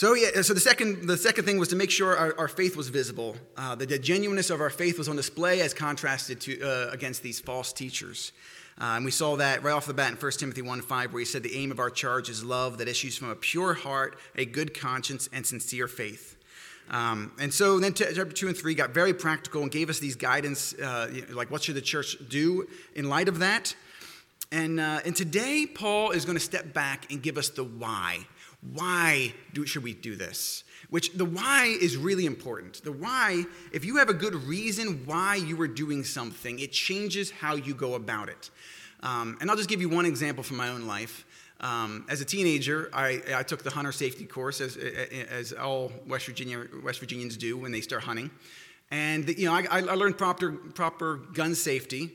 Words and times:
So 0.00 0.14
yeah, 0.14 0.40
so 0.40 0.54
the 0.54 0.60
second 0.60 1.06
the 1.06 1.18
second 1.18 1.44
thing 1.44 1.58
was 1.58 1.68
to 1.68 1.76
make 1.76 1.90
sure 1.90 2.16
our, 2.16 2.34
our 2.38 2.48
faith 2.48 2.74
was 2.74 2.88
visible. 2.88 3.36
Uh, 3.54 3.74
the, 3.74 3.84
the 3.84 3.98
genuineness 3.98 4.48
of 4.48 4.62
our 4.62 4.70
faith 4.70 4.96
was 4.96 5.10
on 5.10 5.16
display 5.16 5.60
as 5.60 5.74
contrasted 5.74 6.40
to 6.40 6.58
uh, 6.62 6.88
against 6.90 7.22
these 7.22 7.38
false 7.38 7.70
teachers. 7.70 8.32
Uh, 8.80 8.96
and 8.96 9.04
we 9.04 9.10
saw 9.10 9.36
that 9.36 9.62
right 9.62 9.72
off 9.72 9.84
the 9.84 9.92
bat 9.92 10.10
in 10.10 10.16
1 10.16 10.32
Timothy 10.38 10.62
1 10.62 10.80
5, 10.80 11.12
where 11.12 11.20
he 11.20 11.26
said, 11.26 11.42
The 11.42 11.54
aim 11.54 11.70
of 11.70 11.78
our 11.78 11.90
charge 11.90 12.30
is 12.30 12.42
love 12.42 12.78
that 12.78 12.88
issues 12.88 13.18
from 13.18 13.28
a 13.28 13.34
pure 13.34 13.74
heart, 13.74 14.18
a 14.36 14.46
good 14.46 14.72
conscience, 14.72 15.28
and 15.34 15.44
sincere 15.44 15.86
faith. 15.86 16.38
Um, 16.88 17.32
and 17.38 17.52
so 17.52 17.78
then 17.78 17.92
chapter 17.92 18.24
2 18.24 18.48
and 18.48 18.56
3 18.56 18.74
got 18.74 18.94
very 18.94 19.12
practical 19.12 19.60
and 19.60 19.70
gave 19.70 19.90
us 19.90 19.98
these 19.98 20.16
guidance, 20.16 20.72
uh, 20.72 21.12
like 21.28 21.50
what 21.50 21.62
should 21.62 21.74
the 21.74 21.82
church 21.82 22.16
do 22.26 22.66
in 22.94 23.10
light 23.10 23.28
of 23.28 23.40
that. 23.40 23.74
And, 24.50 24.80
uh, 24.80 25.00
and 25.04 25.14
today, 25.14 25.66
Paul 25.66 26.12
is 26.12 26.24
going 26.24 26.38
to 26.38 26.42
step 26.42 26.72
back 26.72 27.12
and 27.12 27.22
give 27.22 27.36
us 27.36 27.50
the 27.50 27.64
why. 27.64 28.26
Why 28.60 29.32
do, 29.54 29.64
should 29.66 29.82
we 29.82 29.94
do 29.94 30.16
this? 30.16 30.64
Which 30.90 31.12
the 31.12 31.24
why 31.24 31.76
is 31.80 31.96
really 31.96 32.26
important. 32.26 32.82
The 32.84 32.92
why, 32.92 33.44
if 33.72 33.84
you 33.84 33.96
have 33.96 34.08
a 34.08 34.14
good 34.14 34.34
reason 34.34 35.06
why 35.06 35.36
you 35.36 35.60
are 35.62 35.68
doing 35.68 36.04
something, 36.04 36.58
it 36.58 36.72
changes 36.72 37.30
how 37.30 37.54
you 37.54 37.74
go 37.74 37.94
about 37.94 38.28
it. 38.28 38.50
Um, 39.02 39.38
and 39.40 39.50
I'll 39.50 39.56
just 39.56 39.68
give 39.68 39.80
you 39.80 39.88
one 39.88 40.04
example 40.04 40.44
from 40.44 40.56
my 40.58 40.68
own 40.68 40.86
life. 40.86 41.24
Um, 41.60 42.06
as 42.08 42.20
a 42.20 42.24
teenager, 42.24 42.90
I, 42.92 43.20
I, 43.34 43.42
took 43.42 43.62
the 43.62 43.70
hunter 43.70 43.92
safety 43.92 44.24
course, 44.24 44.62
as, 44.62 44.78
as 44.78 45.52
all 45.52 45.92
West, 46.06 46.24
Virginia, 46.24 46.64
West 46.82 47.00
Virginians 47.00 47.36
do 47.36 47.58
when 47.58 47.70
they 47.70 47.82
start 47.82 48.02
hunting. 48.02 48.30
And 48.90 49.28
you 49.38 49.44
know, 49.44 49.52
I, 49.54 49.66
I 49.70 49.80
learned 49.80 50.16
proper, 50.16 50.52
proper 50.52 51.16
gun 51.16 51.54
safety. 51.54 52.12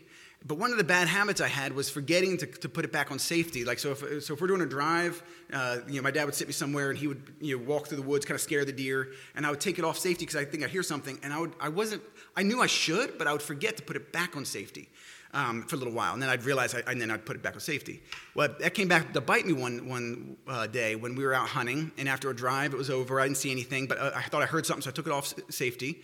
But 0.47 0.59
one 0.59 0.71
of 0.71 0.77
the 0.77 0.83
bad 0.83 1.07
habits 1.07 1.41
I 1.41 1.47
had 1.47 1.73
was 1.73 1.89
forgetting 1.89 2.37
to, 2.37 2.45
to 2.45 2.69
put 2.69 2.85
it 2.85 2.91
back 2.91 3.11
on 3.11 3.17
safety. 3.17 3.65
Like, 3.65 3.79
so 3.79 3.91
if, 3.91 4.23
so 4.23 4.35
if 4.35 4.41
we're 4.41 4.47
doing 4.47 4.61
a 4.61 4.67
drive, 4.67 5.23
uh, 5.51 5.79
you 5.87 5.95
know, 5.95 6.03
my 6.03 6.11
dad 6.11 6.25
would 6.25 6.35
sit 6.35 6.45
me 6.45 6.53
somewhere 6.53 6.91
and 6.91 6.99
he 6.99 7.07
would, 7.07 7.33
you 7.41 7.57
know, 7.57 7.63
walk 7.63 7.87
through 7.87 7.97
the 7.97 8.03
woods, 8.03 8.25
kind 8.25 8.35
of 8.35 8.41
scare 8.41 8.63
the 8.63 8.71
deer, 8.71 9.13
and 9.35 9.43
I 9.43 9.49
would 9.49 9.59
take 9.59 9.79
it 9.79 9.85
off 9.85 9.97
safety 9.97 10.23
because 10.23 10.39
I 10.39 10.45
think 10.45 10.63
I'd 10.63 10.69
hear 10.69 10.83
something, 10.83 11.17
and 11.23 11.33
I 11.33 11.39
would, 11.39 11.53
I 11.59 11.69
wasn't, 11.69 12.03
I 12.35 12.43
knew 12.43 12.61
I 12.61 12.67
should, 12.67 13.17
but 13.17 13.25
I 13.25 13.31
would 13.31 13.41
forget 13.41 13.75
to 13.77 13.83
put 13.83 13.95
it 13.95 14.11
back 14.11 14.37
on 14.37 14.45
safety 14.45 14.87
um, 15.33 15.63
for 15.63 15.77
a 15.77 15.79
little 15.79 15.93
while, 15.93 16.13
and 16.13 16.21
then 16.21 16.29
I'd 16.29 16.43
realize, 16.43 16.75
I, 16.75 16.83
and 16.85 17.01
then 17.01 17.09
I'd 17.09 17.25
put 17.25 17.35
it 17.35 17.41
back 17.41 17.55
on 17.55 17.59
safety. 17.59 18.03
Well, 18.35 18.49
that 18.59 18.75
came 18.75 18.87
back 18.87 19.13
to 19.13 19.21
bite 19.21 19.47
me 19.47 19.53
one, 19.53 19.89
one 19.89 20.37
uh, 20.47 20.67
day 20.67 20.95
when 20.95 21.15
we 21.15 21.25
were 21.25 21.33
out 21.33 21.47
hunting, 21.47 21.91
and 21.97 22.07
after 22.07 22.29
a 22.29 22.35
drive, 22.35 22.71
it 22.71 22.77
was 22.77 22.91
over, 22.91 23.19
I 23.19 23.23
didn't 23.23 23.37
see 23.37 23.51
anything, 23.51 23.87
but 23.87 23.97
uh, 23.97 24.11
I 24.15 24.21
thought 24.21 24.43
I 24.43 24.45
heard 24.45 24.67
something, 24.67 24.83
so 24.83 24.91
I 24.91 24.93
took 24.93 25.07
it 25.07 25.11
off 25.11 25.33
safety, 25.49 26.03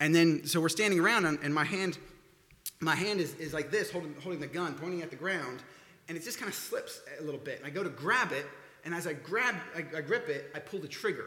and 0.00 0.14
then, 0.14 0.46
so 0.46 0.62
we're 0.62 0.70
standing 0.70 0.98
around, 0.98 1.26
and, 1.26 1.38
and 1.42 1.54
my 1.54 1.64
hand, 1.64 1.98
my 2.82 2.96
hand 2.96 3.20
is, 3.20 3.34
is 3.36 3.54
like 3.54 3.70
this, 3.70 3.90
holding, 3.90 4.14
holding 4.22 4.40
the 4.40 4.46
gun, 4.46 4.74
pointing 4.74 5.02
at 5.02 5.10
the 5.10 5.16
ground, 5.16 5.62
and 6.08 6.18
it 6.18 6.24
just 6.24 6.38
kind 6.38 6.48
of 6.48 6.54
slips 6.54 7.00
a 7.18 7.22
little 7.22 7.40
bit. 7.40 7.58
And 7.58 7.66
I 7.66 7.70
go 7.70 7.82
to 7.82 7.88
grab 7.88 8.32
it, 8.32 8.44
and 8.84 8.92
as 8.92 9.06
I 9.06 9.12
grab, 9.12 9.54
I, 9.76 9.84
I 9.96 10.00
grip 10.00 10.28
it, 10.28 10.50
I 10.54 10.58
pull 10.58 10.80
the 10.80 10.88
trigger. 10.88 11.26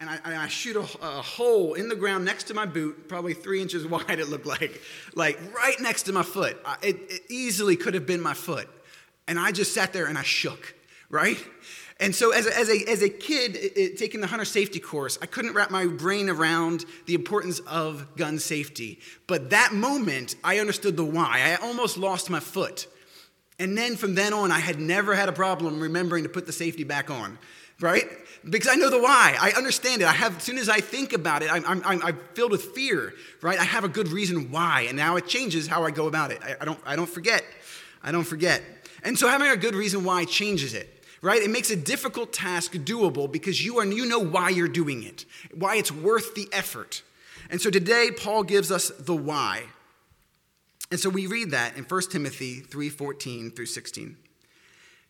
And 0.00 0.08
I, 0.08 0.18
and 0.24 0.34
I 0.34 0.48
shoot 0.48 0.76
a, 0.76 0.80
a, 0.80 1.20
hole 1.20 1.74
in 1.74 1.90
the 1.90 1.94
ground 1.94 2.24
next 2.24 2.44
to 2.44 2.54
my 2.54 2.64
boot, 2.64 3.06
probably 3.06 3.34
three 3.34 3.60
inches 3.60 3.86
wide, 3.86 4.18
it 4.18 4.28
looked 4.28 4.46
like, 4.46 4.80
like 5.14 5.38
right 5.54 5.78
next 5.80 6.04
to 6.04 6.12
my 6.12 6.22
foot. 6.22 6.58
I, 6.64 6.76
it, 6.82 6.96
it 7.10 7.22
easily 7.28 7.76
could 7.76 7.92
have 7.92 8.06
been 8.06 8.22
my 8.22 8.32
foot. 8.32 8.68
And 9.28 9.38
I 9.38 9.52
just 9.52 9.74
sat 9.74 9.92
there 9.92 10.06
and 10.06 10.16
I 10.16 10.22
shook, 10.22 10.74
right? 11.10 11.38
And 12.00 12.14
so, 12.14 12.32
as 12.32 12.46
a, 12.46 12.58
as 12.58 12.70
a, 12.70 12.90
as 12.90 13.02
a 13.02 13.10
kid 13.10 13.56
it, 13.56 13.98
taking 13.98 14.22
the 14.22 14.26
hunter 14.26 14.46
safety 14.46 14.80
course, 14.80 15.18
I 15.20 15.26
couldn't 15.26 15.52
wrap 15.52 15.70
my 15.70 15.84
brain 15.86 16.30
around 16.30 16.86
the 17.04 17.14
importance 17.14 17.58
of 17.60 18.16
gun 18.16 18.38
safety. 18.38 19.00
But 19.26 19.50
that 19.50 19.74
moment, 19.74 20.34
I 20.42 20.60
understood 20.60 20.96
the 20.96 21.04
why. 21.04 21.42
I 21.42 21.56
almost 21.56 21.98
lost 21.98 22.30
my 22.30 22.40
foot. 22.40 22.86
And 23.58 23.76
then 23.76 23.96
from 23.96 24.14
then 24.14 24.32
on, 24.32 24.50
I 24.50 24.60
had 24.60 24.80
never 24.80 25.14
had 25.14 25.28
a 25.28 25.32
problem 25.32 25.78
remembering 25.78 26.22
to 26.22 26.30
put 26.30 26.46
the 26.46 26.52
safety 26.52 26.84
back 26.84 27.10
on, 27.10 27.38
right? 27.80 28.06
Because 28.48 28.70
I 28.72 28.76
know 28.76 28.88
the 28.88 29.02
why. 29.02 29.36
I 29.38 29.50
understand 29.50 30.00
it. 30.00 30.08
I 30.08 30.12
have, 30.12 30.38
as 30.38 30.42
soon 30.42 30.56
as 30.56 30.70
I 30.70 30.80
think 30.80 31.12
about 31.12 31.42
it, 31.42 31.52
I'm, 31.52 31.66
I'm, 31.66 32.02
I'm 32.02 32.18
filled 32.32 32.52
with 32.52 32.62
fear, 32.74 33.12
right? 33.42 33.58
I 33.58 33.64
have 33.64 33.84
a 33.84 33.88
good 33.88 34.08
reason 34.08 34.50
why. 34.50 34.86
And 34.88 34.96
now 34.96 35.16
it 35.16 35.26
changes 35.26 35.66
how 35.66 35.84
I 35.84 35.90
go 35.90 36.06
about 36.06 36.30
it. 36.30 36.40
I, 36.42 36.56
I, 36.62 36.64
don't, 36.64 36.80
I 36.86 36.96
don't 36.96 37.10
forget. 37.10 37.44
I 38.02 38.10
don't 38.10 38.24
forget. 38.24 38.62
And 39.04 39.18
so 39.18 39.28
having 39.28 39.48
a 39.48 39.56
good 39.58 39.74
reason 39.74 40.02
why 40.04 40.24
changes 40.24 40.72
it 40.72 40.99
right? 41.22 41.42
It 41.42 41.50
makes 41.50 41.70
a 41.70 41.76
difficult 41.76 42.32
task 42.32 42.72
doable 42.72 43.30
because 43.30 43.64
you, 43.64 43.78
are, 43.78 43.84
you 43.84 44.06
know 44.06 44.18
why 44.18 44.50
you're 44.50 44.68
doing 44.68 45.02
it, 45.02 45.24
why 45.54 45.76
it's 45.76 45.92
worth 45.92 46.34
the 46.34 46.48
effort. 46.52 47.02
And 47.50 47.60
so 47.60 47.70
today, 47.70 48.10
Paul 48.16 48.42
gives 48.44 48.70
us 48.70 48.90
the 48.90 49.14
why. 49.14 49.64
And 50.90 50.98
so 50.98 51.08
we 51.08 51.26
read 51.26 51.50
that 51.52 51.76
in 51.76 51.84
1 51.84 52.02
Timothy 52.10 52.60
3:14 52.60 53.54
through 53.54 53.66
16. 53.66 54.16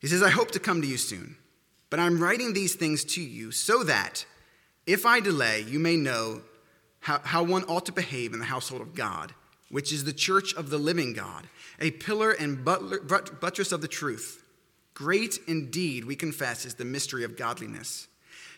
He 0.00 0.06
says, 0.06 0.22
I 0.22 0.30
hope 0.30 0.50
to 0.52 0.58
come 0.58 0.80
to 0.80 0.88
you 0.88 0.96
soon, 0.96 1.36
but 1.90 2.00
I'm 2.00 2.22
writing 2.22 2.54
these 2.54 2.74
things 2.74 3.04
to 3.04 3.22
you 3.22 3.50
so 3.52 3.84
that 3.84 4.24
if 4.86 5.04
I 5.04 5.20
delay, 5.20 5.64
you 5.68 5.78
may 5.78 5.96
know 5.96 6.42
how, 7.00 7.20
how 7.22 7.42
one 7.42 7.64
ought 7.64 7.86
to 7.86 7.92
behave 7.92 8.32
in 8.32 8.38
the 8.38 8.46
household 8.46 8.82
of 8.82 8.94
God, 8.94 9.34
which 9.70 9.92
is 9.92 10.04
the 10.04 10.12
church 10.12 10.54
of 10.54 10.70
the 10.70 10.78
living 10.78 11.12
God, 11.12 11.48
a 11.78 11.90
pillar 11.90 12.32
and 12.32 12.64
buttress 12.64 13.72
of 13.72 13.82
the 13.82 13.88
truth. 13.88 14.39
Great 15.00 15.38
indeed, 15.46 16.04
we 16.04 16.14
confess, 16.14 16.66
is 16.66 16.74
the 16.74 16.84
mystery 16.84 17.24
of 17.24 17.34
godliness. 17.34 18.06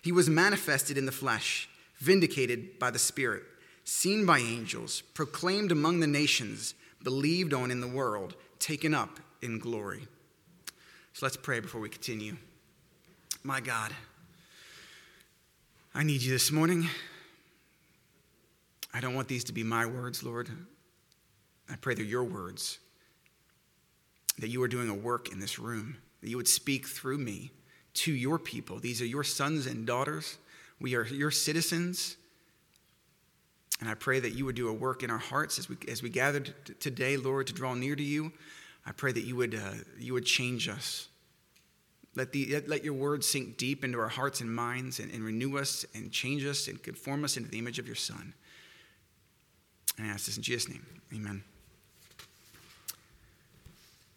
He 0.02 0.10
was 0.10 0.28
manifested 0.28 0.98
in 0.98 1.06
the 1.06 1.12
flesh, 1.12 1.68
vindicated 1.98 2.80
by 2.80 2.90
the 2.90 2.98
Spirit, 2.98 3.44
seen 3.84 4.26
by 4.26 4.40
angels, 4.40 5.02
proclaimed 5.14 5.70
among 5.70 6.00
the 6.00 6.08
nations, 6.08 6.74
believed 7.04 7.54
on 7.54 7.70
in 7.70 7.80
the 7.80 7.86
world, 7.86 8.34
taken 8.58 8.92
up 8.92 9.20
in 9.40 9.60
glory. 9.60 10.08
So 11.12 11.26
let's 11.26 11.36
pray 11.36 11.60
before 11.60 11.80
we 11.80 11.88
continue. 11.88 12.36
My 13.44 13.60
God, 13.60 13.92
I 15.94 16.02
need 16.02 16.22
you 16.22 16.32
this 16.32 16.50
morning. 16.50 16.88
I 18.92 19.00
don't 19.00 19.14
want 19.14 19.28
these 19.28 19.44
to 19.44 19.52
be 19.52 19.62
my 19.62 19.86
words, 19.86 20.24
Lord. 20.24 20.50
I 21.70 21.76
pray 21.76 21.94
they're 21.94 22.04
your 22.04 22.24
words, 22.24 22.80
that 24.40 24.48
you 24.48 24.60
are 24.64 24.68
doing 24.68 24.88
a 24.88 24.94
work 24.94 25.30
in 25.30 25.38
this 25.38 25.60
room 25.60 25.98
that 26.22 26.30
you 26.30 26.36
would 26.36 26.48
speak 26.48 26.86
through 26.86 27.18
me 27.18 27.50
to 27.94 28.12
your 28.12 28.38
people. 28.38 28.78
These 28.78 29.02
are 29.02 29.06
your 29.06 29.24
sons 29.24 29.66
and 29.66 29.86
daughters. 29.86 30.38
We 30.80 30.94
are 30.94 31.04
your 31.04 31.30
citizens. 31.30 32.16
And 33.80 33.88
I 33.88 33.94
pray 33.94 34.20
that 34.20 34.30
you 34.30 34.44
would 34.44 34.54
do 34.54 34.68
a 34.68 34.72
work 34.72 35.02
in 35.02 35.10
our 35.10 35.18
hearts 35.18 35.58
as 35.58 35.68
we, 35.68 35.76
as 35.88 36.02
we 36.02 36.08
gathered 36.08 36.54
today, 36.80 37.16
Lord, 37.16 37.48
to 37.48 37.52
draw 37.52 37.74
near 37.74 37.96
to 37.96 38.02
you. 38.02 38.32
I 38.86 38.92
pray 38.92 39.12
that 39.12 39.22
you 39.22 39.36
would, 39.36 39.54
uh, 39.54 39.72
you 39.98 40.12
would 40.14 40.24
change 40.24 40.68
us. 40.68 41.08
Let, 42.14 42.32
the, 42.32 42.62
let 42.66 42.84
your 42.84 42.94
word 42.94 43.24
sink 43.24 43.56
deep 43.56 43.84
into 43.84 43.98
our 43.98 44.08
hearts 44.08 44.40
and 44.40 44.54
minds 44.54 45.00
and, 45.00 45.10
and 45.12 45.24
renew 45.24 45.58
us 45.58 45.84
and 45.94 46.12
change 46.12 46.44
us 46.44 46.68
and 46.68 46.82
conform 46.82 47.24
us 47.24 47.36
into 47.36 47.48
the 47.48 47.58
image 47.58 47.78
of 47.78 47.86
your 47.86 47.96
Son. 47.96 48.34
And 49.98 50.06
I 50.06 50.10
ask 50.10 50.26
this 50.26 50.36
in 50.36 50.42
Jesus' 50.42 50.68
name. 50.68 50.84
Amen. 51.14 51.42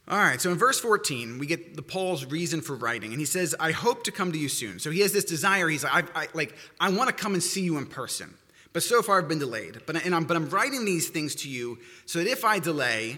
All 0.07 0.19
right, 0.19 0.39
so 0.39 0.51
in 0.51 0.57
verse 0.57 0.79
14, 0.79 1.39
we 1.39 1.47
get 1.47 1.75
the 1.75 1.81
Paul's 1.81 2.25
reason 2.25 2.61
for 2.61 2.75
writing, 2.75 3.11
and 3.11 3.19
he 3.19 3.25
says, 3.25 3.55
"I 3.59 3.71
hope 3.71 4.03
to 4.03 4.11
come 4.11 4.31
to 4.31 4.37
you 4.37 4.49
soon." 4.49 4.77
So 4.77 4.91
he 4.91 4.99
has 4.99 5.11
this 5.11 5.25
desire. 5.25 5.67
He's 5.67 5.83
like, 5.83 6.15
I, 6.15 6.21
I 6.23 6.27
like, 6.35 6.55
I 6.79 6.91
want 6.91 7.09
to 7.09 7.15
come 7.15 7.33
and 7.33 7.41
see 7.41 7.61
you 7.61 7.77
in 7.77 7.87
person, 7.87 8.35
but 8.71 8.83
so 8.83 9.01
far 9.01 9.17
I've 9.17 9.27
been 9.27 9.39
delayed. 9.39 9.81
But 9.87 10.05
and 10.05 10.13
I'm, 10.13 10.25
but 10.25 10.37
I'm 10.37 10.47
writing 10.49 10.85
these 10.85 11.09
things 11.09 11.33
to 11.35 11.49
you 11.49 11.79
so 12.05 12.19
that 12.19 12.27
if 12.27 12.45
I 12.45 12.59
delay, 12.59 13.17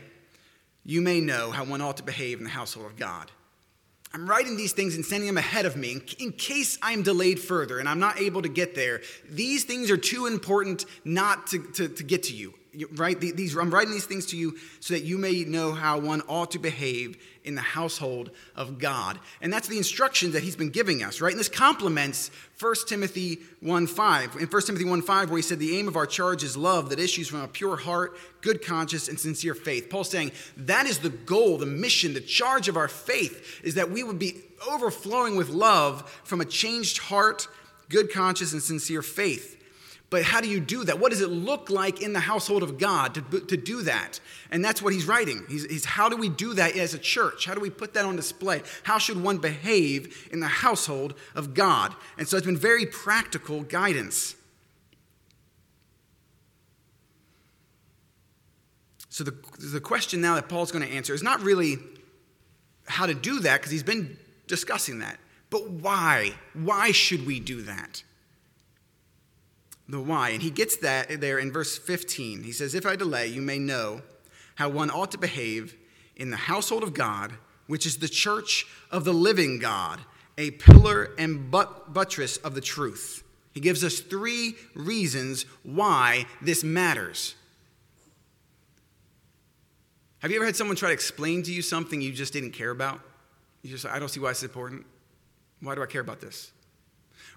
you 0.86 1.02
may 1.02 1.20
know 1.20 1.52
how 1.52 1.66
one 1.66 1.82
ought 1.82 1.98
to 1.98 2.04
behave 2.04 2.38
in 2.38 2.46
the 2.46 2.50
household 2.50 2.86
of 2.86 2.96
God. 2.96 3.32
I'm 4.14 4.28
writing 4.28 4.56
these 4.56 4.72
things 4.72 4.96
and 4.96 5.06
sending 5.06 5.28
them 5.28 5.38
ahead 5.38 5.66
of 5.66 5.76
me 5.76 5.92
in, 5.92 6.02
in 6.20 6.32
case 6.32 6.78
I'm 6.82 7.04
delayed 7.04 7.42
further 7.42 7.80
and 7.80 7.90
I'm 7.90 8.00
not 8.00 8.22
able 8.22 8.42
to 8.42 8.50
get 8.50 8.74
there. 8.74 9.02
These 9.30 9.66
things 9.66 9.92
are 9.92 9.98
too 9.98 10.28
important 10.28 10.86
not 11.04 11.48
to, 11.48 11.60
to, 11.74 11.90
to 11.90 12.04
get 12.04 12.24
to 12.24 12.34
you 12.34 12.54
right? 12.96 13.20
These, 13.20 13.56
I'm 13.56 13.72
writing 13.72 13.94
these 13.94 14.06
things 14.06 14.26
to 14.28 14.38
you 14.38 14.58
so 14.80 14.94
that 14.94 15.04
you 15.04 15.18
may 15.18 15.44
know 15.44 15.72
how 15.72 16.00
one 16.00 16.22
ought 16.28 16.52
to 16.52 16.60
behave 16.60 17.18
in 17.44 17.56
the 17.56 17.62
household 17.62 18.32
of 18.56 18.78
God. 18.78 19.20
And 19.42 19.52
that's 19.52 19.68
the 19.68 19.78
instructions 19.78 20.34
that 20.34 20.44
he's 20.44 20.56
been 20.56 20.70
giving 20.70 21.02
us, 21.02 21.22
right? 21.22 21.32
And 21.32 21.40
this 21.40 21.50
complements 21.50 22.30
1 22.60 22.76
Timothy 22.88 23.38
1.5. 23.64 24.40
In 24.40 24.48
1 24.48 24.62
Timothy 24.64 24.86
1.5, 24.86 25.30
where 25.30 25.38
he 25.38 25.42
said, 25.42 25.60
the 25.60 25.78
aim 25.78 25.88
of 25.88 25.96
our 25.96 26.06
charge 26.06 26.44
is 26.44 26.58
love 26.58 26.90
that 26.90 27.00
issues 27.00 27.30
from 27.30 27.42
a 27.42 27.48
pure 27.48 27.78
heart, 27.78 28.18
good 28.42 28.64
conscience, 28.64 29.08
and 29.08 29.20
sincere 29.20 29.56
faith. 29.56 29.90
Paul's 29.90 30.10
saying 30.10 30.32
that 30.58 30.86
is 30.86 31.00
the 31.00 31.10
goal, 31.10 31.58
the 31.58 31.66
mission, 31.66 32.14
the 32.14 32.22
charge 32.22 32.68
of 32.68 32.78
our 32.78 32.90
faith 32.90 33.62
is 33.64 33.76
that 33.76 33.92
we 33.92 34.04
would 34.04 34.20
be 34.20 34.42
overflowing 34.70 35.36
with 35.36 35.50
love 35.50 36.10
from 36.24 36.42
a 36.42 36.46
changed 36.46 36.98
heart, 36.98 37.48
good 37.90 38.12
conscience, 38.12 38.54
and 38.54 38.62
sincere 38.62 39.02
faith. 39.02 39.57
But 40.10 40.24
how 40.24 40.40
do 40.40 40.48
you 40.48 40.62
do 40.62 40.86
that? 40.86 41.00
What 41.00 41.12
does 41.12 41.20
it 41.20 41.30
look 41.30 41.70
like 41.70 42.02
in 42.02 42.14
the 42.14 42.22
household 42.22 42.64
of 42.64 42.78
God 42.78 43.16
to, 43.16 43.40
to 43.42 43.58
do 43.58 43.82
that? 43.82 44.22
And 44.52 44.64
that's 44.64 44.82
what 44.82 44.94
he's 44.94 45.06
writing. 45.06 45.44
He's, 45.50 45.66
he's, 45.66 45.84
how 45.84 46.08
do 46.08 46.16
we 46.16 46.30
do 46.30 46.54
that 46.54 46.78
as 46.78 46.94
a 46.94 46.98
church? 46.98 47.46
How 47.46 47.54
do 47.54 47.60
we 47.60 47.70
put 47.70 47.94
that 47.96 48.06
on 48.06 48.16
display? 48.16 48.62
How 48.84 49.00
should 49.00 49.22
one 49.22 49.38
behave 49.38 50.30
in 50.32 50.40
the 50.40 50.48
household 50.48 51.14
of 51.36 51.54
God? 51.54 51.94
And 52.18 52.26
so 52.26 52.38
it's 52.38 52.46
been 52.46 52.56
very 52.56 52.86
practical 52.86 53.64
guidance. 53.64 54.36
So 59.10 59.26
the, 59.26 59.36
the 59.60 59.82
question 59.82 60.22
now 60.22 60.36
that 60.36 60.48
Paul's 60.48 60.72
going 60.72 60.88
to 60.88 60.94
answer 60.94 61.14
is 61.14 61.24
not 61.24 61.42
really 61.42 61.80
how 62.86 63.08
to 63.08 63.14
do 63.14 63.42
that, 63.42 63.60
because 63.60 63.72
he's 63.74 63.84
been 63.84 64.18
discussing 64.48 65.00
that, 65.00 65.20
but 65.50 65.70
why? 65.70 66.32
Why 66.54 66.92
should 66.92 67.26
we 67.26 67.42
do 67.42 67.64
that? 67.64 68.04
The 69.90 70.00
why. 70.00 70.30
And 70.30 70.42
he 70.42 70.50
gets 70.50 70.78
that 70.78 71.22
there 71.22 71.40
in 71.40 71.52
verse 71.52 71.78
15. 71.78 72.44
He 72.44 72.52
says, 72.52 72.76
If 72.76 72.86
I 72.86 72.96
delay, 72.96 73.28
you 73.28 73.42
may 73.42 73.60
know 73.60 74.02
how 74.56 74.70
one 74.70 74.90
ought 74.90 75.12
to 75.12 75.18
behave 75.18 75.76
in 76.16 76.30
the 76.30 76.38
household 76.38 76.84
of 76.84 76.94
God, 76.94 77.34
which 77.68 77.86
is 77.86 77.98
the 77.98 78.08
church 78.08 78.66
of 78.92 79.06
the 79.06 79.14
living 79.14 79.60
God, 79.60 80.00
a 80.38 80.52
pillar 80.52 81.10
and 81.18 81.50
but- 81.50 81.94
buttress 81.94 82.38
of 82.38 82.56
the 82.56 82.62
truth. 82.62 83.24
He 83.54 83.60
gives 83.60 83.84
us 83.84 84.00
three 84.00 84.56
reasons 84.76 85.46
why 85.64 86.26
this 86.42 86.64
matters. 86.64 87.36
Have 90.20 90.32
you 90.32 90.38
ever 90.38 90.46
had 90.46 90.56
someone 90.56 90.76
try 90.76 90.90
to 90.90 90.94
explain 90.94 91.44
to 91.44 91.54
you 91.54 91.62
something 91.62 92.02
you 92.02 92.12
just 92.12 92.34
didn't 92.34 92.52
care 92.52 92.72
about? 92.72 93.00
You 93.62 93.70
just, 93.70 93.86
I 93.86 94.00
don't 94.00 94.10
see 94.10 94.20
why 94.20 94.32
it's 94.32 94.44
important. 94.44 94.86
Why 95.62 95.76
do 95.76 95.82
I 95.82 95.86
care 95.86 96.02
about 96.02 96.20
this? 96.20 96.52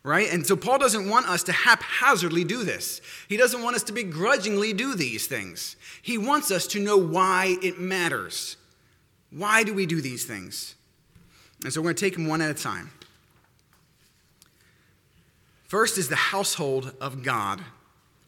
Right? 0.02 0.32
And 0.32 0.46
so 0.46 0.56
Paul 0.56 0.78
doesn't 0.78 1.08
want 1.08 1.28
us 1.28 1.42
to 1.44 1.52
haphazardly 1.52 2.42
do 2.44 2.64
this. 2.64 3.02
He 3.28 3.36
doesn't 3.36 3.62
want 3.62 3.76
us 3.76 3.82
to 3.84 3.92
begrudgingly 3.92 4.72
do 4.72 4.94
these 4.94 5.26
things. 5.26 5.76
He 6.00 6.16
wants 6.16 6.50
us 6.50 6.66
to 6.68 6.80
know 6.80 6.96
why 6.96 7.58
it 7.62 7.78
matters. 7.78 8.56
Why 9.30 9.62
do 9.62 9.74
we 9.74 9.84
do 9.84 10.00
these 10.00 10.24
things? 10.24 10.74
And 11.62 11.72
so 11.72 11.80
we're 11.80 11.86
going 11.86 11.96
to 11.96 12.04
take 12.04 12.14
them 12.14 12.26
one 12.26 12.40
at 12.40 12.50
a 12.50 12.54
time. 12.54 12.90
First 15.64 15.98
is 15.98 16.08
the 16.08 16.16
household 16.16 16.94
of 17.00 17.22
God. 17.22 17.62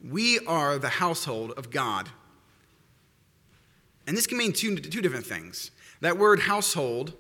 We 0.07 0.41
are 0.41 0.79
the 0.79 0.89
household 0.89 1.53
of 1.57 1.71
God. 1.71 2.09
And 4.07 4.17
this 4.17 4.27
can 4.27 4.37
mean 4.39 4.53
two, 4.53 4.77
two 4.77 5.01
different 5.01 5.27
things. 5.27 5.71
That 6.01 6.19
word 6.19 6.41
household 6.41 7.15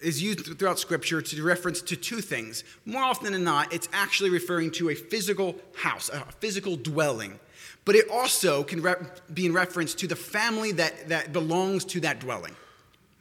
is 0.00 0.22
used 0.22 0.58
throughout 0.58 0.78
Scripture 0.78 1.20
to 1.20 1.42
reference 1.42 1.82
to 1.82 1.96
two 1.96 2.20
things. 2.20 2.64
More 2.84 3.02
often 3.02 3.32
than 3.32 3.44
not, 3.44 3.72
it's 3.72 3.88
actually 3.92 4.30
referring 4.30 4.70
to 4.72 4.90
a 4.90 4.94
physical 4.94 5.56
house, 5.76 6.08
a 6.08 6.20
physical 6.38 6.76
dwelling. 6.76 7.38
But 7.84 7.96
it 7.96 8.08
also 8.10 8.62
can 8.62 8.84
be 9.32 9.46
in 9.46 9.52
reference 9.52 9.94
to 9.94 10.06
the 10.06 10.16
family 10.16 10.72
that, 10.72 11.08
that 11.08 11.32
belongs 11.32 11.84
to 11.86 12.00
that 12.00 12.20
dwelling, 12.20 12.54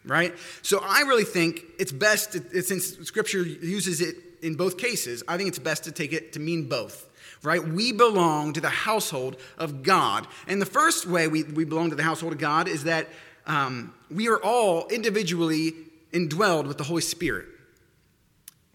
right? 0.05 0.35
So 0.61 0.81
I 0.83 1.01
really 1.01 1.23
think 1.23 1.63
it's 1.79 1.91
best, 1.91 2.33
since 2.63 2.97
Scripture 2.99 3.41
uses 3.41 4.01
it 4.01 4.15
in 4.41 4.55
both 4.55 4.77
cases, 4.77 5.23
I 5.27 5.37
think 5.37 5.49
it's 5.49 5.59
best 5.59 5.85
to 5.85 5.91
take 5.91 6.13
it 6.13 6.33
to 6.33 6.39
mean 6.39 6.67
both 6.67 7.05
right? 7.43 7.65
We 7.65 7.91
belong 7.91 8.53
to 8.53 8.61
the 8.61 8.69
household 8.69 9.37
of 9.59 9.83
God. 9.83 10.27
And 10.47 10.59
the 10.59 10.65
first 10.65 11.05
way 11.05 11.27
we, 11.27 11.43
we 11.43 11.65
belong 11.65 11.91
to 11.91 11.95
the 11.95 12.03
household 12.03 12.33
of 12.33 12.39
God 12.39 12.67
is 12.67 12.85
that 12.85 13.07
um, 13.45 13.93
we 14.09 14.27
are 14.27 14.37
all 14.43 14.87
individually 14.87 15.73
indwelled 16.11 16.67
with 16.67 16.77
the 16.77 16.83
Holy 16.83 17.01
Spirit. 17.01 17.47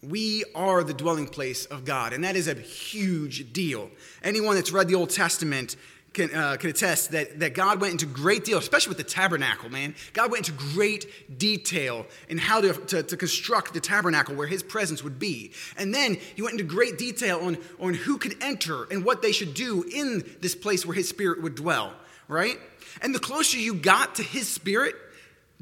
We 0.01 0.43
are 0.53 0.83
the 0.83 0.93
dwelling 0.93 1.27
place 1.27 1.65
of 1.65 1.85
God, 1.85 2.11
and 2.11 2.23
that 2.23 2.35
is 2.35 2.47
a 2.47 2.55
huge 2.55 3.53
deal. 3.53 3.89
Anyone 4.21 4.55
that's 4.55 4.71
read 4.71 4.89
the 4.89 4.95
Old 4.95 5.09
Testament 5.09 5.77
can, 6.13 6.33
uh, 6.33 6.57
can 6.57 6.69
attest 6.69 7.11
that, 7.11 7.39
that 7.39 7.53
God 7.53 7.81
went 7.81 7.93
into 7.93 8.05
great 8.05 8.45
deal, 8.45 8.57
especially 8.57 8.89
with 8.89 8.97
the 8.97 9.03
tabernacle, 9.03 9.69
man. 9.69 9.95
God 10.13 10.31
went 10.31 10.47
into 10.47 10.63
great 10.73 11.39
detail 11.39 12.05
in 12.29 12.37
how 12.37 12.61
to, 12.61 12.73
to, 12.73 13.03
to, 13.03 13.17
construct 13.17 13.73
the 13.73 13.79
tabernacle 13.79 14.35
where 14.35 14.47
his 14.47 14.61
presence 14.61 15.03
would 15.03 15.17
be. 15.17 15.51
And 15.77 15.93
then 15.93 16.17
he 16.35 16.41
went 16.41 16.53
into 16.53 16.65
great 16.65 16.97
detail 16.97 17.39
on, 17.39 17.57
on 17.79 17.93
who 17.93 18.17
could 18.17 18.35
enter 18.41 18.85
and 18.91 19.03
what 19.03 19.21
they 19.21 19.31
should 19.31 19.53
do 19.53 19.83
in 19.83 20.23
this 20.41 20.55
place 20.55 20.85
where 20.85 20.95
his 20.95 21.09
spirit 21.09 21.41
would 21.41 21.55
dwell, 21.55 21.93
right? 22.27 22.59
And 23.01 23.13
the 23.13 23.19
closer 23.19 23.57
you 23.57 23.73
got 23.73 24.15
to 24.15 24.23
his 24.23 24.47
spirit, 24.47 24.95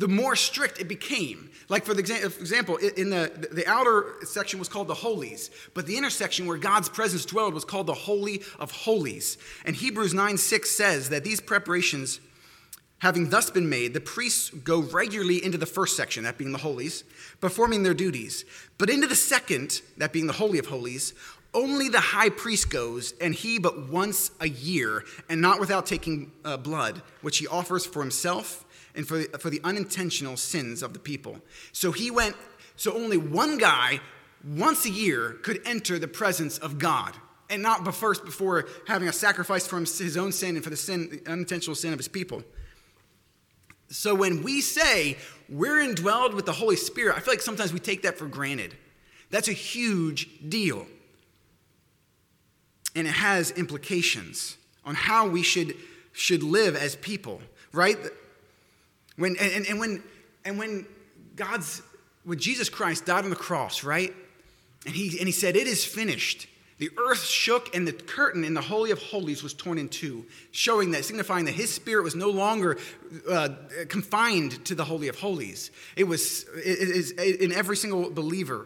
the 0.02 0.08
more 0.08 0.36
strict 0.36 0.82
it 0.82 0.88
became. 0.88 1.52
Like, 1.70 1.86
for 1.86 1.94
the 1.94 2.00
example, 2.02 2.78
in 2.78 3.12
the, 3.12 3.50
the 3.52 3.68
outer 3.68 4.16
section 4.24 4.58
was 4.58 4.68
called 4.68 4.88
the 4.88 4.96
holies, 4.96 5.52
but 5.76 5.86
the 5.86 5.96
intersection 5.96 6.48
where 6.48 6.58
God's 6.58 6.90
presence 6.90 7.24
dwelled 7.24 7.54
was 7.54 7.64
called 7.64 7.86
the 7.86 7.94
Holy 7.94 8.42
of 8.60 8.72
Holies. 8.72 9.38
And 9.64 9.76
Hebrews 9.76 10.16
9 10.16 10.38
6 10.38 10.72
says 10.72 11.10
that 11.10 11.24
these 11.24 11.40
preparations, 11.40 12.20
having 12.98 13.30
thus 13.30 13.52
been 13.52 13.70
made, 13.70 13.94
the 13.94 14.02
priests 14.02 14.50
go 14.50 14.80
regularly 14.80 15.46
into 15.46 15.60
the 15.60 15.68
first 15.68 15.96
section, 15.96 16.24
that 16.24 16.40
being 16.40 16.52
the 16.52 16.58
holies, 16.58 17.04
performing 17.40 17.84
their 17.84 17.94
duties. 17.94 18.44
But 18.80 18.90
into 18.90 19.06
the 19.06 19.16
second, 19.16 19.84
that 19.98 20.12
being 20.12 20.26
the 20.26 20.34
Holy 20.34 20.58
of 20.58 20.66
Holies, 20.66 21.14
only 21.54 21.90
the 21.90 22.00
high 22.00 22.30
priest 22.30 22.70
goes, 22.70 23.14
and 23.20 23.34
he 23.34 23.60
but 23.60 23.90
once 23.90 24.32
a 24.40 24.48
year, 24.48 25.04
and 25.30 25.42
not 25.42 25.60
without 25.60 25.86
taking 25.86 26.32
uh, 26.46 26.58
blood, 26.58 27.02
which 27.22 27.40
he 27.40 27.48
offers 27.48 27.86
for 27.86 28.02
himself 28.02 28.66
and 28.96 29.08
for 29.08 29.20
the, 29.20 29.38
for 29.38 29.50
the 29.50 29.60
unintentional 29.64 30.38
sins 30.38 30.82
of 30.82 30.94
the 30.94 31.00
people. 31.00 31.42
So 31.72 31.92
he 31.92 32.12
went, 32.12 32.36
so 32.76 32.94
only 32.94 33.18
one 33.18 33.58
guy 33.58 34.00
once 34.44 34.86
a 34.86 34.90
year 34.90 35.38
could 35.44 35.62
enter 35.66 36.00
the 36.00 36.08
presence 36.08 36.58
of 36.58 36.80
God. 36.80 37.16
And 37.50 37.62
not 37.62 37.94
first 37.94 38.24
before 38.24 38.70
having 38.88 39.10
a 39.10 39.14
sacrifice 39.14 39.68
for 39.68 39.78
his 39.78 40.16
own 40.16 40.32
sin 40.32 40.56
and 40.56 40.64
for 40.64 40.70
the 40.70 40.78
sin, 40.78 41.10
the 41.10 41.32
unintentional 41.32 41.76
sin 41.76 41.92
of 41.92 42.00
his 42.00 42.08
people. 42.08 42.44
So 43.90 44.16
when 44.16 44.42
we 44.42 44.62
say 44.62 45.18
we're 45.50 45.86
indwelled 45.86 46.34
with 46.34 46.46
the 46.46 46.54
Holy 46.54 46.78
Spirit, 46.78 47.18
I 47.18 47.20
feel 47.20 47.34
like 47.34 47.42
sometimes 47.42 47.74
we 47.74 47.80
take 47.80 48.04
that 48.04 48.18
for 48.18 48.26
granted. 48.26 48.74
That's 49.32 49.50
a 49.50 49.54
huge 49.54 50.30
deal. 50.48 50.88
And 52.96 53.08
it 53.08 53.12
has 53.14 53.52
implications 53.52 54.58
on 54.86 54.96
how 54.96 55.28
we 55.28 55.44
should, 55.44 55.76
should 56.12 56.44
live 56.44 56.76
as 56.76 56.96
people, 56.96 57.42
right? 57.72 57.98
When, 59.16 59.38
and, 59.38 59.66
and, 59.68 59.80
when, 59.80 60.04
and 60.44 60.58
when 60.58 60.86
God's, 61.36 61.82
when 62.24 62.40
Jesus 62.40 62.70
Christ 62.70 63.06
died 63.06 63.24
on 63.24 63.30
the 63.30 63.36
cross, 63.36 63.84
right? 63.84 64.14
And 64.86 64.96
he, 64.96 65.18
and 65.20 65.28
he 65.28 65.32
said, 65.32 65.56
It 65.56 65.68
is 65.68 65.86
finished. 65.86 66.48
The 66.82 66.90
earth 66.98 67.24
shook, 67.24 67.76
and 67.76 67.88
the 67.88 67.94
curtain 67.94 68.44
in 68.44 68.56
the 68.56 68.62
Holy 68.62 68.90
of 68.90 69.00
Holies 69.00 69.44
was 69.44 69.54
torn 69.54 69.78
in 69.78 69.88
two, 69.88 70.26
showing 70.50 70.90
that, 70.92 71.06
signifying 71.06 71.46
that 71.46 71.52
his 71.52 71.72
spirit 71.72 72.04
was 72.04 72.16
no 72.16 72.32
longer 72.32 72.80
uh, 73.30 73.50
confined 73.88 74.66
to 74.66 74.74
the 74.74 74.84
Holy 74.84 75.08
of 75.08 75.20
Holies. 75.20 75.70
It 75.96 76.06
was 76.06 76.44
it 76.56 76.80
is 76.80 77.12
in 77.12 77.52
every 77.52 77.78
single 77.78 78.10
believer, 78.10 78.66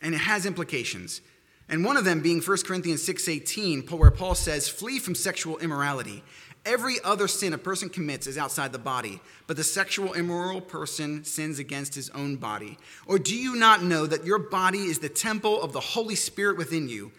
and 0.00 0.14
it 0.14 0.18
has 0.18 0.46
implications. 0.46 1.20
And 1.68 1.84
one 1.84 1.96
of 1.96 2.04
them 2.04 2.20
being 2.20 2.40
1 2.40 2.64
Corinthians 2.64 3.02
6:18, 3.02 3.86
where 3.88 4.10
Paul 4.10 4.34
says, 4.34 4.68
"Flee 4.68 4.98
from 4.98 5.14
sexual 5.14 5.58
immorality." 5.58 6.24
Every 6.64 7.00
other 7.02 7.28
sin 7.28 7.52
a 7.52 7.58
person 7.58 7.88
commits 7.88 8.26
is 8.26 8.36
outside 8.36 8.72
the 8.72 8.78
body, 8.78 9.20
but 9.46 9.56
the 9.56 9.64
sexual 9.64 10.12
immoral 10.12 10.60
person 10.60 11.24
sins 11.24 11.58
against 11.58 11.94
his 11.94 12.10
own 12.10 12.36
body. 12.36 12.78
Or 13.06 13.18
do 13.18 13.34
you 13.34 13.54
not 13.54 13.82
know 13.82 14.06
that 14.06 14.26
your 14.26 14.38
body 14.38 14.86
is 14.86 14.98
the 14.98 15.08
temple 15.08 15.62
of 15.62 15.72
the 15.72 15.80
Holy 15.80 16.16
Spirit 16.16 16.58
within 16.58 16.88
you, 16.88 17.12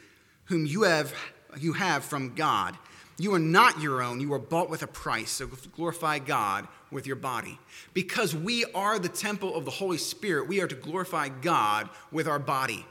whom 0.46 0.66
you 0.66 0.84
have, 0.84 1.14
you 1.58 1.74
have 1.74 2.04
from 2.04 2.36
God? 2.36 2.78
You 3.18 3.34
are 3.34 3.40
not 3.40 3.82
your 3.82 4.02
own, 4.02 4.20
you 4.20 4.32
are 4.34 4.40
bought 4.40 4.70
with 4.70 4.84
a 4.84 4.88
price, 4.88 5.32
so 5.32 5.48
glorify 5.48 6.20
God 6.20 6.68
with 6.92 7.08
your 7.08 7.16
body. 7.16 7.60
Because 7.94 8.36
we 8.36 8.66
are 8.74 9.00
the 9.00 9.10
temple 9.10 9.56
of 9.56 9.66
the 9.66 9.72
Holy 9.72 9.98
Spirit, 9.98 10.48
we 10.48 10.62
are 10.62 10.68
to 10.68 10.76
glorify 10.76 11.30
God 11.30 11.90
with 12.12 12.28
our 12.28 12.40
body. 12.40 12.86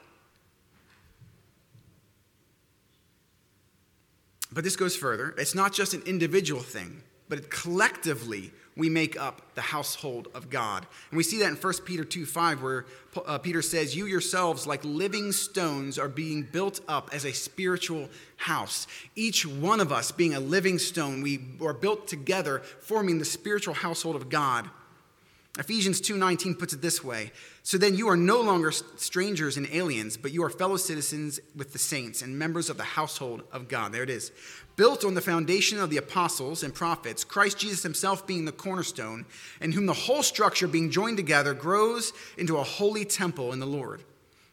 But 4.52 4.64
this 4.64 4.76
goes 4.76 4.96
further. 4.96 5.34
It's 5.36 5.54
not 5.54 5.72
just 5.72 5.94
an 5.94 6.02
individual 6.06 6.62
thing, 6.62 7.02
but 7.28 7.50
collectively 7.50 8.52
we 8.78 8.88
make 8.88 9.20
up 9.20 9.42
the 9.56 9.60
household 9.60 10.28
of 10.34 10.48
God. 10.48 10.86
And 11.10 11.16
we 11.16 11.24
see 11.24 11.40
that 11.40 11.48
in 11.48 11.56
1 11.56 11.74
Peter 11.84 12.04
2 12.04 12.24
5, 12.24 12.62
where 12.62 12.86
uh, 13.26 13.36
Peter 13.38 13.60
says, 13.60 13.96
You 13.96 14.06
yourselves, 14.06 14.66
like 14.66 14.84
living 14.84 15.32
stones, 15.32 15.98
are 15.98 16.08
being 16.08 16.44
built 16.44 16.80
up 16.86 17.10
as 17.12 17.24
a 17.24 17.32
spiritual 17.32 18.08
house. 18.36 18.86
Each 19.16 19.44
one 19.44 19.80
of 19.80 19.92
us 19.92 20.12
being 20.12 20.34
a 20.34 20.40
living 20.40 20.78
stone, 20.78 21.22
we 21.22 21.40
are 21.60 21.74
built 21.74 22.06
together, 22.06 22.60
forming 22.80 23.18
the 23.18 23.24
spiritual 23.24 23.74
household 23.74 24.14
of 24.14 24.28
God. 24.28 24.70
Ephesians 25.58 26.00
2:19 26.00 26.54
puts 26.54 26.72
it 26.72 26.80
this 26.80 27.02
way, 27.02 27.32
so 27.64 27.76
then 27.76 27.96
you 27.96 28.08
are 28.08 28.16
no 28.16 28.40
longer 28.40 28.70
strangers 28.70 29.56
and 29.56 29.68
aliens, 29.72 30.16
but 30.16 30.30
you 30.30 30.44
are 30.44 30.50
fellow 30.50 30.76
citizens 30.76 31.40
with 31.56 31.72
the 31.72 31.78
saints 31.80 32.22
and 32.22 32.38
members 32.38 32.70
of 32.70 32.76
the 32.76 32.84
household 32.84 33.42
of 33.50 33.66
God. 33.66 33.92
There 33.92 34.04
it 34.04 34.10
is. 34.10 34.30
Built 34.76 35.04
on 35.04 35.14
the 35.14 35.20
foundation 35.20 35.80
of 35.80 35.90
the 35.90 35.96
apostles 35.96 36.62
and 36.62 36.72
prophets, 36.72 37.24
Christ 37.24 37.58
Jesus 37.58 37.82
himself 37.82 38.24
being 38.24 38.44
the 38.44 38.52
cornerstone, 38.52 39.26
in 39.60 39.72
whom 39.72 39.86
the 39.86 39.92
whole 39.92 40.22
structure 40.22 40.68
being 40.68 40.92
joined 40.92 41.16
together 41.16 41.54
grows 41.54 42.12
into 42.36 42.56
a 42.56 42.62
holy 42.62 43.04
temple 43.04 43.52
in 43.52 43.58
the 43.58 43.66
Lord, 43.66 44.04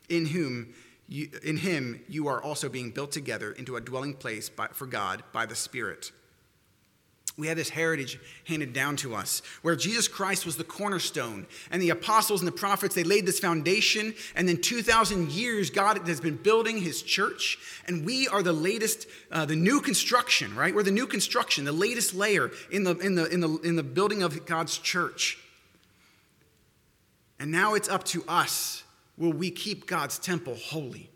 in 0.09 0.25
whom 0.25 0.73
you, 1.07 1.29
in 1.43 1.57
him 1.57 2.01
you 2.09 2.27
are 2.27 2.41
also 2.41 2.67
being 2.67 2.89
built 2.89 3.11
together 3.11 3.51
into 3.51 3.75
a 3.75 3.81
dwelling 3.81 4.15
place 4.15 4.49
by, 4.49 4.69
for 4.69 4.87
God 4.87 5.21
by 5.31 5.45
the 5.45 5.55
Spirit. 5.55 6.11
We 7.37 7.47
have 7.47 7.57
this 7.57 7.69
heritage 7.69 8.17
handed 8.45 8.71
down 8.71 8.95
to 8.97 9.13
us 9.13 9.41
where 9.61 9.75
Jesus 9.75 10.07
Christ 10.07 10.45
was 10.45 10.55
the 10.55 10.63
cornerstone 10.63 11.47
and 11.69 11.81
the 11.81 11.89
apostles 11.89 12.39
and 12.39 12.47
the 12.47 12.53
prophets, 12.53 12.95
they 12.95 13.03
laid 13.03 13.25
this 13.25 13.39
foundation. 13.39 14.13
And 14.35 14.47
then 14.47 14.61
2,000 14.61 15.31
years, 15.31 15.69
God 15.69 16.07
has 16.07 16.21
been 16.21 16.37
building 16.37 16.77
his 16.77 17.01
church. 17.01 17.57
And 17.87 18.05
we 18.05 18.29
are 18.29 18.41
the 18.41 18.53
latest, 18.53 19.07
uh, 19.31 19.45
the 19.45 19.55
new 19.55 19.81
construction, 19.81 20.55
right? 20.55 20.73
We're 20.73 20.83
the 20.83 20.91
new 20.91 21.07
construction, 21.07 21.65
the 21.65 21.73
latest 21.73 22.15
layer 22.15 22.51
in 22.71 22.85
the, 22.85 22.97
in, 22.99 23.15
the, 23.15 23.25
in, 23.25 23.41
the, 23.41 23.49
in 23.59 23.75
the 23.75 23.83
building 23.83 24.23
of 24.23 24.45
God's 24.45 24.77
church. 24.77 25.37
And 27.37 27.51
now 27.51 27.73
it's 27.73 27.89
up 27.89 28.05
to 28.05 28.23
us 28.29 28.83
will 29.17 29.33
we 29.33 29.51
keep 29.51 29.87
God's 29.87 30.19
temple 30.19 30.55
holy? 30.55 31.09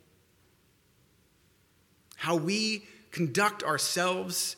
How 2.17 2.35
we 2.35 2.85
conduct 3.11 3.63
ourselves 3.63 4.57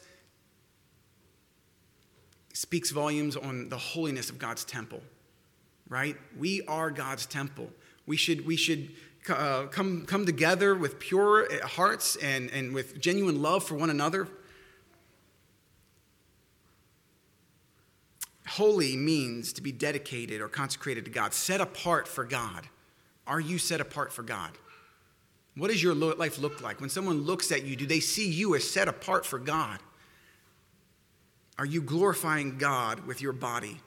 speaks 2.62 2.92
volumes 2.92 3.36
on 3.36 3.70
the 3.70 3.78
holiness 3.78 4.30
of 4.30 4.38
God's 4.38 4.64
temple, 4.64 5.02
right? 5.90 6.16
We 6.38 6.62
are 6.68 6.92
God's 6.92 7.26
temple. 7.26 7.72
We 8.06 8.18
should, 8.18 8.46
we 8.46 8.56
should 8.56 8.92
uh, 9.30 9.64
come, 9.64 10.06
come 10.06 10.28
together 10.28 10.76
with 10.76 11.00
pure 11.00 11.48
hearts 11.66 12.18
and, 12.18 12.52
and 12.52 12.72
with 12.72 13.02
genuine 13.02 13.42
love 13.42 13.64
for 13.64 13.74
one 13.74 13.90
another. 13.90 14.28
Holy 18.48 18.96
means 18.96 19.54
to 19.54 19.62
be 19.64 19.72
dedicated 19.72 20.40
or 20.40 20.48
consecrated 20.48 21.06
to 21.06 21.12
God, 21.12 21.34
set 21.34 21.62
apart 21.62 22.08
for 22.08 22.24
God. 22.24 22.68
Are 23.26 23.40
you 23.40 23.58
set 23.58 23.82
apart 23.82 24.14
for 24.14 24.22
God? 24.22 24.52
What 25.56 25.72
does 25.72 25.82
your 25.82 25.96
life 25.96 26.38
look 26.38 26.62
like? 26.62 26.80
When 26.80 26.92
someone 26.92 27.24
looks 27.24 27.52
at 27.52 27.64
you, 27.64 27.76
do 27.76 27.88
they 27.88 28.00
see 28.00 28.30
you 28.30 28.54
as 28.54 28.70
set 28.70 28.88
apart 28.88 29.26
for 29.26 29.40
God? 29.40 29.80
Are 31.62 31.66
you 31.66 31.84
glorifying 31.84 32.58
God 32.58 33.06
with 33.06 33.22
your 33.22 33.34
body? 33.34 33.78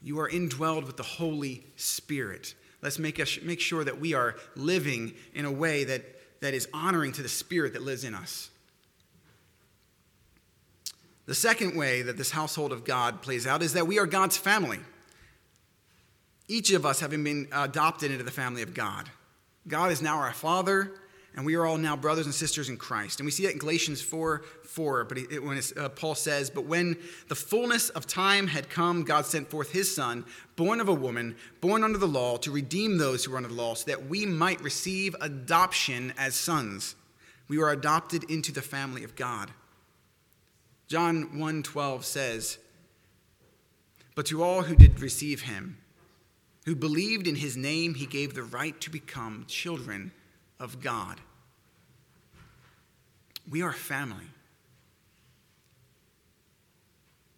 You 0.00 0.18
are 0.20 0.30
indwelled 0.30 0.86
with 0.86 0.96
the 0.96 1.02
Holy 1.02 1.62
Spirit. 1.76 2.54
Let's 2.80 2.98
make, 2.98 3.20
us, 3.20 3.38
make 3.42 3.60
sure 3.60 3.84
that 3.84 4.00
we 4.00 4.14
are 4.14 4.34
living 4.56 5.12
in 5.34 5.44
a 5.44 5.52
way 5.52 5.84
that, 5.84 6.02
that 6.40 6.54
is 6.54 6.66
honoring 6.72 7.12
to 7.12 7.22
the 7.22 7.28
Spirit 7.28 7.74
that 7.74 7.82
lives 7.82 8.04
in 8.04 8.14
us. 8.14 8.48
The 11.26 11.34
second 11.34 11.76
way 11.76 12.00
that 12.00 12.16
this 12.16 12.30
household 12.30 12.72
of 12.72 12.86
God 12.86 13.20
plays 13.20 13.46
out 13.46 13.62
is 13.62 13.74
that 13.74 13.86
we 13.86 13.98
are 13.98 14.06
God's 14.06 14.38
family. 14.38 14.78
Each 16.48 16.72
of 16.72 16.86
us 16.86 17.00
having 17.00 17.22
been 17.22 17.46
adopted 17.52 18.10
into 18.10 18.24
the 18.24 18.30
family 18.30 18.62
of 18.62 18.72
God. 18.72 19.10
God 19.68 19.92
is 19.92 20.00
now 20.00 20.16
our 20.16 20.32
Father, 20.32 20.92
and 21.36 21.46
we 21.46 21.54
are 21.54 21.64
all 21.64 21.78
now 21.78 21.96
brothers 21.96 22.26
and 22.26 22.34
sisters 22.34 22.68
in 22.68 22.76
Christ. 22.76 23.20
And 23.20 23.24
we 23.24 23.30
see 23.30 23.44
that 23.44 23.52
in 23.52 23.58
Galatians 23.58 24.02
4 24.02 24.42
4, 24.64 25.04
but 25.04 25.18
it, 25.18 25.42
when 25.42 25.60
uh, 25.76 25.88
Paul 25.90 26.14
says, 26.14 26.50
But 26.50 26.64
when 26.64 26.96
the 27.28 27.34
fullness 27.34 27.88
of 27.90 28.06
time 28.06 28.46
had 28.46 28.68
come, 28.68 29.04
God 29.04 29.26
sent 29.26 29.50
forth 29.50 29.72
his 29.72 29.92
Son, 29.92 30.24
born 30.56 30.80
of 30.80 30.88
a 30.88 30.94
woman, 30.94 31.36
born 31.60 31.82
under 31.82 31.98
the 31.98 32.06
law, 32.08 32.36
to 32.38 32.50
redeem 32.50 32.98
those 32.98 33.24
who 33.24 33.32
were 33.32 33.36
under 33.36 33.48
the 33.48 33.54
law, 33.54 33.74
so 33.74 33.86
that 33.86 34.06
we 34.06 34.26
might 34.26 34.60
receive 34.60 35.16
adoption 35.20 36.12
as 36.18 36.34
sons. 36.34 36.94
We 37.48 37.58
were 37.58 37.70
adopted 37.70 38.24
into 38.30 38.52
the 38.52 38.62
family 38.62 39.02
of 39.02 39.16
God. 39.16 39.50
John 40.88 41.38
1 41.38 41.62
12 41.62 42.04
says, 42.04 42.58
But 44.14 44.26
to 44.26 44.42
all 44.42 44.62
who 44.62 44.74
did 44.74 45.00
receive 45.00 45.42
him, 45.42 45.78
who 46.64 46.74
believed 46.74 47.26
in 47.26 47.36
his 47.36 47.56
name, 47.56 47.94
he 47.94 48.06
gave 48.06 48.34
the 48.34 48.42
right 48.42 48.80
to 48.80 48.90
become 48.90 49.44
children 49.48 50.12
of 50.60 50.80
God. 50.80 51.20
We 53.50 53.62
are 53.62 53.72
family. 53.72 54.26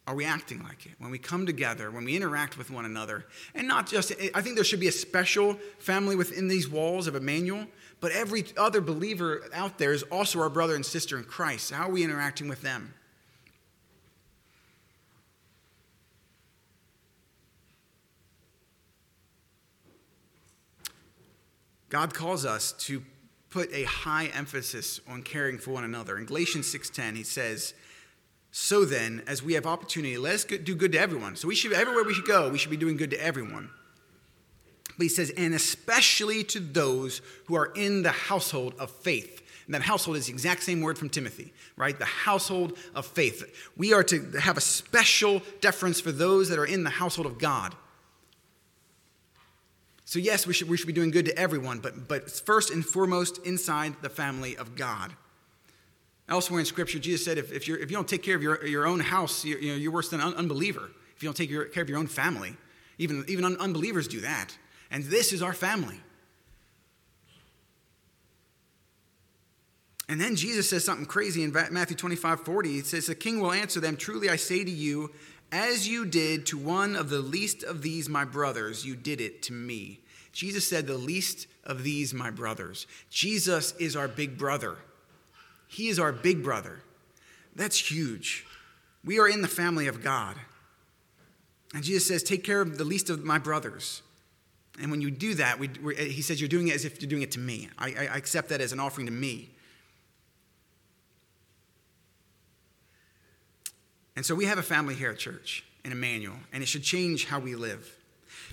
Are 0.07 0.17
we 0.17 0.25
acting 0.25 0.63
like 0.65 0.85
it? 0.85 0.93
When 0.99 1.13
we 1.13 1.19
come 1.19 1.47
together, 1.47 1.91
when 1.91 2.05
we 2.05 2.17
interact 2.17 2.59
with 2.59 2.71
one 2.71 2.85
another, 2.85 3.25
and 3.55 3.69
not 3.69 3.87
just, 3.87 4.13
I 4.35 4.43
think 4.43 4.57
there 4.57 4.65
should 4.65 4.81
be 4.81 4.89
a 4.89 4.93
special 4.93 5.55
family 5.79 6.17
within 6.17 6.49
these 6.49 6.69
walls 6.69 7.07
of 7.07 7.15
Emmanuel, 7.15 7.67
but 8.01 8.11
every 8.11 8.45
other 8.57 8.81
believer 8.81 9.45
out 9.55 9.79
there 9.79 9.93
is 9.93 10.03
also 10.05 10.41
our 10.41 10.51
brother 10.51 10.75
and 10.75 10.85
sister 10.85 11.17
in 11.17 11.25
Christ. 11.25 11.71
How 11.71 11.89
are 11.89 11.93
we 11.93 12.03
interacting 12.03 12.49
with 12.49 12.63
them? 12.63 12.93
God 21.89 22.13
calls 22.13 22.45
us 22.45 22.73
to 22.73 23.03
put 23.53 23.73
a 23.73 23.85
high 23.85 24.27
emphasis 24.27 25.01
on 25.07 25.23
caring 25.23 25.59
for 25.59 25.71
one 25.71 25.85
another. 25.85 26.17
In 26.17 26.25
Galatians 26.25 26.67
6:10, 26.67 27.15
he 27.15 27.23
says, 27.23 27.75
"So 28.51 28.85
then, 28.85 29.23
as 29.27 29.43
we 29.43 29.53
have 29.53 29.67
opportunity, 29.67 30.17
let's 30.17 30.45
do 30.45 30.75
good 30.75 30.93
to 30.93 30.99
everyone." 30.99 31.37
So 31.37 31.47
we 31.47 31.55
should 31.55 31.73
everywhere 31.73 32.03
we 32.03 32.15
should 32.15 32.25
go, 32.25 32.49
we 32.49 32.59
should 32.59 32.71
be 32.71 32.77
doing 32.77 32.97
good 32.97 33.11
to 33.11 33.23
everyone. 33.23 33.71
But 34.97 35.05
he 35.05 35.09
says, 35.09 35.31
"And 35.37 35.55
especially 35.55 36.45
to 36.45 36.61
those 36.61 37.21
who 37.47 37.55
are 37.55 37.73
in 37.75 38.03
the 38.03 38.13
household 38.13 38.75
of 38.79 38.91
faith." 38.91 39.43
And 39.67 39.75
that 39.75 39.83
household 39.83 40.17
is 40.17 40.27
the 40.27 40.33
exact 40.33 40.63
same 40.65 40.81
word 40.81 40.99
from 40.99 41.09
Timothy, 41.09 41.53
right? 41.77 41.97
The 41.97 42.05
household 42.05 42.77
of 42.95 43.07
faith. 43.07 43.45
We 43.77 43.93
are 43.93 44.03
to 44.05 44.33
have 44.41 44.57
a 44.57 44.61
special 44.61 45.43
deference 45.61 46.01
for 46.01 46.11
those 46.11 46.49
that 46.49 46.59
are 46.59 46.67
in 46.67 46.85
the 46.85 46.91
household 46.91 47.27
of 47.27 47.39
God. 47.39 47.77
So, 50.13 50.19
yes, 50.19 50.47
we 50.47 50.53
should, 50.53 50.69
we 50.69 50.77
should 50.77 50.87
be 50.87 50.93
doing 50.93 51.11
good 51.11 51.25
to 51.25 51.39
everyone, 51.39 51.79
but, 51.79 52.07
but 52.07 52.31
first 52.31 52.71
and 52.71 52.85
foremost 52.85 53.39
inside 53.47 53.95
the 54.03 54.11
family 54.11 54.59
of 54.59 54.77
God. 54.77 55.15
Elsewhere 56.29 56.61
in 56.61 56.67
Scripture, 56.67 56.99
Jesus 56.99 57.25
said, 57.25 57.39
if, 57.39 57.51
if, 57.51 57.67
you're, 57.67 57.79
if 57.79 57.91
you 57.91 57.97
don't 57.97 58.07
take 58.07 58.23
care 58.23 58.37
of 58.37 58.43
your, 58.43 58.63
your 58.67 58.87
own 58.87 59.01
house, 59.01 59.43
you're, 59.43 59.59
you 59.59 59.73
know, 59.73 59.79
you're 59.79 59.91
worse 59.91 60.11
than 60.11 60.21
an 60.21 60.35
unbeliever. 60.35 60.91
If 61.17 61.23
you 61.23 61.29
don't 61.29 61.35
take 61.35 61.49
your, 61.49 61.65
care 61.65 61.83
of 61.83 61.89
your 61.89 61.97
own 61.97 62.09
family, 62.09 62.59
even, 62.99 63.25
even 63.27 63.43
un- 63.47 63.57
unbelievers 63.59 64.07
do 64.07 64.21
that. 64.21 64.55
And 64.91 65.03
this 65.05 65.33
is 65.33 65.41
our 65.41 65.55
family. 65.55 65.99
And 70.11 70.21
then 70.21 70.37
Jesus 70.37 70.69
says 70.69 70.85
something 70.85 71.07
crazy 71.07 71.43
in 71.43 71.53
Matthew 71.53 71.97
25 71.97 72.41
40. 72.41 72.69
He 72.71 72.81
says, 72.83 73.07
The 73.07 73.15
king 73.15 73.41
will 73.41 73.53
answer 73.53 73.81
them, 73.81 73.97
Truly 73.97 74.29
I 74.29 74.37
say 74.37 74.63
to 74.63 74.71
you, 74.71 75.11
as 75.53 75.87
you 75.87 76.07
did 76.07 76.47
to 76.47 76.59
one 76.59 76.97
of 76.97 77.11
the 77.11 77.21
least 77.21 77.63
of 77.63 77.83
these 77.83 78.09
my 78.09 78.25
brothers, 78.25 78.85
you 78.85 78.97
did 78.97 79.21
it 79.21 79.43
to 79.43 79.53
me. 79.53 80.01
Jesus 80.33 80.67
said, 80.67 80.87
The 80.87 80.97
least 80.97 81.47
of 81.63 81.85
these, 81.85 82.13
my 82.15 82.31
brothers. 82.31 82.87
Jesus 83.11 83.73
is 83.79 83.95
our 83.95 84.09
big 84.09 84.39
brother. 84.39 84.79
He 85.69 85.89
is 85.89 85.99
our 85.99 86.13
big 86.13 86.43
brother. 86.43 86.81
That's 87.55 87.91
huge. 87.91 88.47
We 89.05 89.21
are 89.21 89.29
in 89.29 89.43
the 89.43 89.49
family 89.49 89.87
of 89.87 90.03
God. 90.03 90.37
And 91.75 91.85
Jesus 91.85 92.09
says, 92.09 92.23
Take 92.23 92.45
care 92.45 92.63
of 92.63 92.79
the 92.79 92.85
least 92.85 93.11
of 93.11 93.23
my 93.23 93.39
brothers. 93.39 94.03
And 94.81 94.91
when 94.91 95.03
you 95.03 95.11
do 95.11 95.35
that, 95.35 95.59
we, 95.59 95.69
he 95.95 96.23
says, 96.23 96.41
You're 96.41 96.49
doing 96.49 96.69
it 96.69 96.75
as 96.75 96.87
if 96.87 97.01
you're 97.01 97.11
doing 97.11 97.23
it 97.23 97.33
to 97.33 97.39
me. 97.39 97.69
I, 97.79 97.89
I 97.89 98.17
accept 98.17 98.49
that 98.49 98.63
as 98.63 98.73
an 98.73 98.81
offering 98.81 99.07
to 99.07 99.13
me. 99.13 99.51
And 104.17 104.25
so 104.25 104.35
we 104.35 104.45
have 104.45 104.59
a 104.59 104.63
family 104.63 104.95
here 104.95 105.11
at 105.11 105.19
church 105.19 105.65
in 105.85 105.93
Emmanuel, 105.93 106.37
and 106.53 106.63
it 106.63 106.67
should 106.67 106.83
change 106.83 107.27
how 107.27 107.39
we 107.39 107.55
live. 107.55 107.97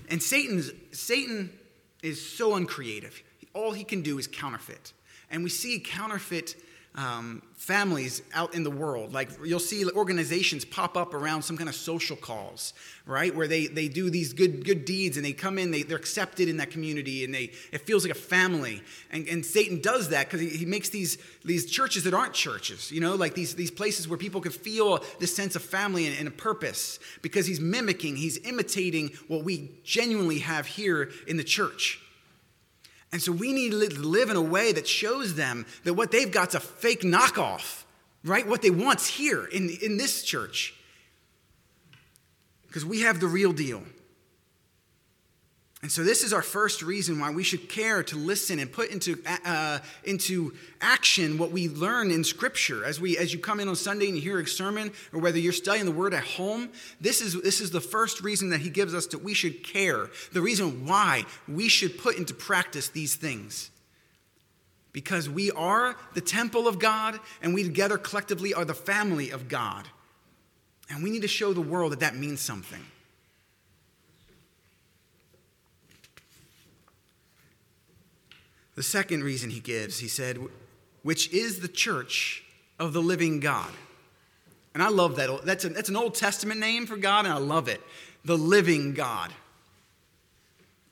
And 0.08 0.22
Satan's, 0.22 0.72
Satan 0.92 1.52
is 2.02 2.24
so 2.24 2.54
uncreative. 2.54 3.22
All 3.52 3.72
he 3.72 3.84
can 3.84 4.02
do 4.02 4.18
is 4.18 4.26
counterfeit. 4.26 4.92
And 5.30 5.44
we 5.44 5.50
see 5.50 5.78
counterfeit 5.78 6.56
um, 6.96 7.40
families 7.54 8.20
out 8.34 8.54
in 8.54 8.64
the 8.64 8.70
world. 8.70 9.12
Like 9.12 9.30
you'll 9.44 9.60
see 9.60 9.84
organizations 9.92 10.64
pop 10.64 10.96
up 10.96 11.14
around 11.14 11.42
some 11.42 11.56
kind 11.56 11.68
of 11.68 11.74
social 11.74 12.16
cause, 12.16 12.72
right? 13.06 13.34
Where 13.34 13.46
they, 13.46 13.68
they 13.68 13.88
do 13.88 14.10
these 14.10 14.32
good, 14.32 14.64
good 14.64 14.84
deeds 14.84 15.16
and 15.16 15.24
they 15.24 15.32
come 15.32 15.58
in, 15.58 15.70
they, 15.70 15.82
they're 15.82 15.96
accepted 15.96 16.48
in 16.48 16.56
that 16.56 16.70
community 16.70 17.24
and 17.24 17.32
they, 17.32 17.52
it 17.70 17.82
feels 17.82 18.04
like 18.04 18.10
a 18.10 18.18
family. 18.18 18.82
And, 19.12 19.28
and 19.28 19.46
Satan 19.46 19.80
does 19.80 20.08
that 20.08 20.26
because 20.26 20.40
he, 20.40 20.48
he 20.48 20.66
makes 20.66 20.88
these, 20.88 21.18
these 21.44 21.70
churches 21.70 22.04
that 22.04 22.14
aren't 22.14 22.34
churches, 22.34 22.90
you 22.90 23.00
know, 23.00 23.14
like 23.14 23.34
these, 23.34 23.54
these 23.54 23.70
places 23.70 24.08
where 24.08 24.18
people 24.18 24.40
can 24.40 24.52
feel 24.52 25.04
this 25.20 25.34
sense 25.34 25.54
of 25.54 25.62
family 25.62 26.06
and, 26.06 26.18
and 26.18 26.28
a 26.28 26.32
purpose 26.32 26.98
because 27.22 27.46
he's 27.46 27.60
mimicking, 27.60 28.16
he's 28.16 28.38
imitating 28.44 29.12
what 29.28 29.44
we 29.44 29.70
genuinely 29.84 30.40
have 30.40 30.66
here 30.66 31.10
in 31.28 31.36
the 31.36 31.44
church. 31.44 32.00
And 33.12 33.20
so 33.20 33.32
we 33.32 33.52
need 33.52 33.72
to 33.72 33.76
live 33.76 34.30
in 34.30 34.36
a 34.36 34.42
way 34.42 34.72
that 34.72 34.86
shows 34.86 35.34
them 35.34 35.66
that 35.84 35.94
what 35.94 36.12
they've 36.12 36.30
got's 36.30 36.54
a 36.54 36.60
fake 36.60 37.02
knockoff, 37.02 37.84
right? 38.24 38.46
What 38.46 38.62
they 38.62 38.70
want's 38.70 39.06
here 39.06 39.44
in, 39.46 39.70
in 39.82 39.96
this 39.96 40.22
church. 40.22 40.74
Because 42.68 42.84
we 42.84 43.00
have 43.00 43.18
the 43.18 43.26
real 43.26 43.52
deal. 43.52 43.82
And 45.82 45.90
so, 45.90 46.04
this 46.04 46.22
is 46.22 46.34
our 46.34 46.42
first 46.42 46.82
reason 46.82 47.18
why 47.18 47.30
we 47.30 47.42
should 47.42 47.70
care 47.70 48.02
to 48.02 48.16
listen 48.16 48.58
and 48.58 48.70
put 48.70 48.90
into, 48.90 49.18
uh, 49.46 49.78
into 50.04 50.52
action 50.82 51.38
what 51.38 51.52
we 51.52 51.70
learn 51.70 52.10
in 52.10 52.22
Scripture. 52.22 52.84
As, 52.84 53.00
we, 53.00 53.16
as 53.16 53.32
you 53.32 53.38
come 53.38 53.60
in 53.60 53.68
on 53.68 53.76
Sunday 53.76 54.08
and 54.08 54.14
you 54.14 54.20
hear 54.20 54.38
a 54.38 54.46
sermon, 54.46 54.92
or 55.10 55.20
whether 55.20 55.38
you're 55.38 55.54
studying 55.54 55.86
the 55.86 55.92
Word 55.92 56.12
at 56.12 56.22
home, 56.22 56.68
this 57.00 57.22
is, 57.22 57.40
this 57.40 57.62
is 57.62 57.70
the 57.70 57.80
first 57.80 58.20
reason 58.20 58.50
that 58.50 58.60
He 58.60 58.68
gives 58.68 58.92
us 58.92 59.06
that 59.06 59.24
we 59.24 59.32
should 59.32 59.64
care. 59.64 60.10
The 60.32 60.42
reason 60.42 60.86
why 60.86 61.24
we 61.48 61.68
should 61.68 61.96
put 61.96 62.18
into 62.18 62.34
practice 62.34 62.88
these 62.88 63.14
things. 63.14 63.70
Because 64.92 65.30
we 65.30 65.50
are 65.52 65.96
the 66.12 66.20
temple 66.20 66.68
of 66.68 66.78
God, 66.78 67.18
and 67.40 67.54
we 67.54 67.62
together 67.62 67.96
collectively 67.96 68.52
are 68.52 68.66
the 68.66 68.74
family 68.74 69.30
of 69.30 69.48
God. 69.48 69.88
And 70.90 71.02
we 71.02 71.08
need 71.08 71.22
to 71.22 71.28
show 71.28 71.54
the 71.54 71.62
world 71.62 71.92
that 71.92 72.00
that 72.00 72.16
means 72.16 72.42
something. 72.42 72.84
The 78.80 78.84
second 78.84 79.24
reason 79.24 79.50
he 79.50 79.60
gives, 79.60 79.98
he 79.98 80.08
said, 80.08 80.38
which 81.02 81.30
is 81.34 81.60
the 81.60 81.68
church 81.68 82.42
of 82.78 82.94
the 82.94 83.02
living 83.02 83.38
God. 83.38 83.70
And 84.72 84.82
I 84.82 84.88
love 84.88 85.16
that. 85.16 85.44
That's, 85.44 85.66
a, 85.66 85.68
that's 85.68 85.90
an 85.90 85.96
Old 85.96 86.14
Testament 86.14 86.60
name 86.60 86.86
for 86.86 86.96
God, 86.96 87.26
and 87.26 87.34
I 87.34 87.36
love 87.36 87.68
it. 87.68 87.82
The 88.24 88.38
living 88.38 88.94
God. 88.94 89.34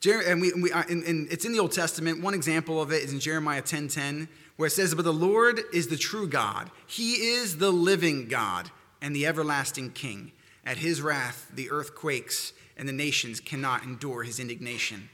And, 0.05 0.39
we, 0.39 0.53
we, 0.53 0.71
uh, 0.71 0.83
and, 0.87 1.03
and, 1.03 1.31
it's 1.31 1.45
in 1.45 1.51
the 1.51 1.57
Old 1.57 1.71
Testament. 1.71 2.21
One 2.21 2.35
example 2.35 2.79
of 2.79 2.91
it 2.91 3.01
is 3.01 3.11
in 3.11 3.19
Jeremiah 3.19 3.63
10:10, 3.63 3.89
10, 3.91 4.29
where 4.57 4.67
it 4.67 4.71
says, 4.73 4.93
"But 4.93 5.05
the 5.05 5.11
Lord 5.11 5.59
is 5.73 5.87
the 5.87 5.97
true 5.97 6.27
God; 6.27 6.69
He 6.85 7.13
is 7.13 7.57
the 7.57 7.71
living 7.71 8.27
God 8.27 8.69
and 9.01 9.15
the 9.15 9.25
everlasting 9.25 9.93
King. 9.93 10.31
At 10.63 10.77
His 10.77 11.01
wrath, 11.01 11.47
the 11.51 11.71
earth 11.71 11.95
quakes, 11.95 12.53
and 12.77 12.87
the 12.87 12.93
nations 12.93 13.39
cannot 13.39 13.81
endure 13.81 14.21
His 14.21 14.39
indignation." 14.39 15.09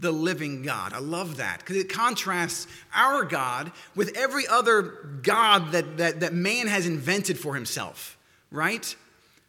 The 0.00 0.12
living 0.12 0.62
God. 0.62 0.92
I 0.92 0.98
love 0.98 1.36
that 1.36 1.58
because 1.58 1.76
it 1.76 1.88
contrasts 1.88 2.66
our 2.94 3.24
God 3.24 3.72
with 3.94 4.16
every 4.16 4.46
other 4.46 4.82
God 5.22 5.72
that, 5.72 5.98
that, 5.98 6.20
that 6.20 6.32
man 6.32 6.66
has 6.66 6.86
invented 6.86 7.38
for 7.38 7.54
himself, 7.54 8.16
right? 8.50 8.94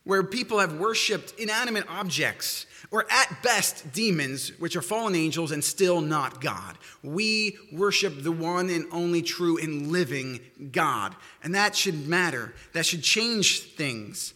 Where 0.03 0.23
people 0.23 0.59
have 0.59 0.79
worshiped 0.79 1.39
inanimate 1.39 1.85
objects 1.89 2.65
or 2.91 3.05
at 3.09 3.41
best 3.41 3.93
demons, 3.93 4.51
which 4.59 4.75
are 4.75 4.81
fallen 4.81 5.15
angels 5.15 5.51
and 5.51 5.63
still 5.63 6.01
not 6.01 6.41
God. 6.41 6.77
We 7.01 7.57
worship 7.71 8.21
the 8.21 8.31
one 8.31 8.69
and 8.69 8.85
only 8.91 9.21
true 9.21 9.57
and 9.57 9.91
living 9.91 10.41
God. 10.71 11.15
And 11.43 11.55
that 11.55 11.75
should 11.75 12.07
matter, 12.07 12.53
that 12.73 12.85
should 12.85 13.03
change 13.03 13.61
things. 13.61 14.33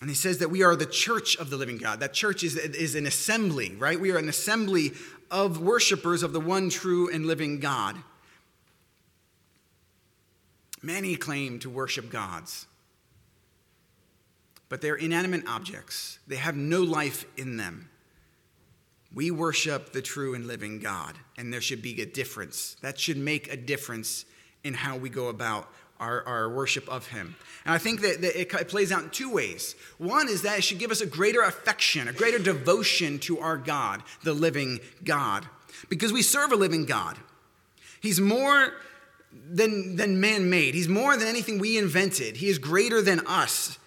And 0.00 0.08
he 0.08 0.14
says 0.14 0.38
that 0.38 0.50
we 0.50 0.62
are 0.62 0.76
the 0.76 0.86
church 0.86 1.36
of 1.36 1.50
the 1.50 1.56
living 1.56 1.78
God. 1.78 2.00
That 2.00 2.12
church 2.12 2.44
is, 2.44 2.56
is 2.56 2.94
an 2.94 3.06
assembly, 3.06 3.74
right? 3.76 3.98
We 3.98 4.12
are 4.12 4.18
an 4.18 4.28
assembly 4.28 4.92
of 5.30 5.60
worshipers 5.60 6.22
of 6.22 6.32
the 6.32 6.40
one 6.40 6.70
true 6.70 7.12
and 7.12 7.26
living 7.26 7.58
God. 7.58 7.96
Many 10.82 11.16
claim 11.16 11.58
to 11.60 11.70
worship 11.70 12.10
gods 12.10 12.66
but 14.68 14.80
they're 14.80 14.96
inanimate 14.96 15.44
objects. 15.46 16.18
They 16.26 16.36
have 16.36 16.56
no 16.56 16.82
life 16.82 17.24
in 17.36 17.56
them. 17.56 17.88
We 19.14 19.30
worship 19.30 19.92
the 19.92 20.02
true 20.02 20.34
and 20.34 20.46
living 20.46 20.80
God, 20.80 21.14
and 21.38 21.52
there 21.52 21.62
should 21.62 21.80
be 21.80 22.00
a 22.02 22.06
difference. 22.06 22.76
That 22.82 22.98
should 22.98 23.16
make 23.16 23.50
a 23.50 23.56
difference 23.56 24.26
in 24.62 24.74
how 24.74 24.96
we 24.98 25.08
go 25.08 25.28
about 25.28 25.70
our, 26.00 26.26
our 26.26 26.48
worship 26.48 26.88
of 26.88 27.08
Him. 27.08 27.36
And 27.64 27.74
I 27.74 27.78
think 27.78 28.00
that, 28.02 28.20
that 28.22 28.40
it, 28.40 28.52
it 28.52 28.68
plays 28.68 28.92
out 28.92 29.02
in 29.02 29.10
two 29.10 29.32
ways. 29.32 29.74
One 29.98 30.28
is 30.28 30.42
that 30.42 30.58
it 30.58 30.64
should 30.64 30.78
give 30.78 30.90
us 30.90 31.00
a 31.00 31.06
greater 31.06 31.42
affection, 31.42 32.08
a 32.08 32.12
greater 32.12 32.38
devotion 32.38 33.18
to 33.20 33.38
our 33.38 33.56
God, 33.56 34.02
the 34.22 34.34
living 34.34 34.80
God, 35.04 35.46
because 35.88 36.12
we 36.12 36.22
serve 36.22 36.52
a 36.52 36.56
living 36.56 36.84
God. 36.84 37.16
He's 38.00 38.20
more 38.20 38.74
than, 39.32 39.96
than 39.96 40.20
man 40.20 40.50
made, 40.50 40.74
He's 40.74 40.88
more 40.88 41.16
than 41.16 41.28
anything 41.28 41.58
we 41.58 41.78
invented, 41.78 42.36
He 42.36 42.48
is 42.48 42.58
greater 42.58 43.02
than 43.02 43.26
us 43.26 43.78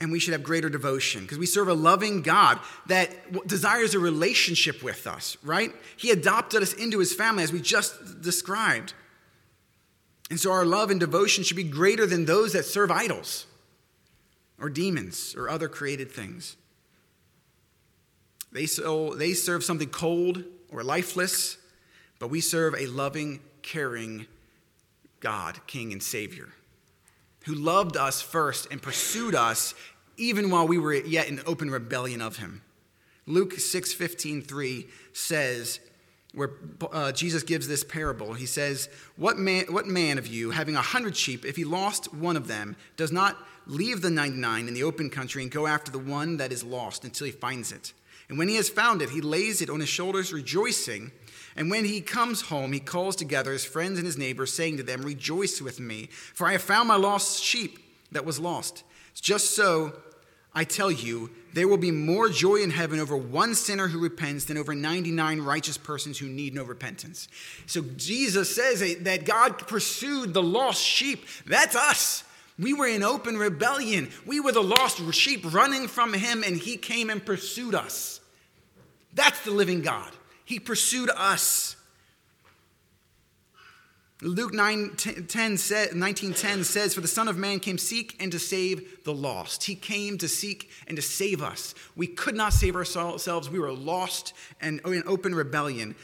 and 0.00 0.12
we 0.12 0.20
should 0.20 0.32
have 0.32 0.42
greater 0.42 0.68
devotion 0.68 1.22
because 1.22 1.38
we 1.38 1.46
serve 1.46 1.68
a 1.68 1.74
loving 1.74 2.22
God 2.22 2.60
that 2.86 3.46
desires 3.46 3.94
a 3.94 3.98
relationship 3.98 4.82
with 4.82 5.06
us, 5.06 5.36
right? 5.42 5.72
He 5.96 6.10
adopted 6.10 6.62
us 6.62 6.72
into 6.72 6.98
his 6.98 7.14
family 7.14 7.42
as 7.42 7.52
we 7.52 7.60
just 7.60 8.22
described. 8.22 8.94
And 10.30 10.38
so 10.38 10.52
our 10.52 10.64
love 10.64 10.90
and 10.90 11.00
devotion 11.00 11.44
should 11.44 11.56
be 11.56 11.64
greater 11.64 12.06
than 12.06 12.24
those 12.24 12.52
that 12.52 12.64
serve 12.64 12.90
idols 12.90 13.46
or 14.60 14.68
demons 14.68 15.34
or 15.36 15.48
other 15.48 15.68
created 15.68 16.10
things. 16.10 16.56
They, 18.52 18.66
so, 18.66 19.14
they 19.14 19.32
serve 19.32 19.64
something 19.64 19.88
cold 19.88 20.44
or 20.70 20.82
lifeless, 20.82 21.58
but 22.18 22.28
we 22.28 22.40
serve 22.40 22.74
a 22.74 22.86
loving, 22.86 23.40
caring 23.62 24.26
God, 25.20 25.60
King, 25.66 25.92
and 25.92 26.02
Savior 26.02 26.48
who 27.48 27.54
loved 27.54 27.96
us 27.96 28.20
first 28.20 28.68
and 28.70 28.82
pursued 28.82 29.34
us 29.34 29.74
even 30.18 30.50
while 30.50 30.68
we 30.68 30.76
were 30.76 30.92
yet 30.92 31.28
in 31.28 31.40
open 31.46 31.70
rebellion 31.70 32.20
of 32.20 32.36
him. 32.36 32.60
Luke 33.26 33.54
6:15 33.58 34.86
says 35.14 35.80
where 36.34 36.50
uh, 36.92 37.12
Jesus 37.12 37.42
gives 37.42 37.68
this 37.68 37.82
parable. 37.82 38.34
He 38.34 38.46
says, 38.46 38.88
what 39.16 39.38
man, 39.38 39.64
what 39.70 39.86
man 39.86 40.18
of 40.18 40.26
you, 40.26 40.50
having 40.50 40.76
a 40.76 40.82
hundred 40.82 41.16
sheep, 41.16 41.44
if 41.44 41.56
he 41.56 41.64
lost 41.64 42.12
one 42.12 42.36
of 42.36 42.48
them, 42.48 42.76
does 42.96 43.10
not 43.10 43.36
leave 43.66 44.02
the 44.02 44.10
99 44.10 44.68
in 44.68 44.74
the 44.74 44.82
open 44.82 45.10
country 45.10 45.42
and 45.42 45.50
go 45.50 45.66
after 45.66 45.90
the 45.90 45.98
one 45.98 46.36
that 46.36 46.52
is 46.52 46.62
lost 46.62 47.04
until 47.04 47.26
he 47.26 47.32
finds 47.32 47.72
it? 47.72 47.92
And 48.28 48.38
when 48.38 48.48
he 48.48 48.56
has 48.56 48.68
found 48.68 49.00
it, 49.00 49.10
he 49.10 49.20
lays 49.20 49.62
it 49.62 49.70
on 49.70 49.80
his 49.80 49.88
shoulders, 49.88 50.32
rejoicing. 50.32 51.12
And 51.56 51.70
when 51.70 51.86
he 51.86 52.00
comes 52.00 52.42
home, 52.42 52.72
he 52.72 52.80
calls 52.80 53.16
together 53.16 53.52
his 53.52 53.64
friends 53.64 53.98
and 53.98 54.06
his 54.06 54.18
neighbors, 54.18 54.52
saying 54.52 54.76
to 54.76 54.82
them, 54.82 55.02
Rejoice 55.02 55.62
with 55.62 55.80
me, 55.80 56.08
for 56.34 56.46
I 56.46 56.52
have 56.52 56.62
found 56.62 56.88
my 56.88 56.96
lost 56.96 57.42
sheep 57.42 57.78
that 58.12 58.26
was 58.26 58.38
lost. 58.38 58.84
It's 59.12 59.20
just 59.20 59.56
so, 59.56 59.94
I 60.58 60.64
tell 60.64 60.90
you, 60.90 61.30
there 61.52 61.68
will 61.68 61.76
be 61.76 61.92
more 61.92 62.28
joy 62.28 62.56
in 62.56 62.70
heaven 62.70 62.98
over 62.98 63.16
one 63.16 63.54
sinner 63.54 63.86
who 63.86 64.00
repents 64.00 64.46
than 64.46 64.58
over 64.58 64.74
99 64.74 65.40
righteous 65.40 65.78
persons 65.78 66.18
who 66.18 66.26
need 66.26 66.52
no 66.52 66.64
repentance. 66.64 67.28
So 67.66 67.82
Jesus 67.96 68.56
says 68.56 68.80
that 69.02 69.24
God 69.24 69.68
pursued 69.68 70.34
the 70.34 70.42
lost 70.42 70.82
sheep. 70.82 71.26
That's 71.46 71.76
us. 71.76 72.24
We 72.58 72.74
were 72.74 72.88
in 72.88 73.04
open 73.04 73.38
rebellion. 73.38 74.10
We 74.26 74.40
were 74.40 74.50
the 74.50 74.60
lost 74.60 75.00
sheep 75.14 75.44
running 75.54 75.86
from 75.86 76.12
him, 76.12 76.42
and 76.44 76.56
he 76.56 76.76
came 76.76 77.08
and 77.08 77.24
pursued 77.24 77.76
us. 77.76 78.18
That's 79.14 79.44
the 79.44 79.52
living 79.52 79.82
God. 79.82 80.10
He 80.44 80.58
pursued 80.58 81.08
us. 81.08 81.76
Luke 84.20 84.52
9, 84.52 84.96
10, 84.96 85.58
19 85.94 86.34
10 86.34 86.64
says, 86.64 86.92
For 86.92 87.00
the 87.00 87.06
Son 87.06 87.28
of 87.28 87.36
Man 87.36 87.60
came 87.60 87.78
seek 87.78 88.16
and 88.18 88.32
to 88.32 88.38
save 88.40 89.04
the 89.04 89.14
lost. 89.14 89.64
He 89.64 89.76
came 89.76 90.18
to 90.18 90.26
seek 90.26 90.70
and 90.88 90.96
to 90.96 91.02
save 91.02 91.40
us. 91.40 91.72
We 91.94 92.08
could 92.08 92.34
not 92.34 92.52
save 92.52 92.74
ourselves. 92.74 93.48
We 93.48 93.60
were 93.60 93.72
lost 93.72 94.32
and 94.60 94.80
in 94.84 95.04
open 95.06 95.36
rebellion. 95.36 95.94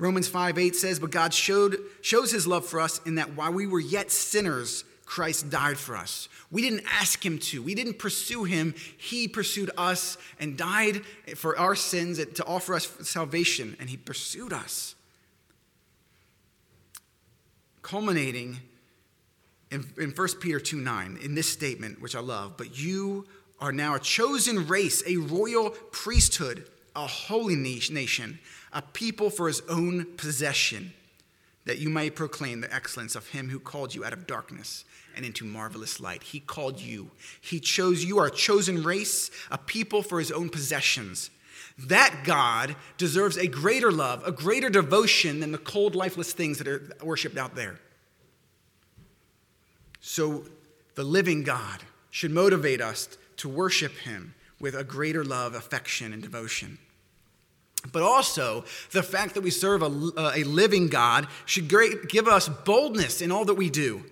Romans 0.00 0.26
5 0.26 0.58
8 0.58 0.74
says, 0.74 0.98
But 0.98 1.12
God 1.12 1.32
showed, 1.32 1.78
shows 2.00 2.32
his 2.32 2.48
love 2.48 2.66
for 2.66 2.80
us 2.80 3.00
in 3.06 3.14
that 3.14 3.36
while 3.36 3.52
we 3.52 3.68
were 3.68 3.78
yet 3.78 4.10
sinners, 4.10 4.82
Christ 5.04 5.48
died 5.48 5.78
for 5.78 5.96
us. 5.96 6.28
We 6.50 6.62
didn't 6.62 6.84
ask 6.90 7.24
him 7.24 7.38
to. 7.38 7.62
We 7.62 7.76
didn't 7.76 8.00
pursue 8.00 8.42
him. 8.42 8.74
He 8.96 9.28
pursued 9.28 9.70
us 9.76 10.18
and 10.40 10.56
died 10.56 11.02
for 11.36 11.56
our 11.56 11.76
sins 11.76 12.24
to 12.24 12.44
offer 12.44 12.74
us 12.74 12.92
salvation, 13.02 13.76
and 13.78 13.88
he 13.88 13.96
pursued 13.96 14.52
us. 14.52 14.96
Culminating 17.82 18.58
in, 19.70 19.84
in 19.98 20.10
1 20.10 20.28
Peter 20.40 20.60
2 20.60 20.76
9, 20.76 21.18
in 21.22 21.34
this 21.34 21.48
statement, 21.48 22.00
which 22.00 22.14
I 22.14 22.20
love, 22.20 22.56
but 22.56 22.78
you 22.78 23.26
are 23.58 23.72
now 23.72 23.94
a 23.94 24.00
chosen 24.00 24.66
race, 24.66 25.02
a 25.06 25.16
royal 25.16 25.70
priesthood, 25.70 26.68
a 26.94 27.06
holy 27.06 27.56
nation, 27.56 28.38
a 28.72 28.82
people 28.82 29.30
for 29.30 29.46
his 29.46 29.62
own 29.68 30.04
possession, 30.16 30.92
that 31.64 31.78
you 31.78 31.88
may 31.88 32.10
proclaim 32.10 32.60
the 32.60 32.74
excellence 32.74 33.14
of 33.14 33.28
him 33.28 33.48
who 33.48 33.58
called 33.58 33.94
you 33.94 34.04
out 34.04 34.12
of 34.12 34.26
darkness 34.26 34.84
and 35.14 35.24
into 35.24 35.44
marvelous 35.44 36.00
light. 36.00 36.22
He 36.22 36.40
called 36.40 36.80
you. 36.80 37.10
He 37.40 37.60
chose 37.60 38.04
you, 38.04 38.18
our 38.18 38.30
chosen 38.30 38.82
race, 38.82 39.30
a 39.50 39.58
people 39.58 40.02
for 40.02 40.18
his 40.18 40.32
own 40.32 40.48
possessions. 40.48 41.30
That 41.86 42.22
God 42.24 42.76
deserves 42.98 43.36
a 43.36 43.46
greater 43.46 43.90
love, 43.90 44.26
a 44.26 44.32
greater 44.32 44.70
devotion 44.70 45.40
than 45.40 45.52
the 45.52 45.58
cold, 45.58 45.94
lifeless 45.94 46.32
things 46.32 46.58
that 46.58 46.68
are 46.68 46.82
worshiped 47.02 47.36
out 47.36 47.54
there. 47.54 47.78
So, 50.00 50.44
the 50.94 51.04
living 51.04 51.42
God 51.42 51.80
should 52.10 52.30
motivate 52.30 52.80
us 52.80 53.08
to 53.38 53.48
worship 53.48 53.92
him 53.98 54.34
with 54.60 54.74
a 54.74 54.84
greater 54.84 55.24
love, 55.24 55.54
affection, 55.54 56.12
and 56.12 56.22
devotion. 56.22 56.78
But 57.90 58.02
also, 58.02 58.64
the 58.92 59.02
fact 59.02 59.34
that 59.34 59.40
we 59.40 59.50
serve 59.50 59.82
a, 59.82 59.86
a 60.36 60.44
living 60.44 60.88
God 60.88 61.26
should 61.46 61.68
give 62.08 62.28
us 62.28 62.48
boldness 62.48 63.20
in 63.20 63.32
all 63.32 63.44
that 63.46 63.54
we 63.54 63.70
do. 63.70 64.04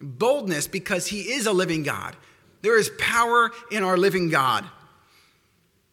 Boldness 0.00 0.66
because 0.68 1.08
he 1.08 1.32
is 1.32 1.46
a 1.46 1.52
living 1.52 1.82
God. 1.82 2.16
There 2.62 2.78
is 2.78 2.90
power 2.98 3.50
in 3.70 3.84
our 3.84 3.96
living 3.96 4.30
God. 4.30 4.64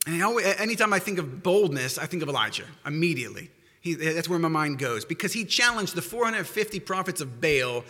And 0.06 0.24
always, 0.24 0.46
anytime 0.58 0.94
I 0.94 1.00
think 1.00 1.18
of 1.18 1.44
boldness, 1.44 1.98
I 1.98 2.06
think 2.06 2.22
of 2.24 2.30
Elijah 2.30 2.66
immediately. 2.86 3.50
He, 3.82 3.94
that's 3.94 4.30
where 4.30 4.40
my 4.40 4.48
mind 4.48 4.80
goes 4.80 5.06
because 5.06 5.34
he 5.34 5.46
challenged 5.46 5.96
the 5.96 6.02
450 6.02 6.80
prophets 6.80 7.22
of 7.22 7.40
Baal 7.42 7.84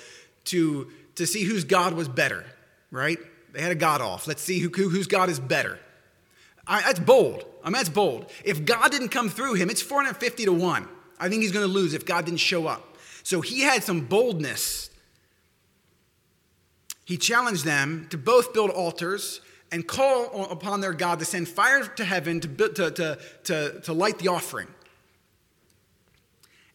to, 0.45 0.91
to 1.15 1.25
see 1.25 1.43
whose 1.43 1.63
God 1.63 1.93
was 1.93 2.07
better, 2.07 2.45
right? 2.91 3.17
They 3.53 3.61
had 3.61 3.71
a 3.71 3.75
God 3.75 4.01
off. 4.01 4.27
Let's 4.27 4.41
see 4.41 4.59
who, 4.59 4.69
whose 4.69 5.07
God 5.07 5.29
is 5.29 5.39
better. 5.39 5.79
I, 6.67 6.81
that's 6.81 6.99
bold. 6.99 7.45
I 7.63 7.67
mean, 7.67 7.73
that's 7.73 7.89
bold. 7.89 8.29
If 8.43 8.65
God 8.65 8.91
didn't 8.91 9.09
come 9.09 9.29
through 9.29 9.53
him, 9.53 9.69
it's 9.69 9.81
450 9.81 10.45
to 10.45 10.53
1. 10.53 10.87
I 11.19 11.29
think 11.29 11.41
he's 11.41 11.51
going 11.51 11.65
to 11.65 11.71
lose 11.71 11.93
if 11.93 12.05
God 12.05 12.25
didn't 12.25 12.39
show 12.39 12.67
up. 12.67 12.97
So 13.23 13.41
he 13.41 13.61
had 13.61 13.83
some 13.83 14.01
boldness 14.01 14.89
he 17.05 17.17
challenged 17.17 17.63
them 17.63 18.07
to 18.09 18.17
both 18.17 18.51
build 18.53 18.71
altars 18.71 19.39
and 19.75 19.85
call 19.85 20.45
upon 20.49 20.79
their 20.79 20.93
God 20.93 21.19
to 21.19 21.25
send 21.25 21.49
fire 21.49 21.83
to 21.83 22.05
heaven 22.05 22.39
to, 22.39 22.47
to, 22.47 22.91
to, 22.91 23.19
to, 23.43 23.81
to 23.81 23.93
light 23.93 24.19
the 24.19 24.29
offering. 24.29 24.69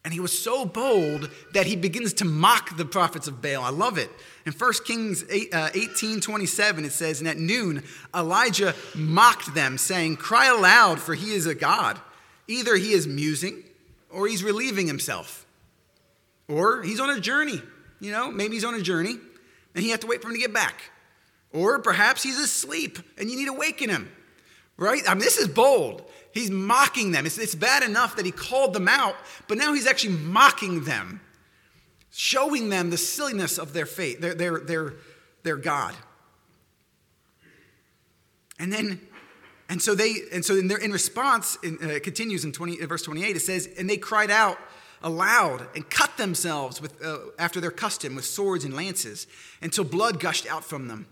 And 0.05 0.13
he 0.13 0.19
was 0.19 0.37
so 0.37 0.65
bold 0.65 1.31
that 1.53 1.65
he 1.65 1.75
begins 1.75 2.13
to 2.13 2.25
mock 2.25 2.77
the 2.77 2.85
prophets 2.85 3.27
of 3.27 3.41
Baal. 3.41 3.63
I 3.63 3.71
love 3.71 3.97
it. 3.97 4.11
In 4.45 4.53
1 4.53 4.73
Kings 4.85 5.25
8, 5.27 5.51
uh, 5.51 5.69
18 5.73 6.21
27, 6.21 6.85
it 6.85 6.91
says, 6.91 7.19
And 7.21 7.27
at 7.27 7.37
noon, 7.37 7.83
Elijah 8.15 8.75
mocked 8.93 9.55
them, 9.55 9.79
saying, 9.79 10.17
Cry 10.17 10.45
aloud, 10.45 10.99
for 10.99 11.15
he 11.15 11.33
is 11.33 11.47
a 11.47 11.55
God. 11.55 11.99
Either 12.47 12.75
he 12.75 12.91
is 12.91 13.07
musing, 13.07 13.63
or 14.11 14.27
he's 14.27 14.43
relieving 14.43 14.85
himself, 14.85 15.47
or 16.47 16.83
he's 16.83 16.99
on 16.99 17.09
a 17.09 17.19
journey. 17.19 17.63
You 17.99 18.11
know, 18.11 18.31
maybe 18.31 18.53
he's 18.53 18.65
on 18.65 18.75
a 18.75 18.81
journey, 18.81 19.15
and 19.73 19.83
he 19.83 19.89
have 19.89 20.01
to 20.01 20.07
wait 20.07 20.21
for 20.21 20.27
him 20.27 20.35
to 20.35 20.39
get 20.39 20.53
back. 20.53 20.90
Or 21.53 21.79
perhaps 21.79 22.23
he's 22.23 22.39
asleep, 22.39 22.99
and 23.17 23.29
you 23.29 23.37
need 23.37 23.45
to 23.45 23.53
waken 23.53 23.89
him. 23.89 24.11
Right? 24.77 25.01
I 25.07 25.13
mean, 25.13 25.19
this 25.19 25.37
is 25.37 25.47
bold. 25.47 26.03
He's 26.33 26.49
mocking 26.49 27.11
them. 27.11 27.25
It's, 27.25 27.37
it's 27.37 27.55
bad 27.55 27.83
enough 27.83 28.15
that 28.15 28.25
he 28.25 28.31
called 28.31 28.73
them 28.73 28.87
out, 28.87 29.15
but 29.47 29.57
now 29.57 29.73
he's 29.73 29.85
actually 29.85 30.15
mocking 30.15 30.85
them, 30.85 31.19
showing 32.09 32.69
them 32.69 32.89
the 32.89 32.97
silliness 32.97 33.57
of 33.57 33.73
their 33.73 33.85
faith, 33.85 34.21
their, 34.21 34.33
their, 34.33 34.59
their, 34.59 34.93
their 35.43 35.57
God. 35.57 35.93
And 38.57 38.71
then, 38.71 39.01
and 39.69 39.81
so 39.81 39.93
they, 39.93 40.15
and 40.31 40.45
so 40.45 40.55
in, 40.55 40.67
their, 40.67 40.77
in 40.77 40.91
response, 40.91 41.57
in, 41.63 41.77
uh, 41.83 41.87
it 41.87 42.03
continues 42.03 42.45
in 42.45 42.51
20, 42.51 42.77
verse 42.85 43.01
28, 43.01 43.35
it 43.35 43.39
says, 43.41 43.67
and 43.77 43.89
they 43.89 43.97
cried 43.97 44.31
out 44.31 44.57
aloud 45.03 45.67
and 45.75 45.89
cut 45.89 46.15
themselves 46.17 46.81
with, 46.81 47.03
uh, 47.03 47.17
after 47.39 47.59
their 47.59 47.71
custom 47.71 48.15
with 48.15 48.23
swords 48.25 48.63
and 48.63 48.75
lances 48.75 49.27
until 49.61 49.83
blood 49.83 50.19
gushed 50.19 50.47
out 50.47 50.63
from 50.63 50.87
them. 50.87 51.07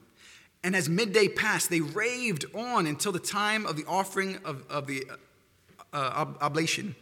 And 0.63 0.75
as 0.75 0.89
midday 0.89 1.27
passed, 1.27 1.69
they 1.69 1.81
raved 1.81 2.45
on 2.53 2.85
until 2.85 3.11
the 3.11 3.19
time 3.19 3.65
of 3.65 3.77
the 3.77 3.85
offering 3.85 4.39
of, 4.43 4.65
of 4.69 4.87
the 4.87 5.05
uh, 5.93 5.95
uh 5.95 6.25
oblation. 6.41 6.95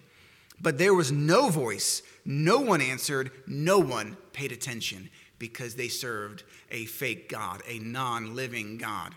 But 0.60 0.78
there 0.78 0.94
was 0.94 1.12
no 1.12 1.50
voice, 1.50 2.02
no 2.26 2.60
one 2.60 2.82
answered, 2.82 3.32
no 3.46 3.80
one 3.80 4.18
paid 4.34 4.52
attention 4.52 5.10
because 5.40 5.76
they 5.76 5.88
served 5.88 6.44
a 6.72 6.86
fake 6.86 7.30
God, 7.30 7.62
a 7.68 7.80
non 7.80 8.36
living 8.36 8.78
God. 8.78 9.14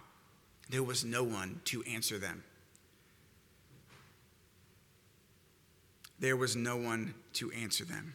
There 0.69 0.83
was 0.83 1.05
no 1.05 1.25
one 1.25 1.61
to 1.67 1.83
answer 1.83 2.19
them. 2.19 2.45
There 6.19 6.37
was 6.37 6.55
no 6.55 6.77
one 6.77 7.15
to 7.35 7.51
answer 7.53 7.85
them. 7.85 8.15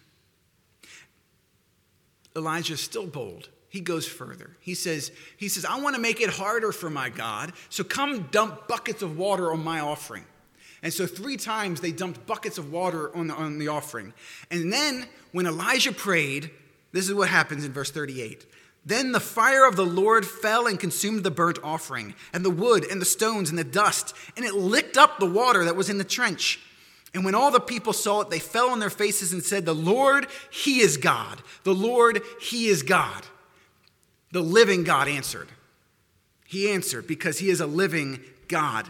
Elijah 2.36 2.74
is 2.74 2.82
still 2.82 3.08
bold 3.08 3.50
he 3.76 3.82
goes 3.82 4.08
further. 4.08 4.52
He 4.62 4.74
says, 4.74 5.12
he 5.36 5.50
says, 5.50 5.66
I 5.66 5.82
want 5.82 5.98
to 5.98 6.02
make 6.02 6.22
it 6.22 6.30
harder 6.30 6.72
for 6.72 6.90
my 6.90 7.10
God, 7.10 7.52
so 7.68 7.84
come 7.84 8.30
dump 8.32 8.70
buckets 8.70 9.02
of 9.02 9.18
water 9.18 9.52
on 9.52 9.66
my 9.66 9.82
offering. 9.82 10.24
And 10.82 10.94
so 10.94 11.06
three 11.06 11.36
times 11.36 11.82
they 11.82 11.92
dumped 11.92 12.26
buckets 12.26 12.58
of 12.58 12.72
water 12.72 13.14
on 13.14 13.28
the, 13.28 13.34
on 13.34 13.60
the 13.60 13.68
offering. 13.68 14.14
And 14.50 14.72
then 14.72 15.06
when 15.34 15.46
Elijah 15.46 15.92
prayed, 15.92 16.52
this 16.94 17.10
is 17.10 17.14
what 17.14 17.28
happens 17.28 17.66
in 17.66 17.74
verse 17.74 17.92
38. 17.92 18.46
Then 18.86 19.12
the 19.12 19.20
fire 19.20 19.68
of 19.68 19.76
the 19.76 19.86
Lord 19.86 20.26
fell 20.26 20.68
and 20.68 20.80
consumed 20.80 21.26
the 21.26 21.32
burnt 21.32 21.60
offering, 21.62 22.16
and 22.32 22.46
the 22.46 22.50
wood, 22.50 22.86
and 22.90 23.02
the 23.02 23.06
stones, 23.06 23.50
and 23.50 23.60
the 23.60 23.66
dust, 23.66 24.16
and 24.38 24.46
it 24.46 24.56
licked 24.56 24.96
up 24.96 25.20
the 25.20 25.26
water 25.26 25.66
that 25.66 25.76
was 25.76 25.90
in 25.90 25.98
the 25.98 26.06
trench. 26.06 26.62
And 27.14 27.26
when 27.26 27.36
all 27.36 27.52
the 27.52 27.60
people 27.60 27.92
saw 27.92 28.22
it, 28.22 28.30
they 28.30 28.40
fell 28.40 28.70
on 28.70 28.80
their 28.80 28.90
faces 28.90 29.34
and 29.34 29.44
said, 29.44 29.66
The 29.66 29.76
Lord, 29.76 30.28
He 30.50 30.80
is 30.80 30.96
God. 30.96 31.42
The 31.64 31.74
Lord, 31.74 32.22
He 32.40 32.68
is 32.68 32.84
God. 32.84 33.26
The 34.36 34.42
living 34.42 34.84
God 34.84 35.08
answered. 35.08 35.48
He 36.46 36.70
answered 36.70 37.08
because 37.08 37.40
he 37.40 37.50
is 37.50 37.62
a 37.62 37.66
living 37.66 38.20
God. 38.50 38.86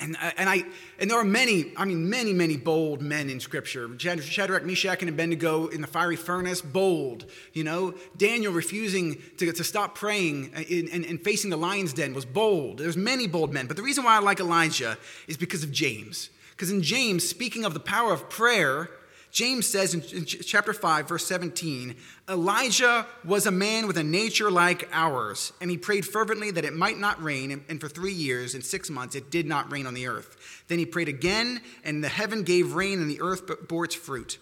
And, 0.00 0.16
uh, 0.16 0.32
and, 0.36 0.50
I, 0.50 0.64
and 0.98 1.08
there 1.08 1.16
are 1.16 1.24
many, 1.24 1.72
I 1.76 1.84
mean, 1.84 2.10
many, 2.10 2.32
many 2.32 2.56
bold 2.56 3.02
men 3.02 3.30
in 3.30 3.38
Scripture. 3.38 3.88
Shadrach, 3.96 4.64
Meshach, 4.64 5.02
and 5.02 5.08
Abednego 5.08 5.68
in 5.68 5.82
the 5.82 5.86
fiery 5.86 6.16
furnace, 6.16 6.60
bold. 6.60 7.26
You 7.52 7.62
know, 7.62 7.94
Daniel 8.16 8.52
refusing 8.52 9.22
to, 9.38 9.52
to 9.52 9.62
stop 9.62 9.94
praying 9.94 10.50
and, 10.56 10.88
and, 10.88 11.04
and 11.06 11.22
facing 11.22 11.50
the 11.50 11.56
lion's 11.56 11.92
den 11.92 12.12
was 12.12 12.24
bold. 12.24 12.78
There's 12.78 12.96
many 12.96 13.28
bold 13.28 13.52
men. 13.52 13.68
But 13.68 13.76
the 13.76 13.84
reason 13.84 14.02
why 14.02 14.16
I 14.16 14.18
like 14.18 14.40
Elijah 14.40 14.98
is 15.28 15.36
because 15.36 15.62
of 15.62 15.70
James. 15.70 16.28
Because 16.50 16.72
in 16.72 16.82
James, 16.82 17.22
speaking 17.28 17.64
of 17.64 17.72
the 17.72 17.78
power 17.78 18.12
of 18.12 18.28
prayer, 18.28 18.90
James 19.36 19.66
says 19.66 19.92
in 19.92 20.24
chapter 20.24 20.72
5, 20.72 21.08
verse 21.08 21.26
17 21.26 21.94
Elijah 22.26 23.06
was 23.22 23.44
a 23.44 23.50
man 23.50 23.86
with 23.86 23.98
a 23.98 24.02
nature 24.02 24.50
like 24.50 24.88
ours, 24.92 25.52
and 25.60 25.70
he 25.70 25.76
prayed 25.76 26.06
fervently 26.06 26.50
that 26.50 26.64
it 26.64 26.72
might 26.72 26.96
not 26.96 27.22
rain, 27.22 27.62
and 27.68 27.78
for 27.78 27.86
three 27.86 28.14
years 28.14 28.54
and 28.54 28.64
six 28.64 28.88
months 28.88 29.14
it 29.14 29.30
did 29.30 29.44
not 29.44 29.70
rain 29.70 29.86
on 29.86 29.92
the 29.92 30.06
earth. 30.06 30.64
Then 30.68 30.78
he 30.78 30.86
prayed 30.86 31.10
again, 31.10 31.60
and 31.84 32.02
the 32.02 32.08
heaven 32.08 32.44
gave 32.44 32.72
rain, 32.72 32.98
and 32.98 33.10
the 33.10 33.20
earth 33.20 33.68
bore 33.68 33.84
its 33.84 33.94
fruit. 33.94 34.38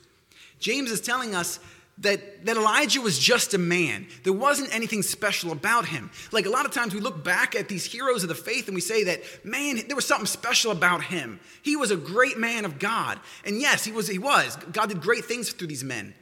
James 0.61 0.93
is 0.93 1.01
telling 1.01 1.35
us 1.35 1.59
that, 1.99 2.45
that 2.45 2.57
Elijah 2.57 3.01
was 3.01 3.19
just 3.19 3.55
a 3.55 3.59
man. 3.59 4.07
There 4.25 4.33
wasn't 4.33 4.75
anything 4.75 5.03
special 5.03 5.53
about 5.53 5.87
him. 5.87 6.11
Like 6.33 6.47
a 6.47 6.51
lot 6.51 6.67
of 6.67 6.73
times 6.73 6.93
we 6.93 7.01
look 7.01 7.23
back 7.23 7.55
at 7.55 7.69
these 7.69 7.85
heroes 7.85 8.23
of 8.25 8.29
the 8.29 8.35
faith 8.35 8.67
and 8.67 8.75
we 8.75 8.81
say 8.81 9.05
that, 9.05 9.23
man, 9.45 9.81
there 9.87 9.95
was 9.95 10.07
something 10.07 10.27
special 10.27 10.73
about 10.73 11.05
him. 11.05 11.39
He 11.63 11.77
was 11.77 11.91
a 11.91 11.97
great 11.97 12.37
man 12.37 12.65
of 12.65 12.79
God. 12.79 13.21
And 13.45 13.61
yes, 13.61 13.85
he 13.85 13.93
was, 13.93 14.09
he 14.09 14.19
was. 14.19 14.57
God 14.73 14.89
did 14.89 15.01
great 15.01 15.25
things 15.25 15.53
through 15.53 15.69
these 15.69 15.85
men. 15.85 16.15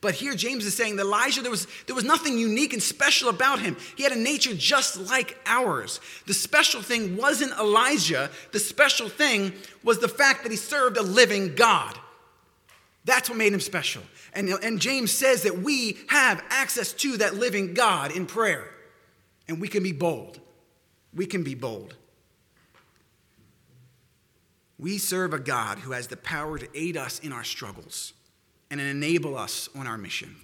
But 0.00 0.14
here 0.14 0.34
James 0.34 0.66
is 0.66 0.74
saying 0.74 0.96
that 0.96 1.02
Elijah, 1.02 1.42
there 1.42 1.50
was, 1.50 1.68
there 1.86 1.94
was 1.94 2.04
nothing 2.04 2.36
unique 2.36 2.72
and 2.72 2.82
special 2.82 3.28
about 3.28 3.60
him. 3.60 3.76
He 3.96 4.02
had 4.02 4.10
a 4.10 4.18
nature 4.18 4.52
just 4.52 4.96
like 4.96 5.38
ours. 5.46 6.00
The 6.26 6.34
special 6.34 6.82
thing 6.82 7.16
wasn't 7.16 7.52
Elijah, 7.52 8.28
the 8.50 8.58
special 8.58 9.08
thing 9.08 9.52
was 9.84 10.00
the 10.00 10.08
fact 10.08 10.42
that 10.42 10.50
he 10.50 10.58
served 10.58 10.96
a 10.96 11.02
living 11.02 11.54
God. 11.54 11.96
That's 13.04 13.28
what 13.28 13.38
made 13.38 13.52
him 13.52 13.60
special. 13.60 14.02
And, 14.32 14.48
and 14.48 14.80
James 14.80 15.10
says 15.10 15.42
that 15.42 15.58
we 15.58 15.98
have 16.08 16.42
access 16.48 16.92
to 16.94 17.18
that 17.18 17.34
living 17.34 17.74
God 17.74 18.10
in 18.10 18.26
prayer. 18.26 18.70
And 19.48 19.60
we 19.60 19.68
can 19.68 19.82
be 19.82 19.92
bold. 19.92 20.40
We 21.14 21.26
can 21.26 21.42
be 21.42 21.54
bold. 21.54 21.94
We 24.78 24.98
serve 24.98 25.32
a 25.34 25.38
God 25.38 25.78
who 25.78 25.92
has 25.92 26.08
the 26.08 26.16
power 26.16 26.58
to 26.58 26.68
aid 26.74 26.96
us 26.96 27.20
in 27.20 27.32
our 27.32 27.44
struggles 27.44 28.14
and 28.70 28.80
enable 28.80 29.36
us 29.36 29.68
on 29.76 29.86
our 29.86 29.98
mission. 29.98 30.34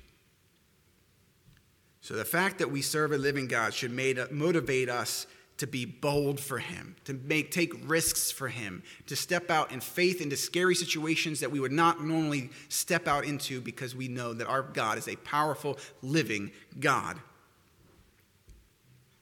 So, 2.02 2.14
the 2.14 2.24
fact 2.24 2.58
that 2.58 2.70
we 2.70 2.80
serve 2.80 3.12
a 3.12 3.18
living 3.18 3.48
God 3.48 3.74
should 3.74 3.92
motivate 4.30 4.88
us 4.88 5.26
to 5.58 5.66
be 5.66 5.84
bold 5.84 6.40
for 6.40 6.58
him, 6.58 6.96
to 7.04 7.12
make 7.12 7.50
take 7.50 7.72
risks 7.88 8.30
for 8.30 8.48
him, 8.48 8.82
to 9.06 9.16
step 9.16 9.50
out 9.50 9.72
in 9.72 9.80
faith 9.80 10.20
into 10.20 10.36
scary 10.36 10.74
situations 10.74 11.40
that 11.40 11.50
we 11.50 11.60
would 11.60 11.72
not 11.72 12.02
normally 12.02 12.50
step 12.68 13.06
out 13.06 13.24
into 13.24 13.60
because 13.60 13.94
we 13.94 14.08
know 14.08 14.32
that 14.32 14.46
our 14.46 14.62
God 14.62 14.98
is 14.98 15.08
a 15.08 15.16
powerful 15.16 15.78
living 16.00 16.52
God. 16.78 17.18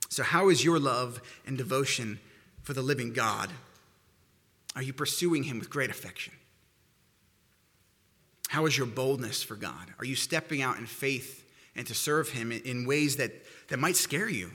So 0.08 0.22
how 0.22 0.48
is 0.48 0.64
your 0.64 0.78
love 0.78 1.20
and 1.46 1.58
devotion 1.58 2.20
for 2.62 2.72
the 2.72 2.82
living 2.82 3.12
God? 3.12 3.50
Are 4.74 4.82
you 4.82 4.92
pursuing 4.92 5.42
him 5.42 5.58
with 5.58 5.70
great 5.70 5.90
affection? 5.90 6.34
How 8.48 8.66
is 8.66 8.76
your 8.76 8.86
boldness 8.86 9.42
for 9.42 9.56
God? 9.56 9.92
Are 9.98 10.04
you 10.04 10.16
stepping 10.16 10.62
out 10.62 10.78
in 10.78 10.86
faith 10.86 11.44
and 11.74 11.86
to 11.86 11.94
serve 11.94 12.30
him 12.30 12.52
in 12.52 12.86
ways 12.86 13.16
that, 13.16 13.32
that 13.68 13.78
might 13.78 13.96
scare 13.96 14.28
you, 14.28 14.50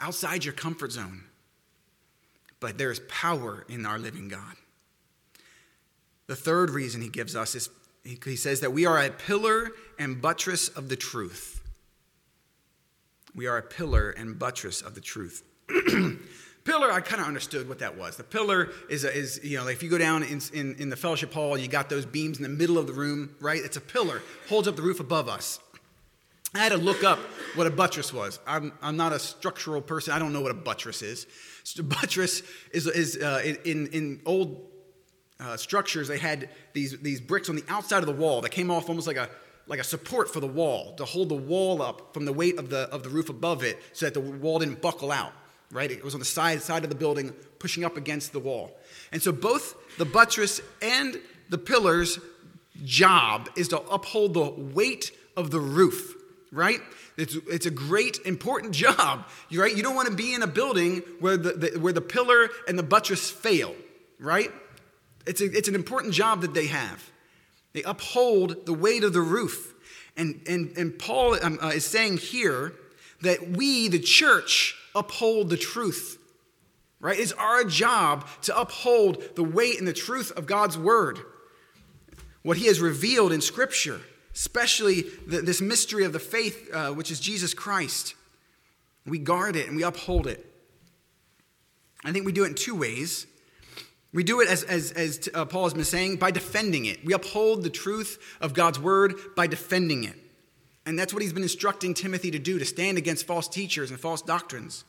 outside 0.00 0.44
your 0.44 0.54
comfort 0.54 0.92
zone. 0.92 1.24
But 2.60 2.78
there 2.78 2.90
is 2.90 3.00
power 3.08 3.64
in 3.68 3.86
our 3.86 3.98
living 3.98 4.28
God. 4.28 4.56
The 6.26 6.36
third 6.36 6.70
reason 6.70 7.00
he 7.00 7.08
gives 7.08 7.34
us 7.36 7.54
is 7.54 7.70
he 8.04 8.36
says 8.36 8.60
that 8.60 8.72
we 8.72 8.86
are 8.86 9.00
a 9.00 9.10
pillar 9.10 9.72
and 9.98 10.20
buttress 10.20 10.68
of 10.68 10.88
the 10.88 10.96
truth. 10.96 11.60
We 13.34 13.46
are 13.46 13.58
a 13.58 13.62
pillar 13.62 14.10
and 14.10 14.38
buttress 14.38 14.80
of 14.80 14.94
the 14.94 15.00
truth. 15.00 15.42
pillar, 16.64 16.90
I 16.92 17.00
kind 17.00 17.20
of 17.20 17.28
understood 17.28 17.68
what 17.68 17.78
that 17.80 17.96
was. 17.96 18.16
The 18.16 18.24
pillar 18.24 18.70
is, 18.88 19.04
a, 19.04 19.14
is 19.14 19.40
you 19.42 19.58
know, 19.58 19.68
if 19.68 19.82
you 19.82 19.88
go 19.88 19.98
down 19.98 20.22
in, 20.22 20.40
in, 20.52 20.76
in 20.76 20.90
the 20.90 20.96
fellowship 20.96 21.32
hall, 21.32 21.56
you 21.56 21.68
got 21.68 21.88
those 21.88 22.04
beams 22.04 22.38
in 22.38 22.42
the 22.42 22.48
middle 22.48 22.78
of 22.78 22.86
the 22.86 22.92
room, 22.92 23.34
right? 23.40 23.62
It's 23.62 23.76
a 23.76 23.80
pillar, 23.80 24.22
holds 24.48 24.68
up 24.68 24.76
the 24.76 24.82
roof 24.82 25.00
above 25.00 25.28
us. 25.28 25.60
I 26.54 26.60
had 26.60 26.72
to 26.72 26.78
look 26.78 27.04
up 27.04 27.18
what 27.54 27.66
a 27.66 27.70
buttress 27.70 28.12
was. 28.12 28.38
I'm, 28.46 28.72
I'm 28.80 28.96
not 28.96 29.12
a 29.12 29.18
structural 29.18 29.82
person. 29.82 30.14
I 30.14 30.18
don't 30.18 30.32
know 30.32 30.40
what 30.40 30.50
a 30.50 30.54
buttress 30.54 31.02
is. 31.02 31.26
So 31.64 31.82
buttress 31.82 32.42
is, 32.72 32.86
is 32.86 33.16
uh, 33.16 33.42
in, 33.64 33.88
in 33.88 34.20
old 34.24 34.66
uh, 35.40 35.56
structures, 35.56 36.08
they 36.08 36.18
had 36.18 36.48
these, 36.72 36.98
these 37.00 37.20
bricks 37.20 37.48
on 37.48 37.56
the 37.56 37.64
outside 37.68 37.98
of 37.98 38.06
the 38.06 38.12
wall 38.12 38.40
that 38.40 38.50
came 38.50 38.70
off 38.70 38.88
almost 38.88 39.06
like 39.06 39.16
a, 39.16 39.28
like 39.66 39.78
a 39.78 39.84
support 39.84 40.32
for 40.32 40.40
the 40.40 40.46
wall 40.46 40.94
to 40.94 41.04
hold 41.04 41.28
the 41.28 41.34
wall 41.34 41.82
up 41.82 42.14
from 42.14 42.24
the 42.24 42.32
weight 42.32 42.58
of 42.58 42.70
the, 42.70 42.88
of 42.90 43.02
the 43.02 43.08
roof 43.08 43.28
above 43.28 43.62
it 43.62 43.78
so 43.92 44.06
that 44.06 44.14
the 44.14 44.20
wall 44.20 44.58
didn't 44.58 44.80
buckle 44.80 45.12
out, 45.12 45.32
right? 45.70 45.90
It 45.90 46.02
was 46.02 46.14
on 46.14 46.20
the 46.20 46.26
side, 46.26 46.62
side 46.62 46.82
of 46.82 46.90
the 46.90 46.96
building 46.96 47.34
pushing 47.58 47.84
up 47.84 47.96
against 47.96 48.32
the 48.32 48.40
wall. 48.40 48.76
And 49.12 49.22
so 49.22 49.32
both 49.32 49.74
the 49.98 50.06
buttress 50.06 50.60
and 50.80 51.20
the 51.50 51.58
pillars' 51.58 52.18
job 52.84 53.50
is 53.56 53.68
to 53.68 53.80
uphold 53.82 54.34
the 54.34 54.48
weight 54.48 55.12
of 55.36 55.50
the 55.50 55.60
roof 55.60 56.14
right? 56.52 56.80
It's, 57.16 57.34
it's 57.34 57.66
a 57.66 57.70
great, 57.70 58.18
important 58.24 58.72
job, 58.72 59.26
right? 59.52 59.76
You 59.76 59.82
don't 59.82 59.94
want 59.94 60.08
to 60.08 60.14
be 60.14 60.34
in 60.34 60.42
a 60.42 60.46
building 60.46 61.02
where 61.20 61.36
the, 61.36 61.52
the, 61.52 61.78
where 61.78 61.92
the 61.92 62.00
pillar 62.00 62.48
and 62.66 62.78
the 62.78 62.82
buttress 62.82 63.30
fail, 63.30 63.74
right? 64.18 64.50
It's, 65.26 65.40
a, 65.40 65.44
it's 65.44 65.68
an 65.68 65.74
important 65.74 66.14
job 66.14 66.40
that 66.42 66.54
they 66.54 66.66
have. 66.66 67.10
They 67.72 67.82
uphold 67.82 68.66
the 68.66 68.72
weight 68.72 69.04
of 69.04 69.12
the 69.12 69.20
roof. 69.20 69.74
And, 70.16 70.40
and, 70.48 70.76
and 70.76 70.98
Paul 70.98 71.36
um, 71.42 71.58
uh, 71.62 71.68
is 71.68 71.84
saying 71.84 72.18
here 72.18 72.72
that 73.22 73.50
we, 73.50 73.88
the 73.88 73.98
church, 73.98 74.74
uphold 74.94 75.50
the 75.50 75.56
truth. 75.56 76.18
Right? 77.00 77.18
It's 77.18 77.32
our 77.32 77.62
job 77.62 78.26
to 78.42 78.58
uphold 78.58 79.36
the 79.36 79.44
weight 79.44 79.78
and 79.78 79.86
the 79.86 79.92
truth 79.92 80.32
of 80.36 80.46
God's 80.46 80.76
word. 80.76 81.20
What 82.42 82.56
he 82.56 82.66
has 82.66 82.80
revealed 82.80 83.30
in 83.30 83.40
Scripture, 83.40 84.00
especially 84.38 85.02
the, 85.26 85.42
this 85.42 85.60
mystery 85.60 86.04
of 86.04 86.12
the 86.12 86.20
faith, 86.20 86.72
uh, 86.72 86.90
which 86.92 87.10
is 87.10 87.18
Jesus 87.18 87.54
Christ. 87.54 88.14
We 89.04 89.18
guard 89.18 89.56
it 89.56 89.66
and 89.66 89.76
we 89.76 89.82
uphold 89.82 90.28
it. 90.28 90.46
I 92.04 92.12
think 92.12 92.24
we 92.24 92.30
do 92.30 92.44
it 92.44 92.48
in 92.48 92.54
two 92.54 92.76
ways. 92.76 93.26
We 94.12 94.22
do 94.22 94.40
it, 94.40 94.48
as, 94.48 94.62
as, 94.62 94.92
as 94.92 95.28
uh, 95.34 95.44
Paul 95.44 95.64
has 95.64 95.74
been 95.74 95.84
saying, 95.84 96.16
by 96.16 96.30
defending 96.30 96.84
it. 96.84 97.04
We 97.04 97.12
uphold 97.14 97.64
the 97.64 97.70
truth 97.70 98.36
of 98.40 98.54
God's 98.54 98.78
word 98.78 99.14
by 99.36 99.48
defending 99.48 100.04
it. 100.04 100.14
And 100.86 100.96
that's 100.96 101.12
what 101.12 101.20
he's 101.20 101.32
been 101.32 101.42
instructing 101.42 101.92
Timothy 101.92 102.30
to 102.30 102.38
do, 102.38 102.60
to 102.60 102.64
stand 102.64 102.96
against 102.96 103.26
false 103.26 103.48
teachers 103.48 103.90
and 103.90 103.98
false 103.98 104.22
doctrines. 104.22 104.84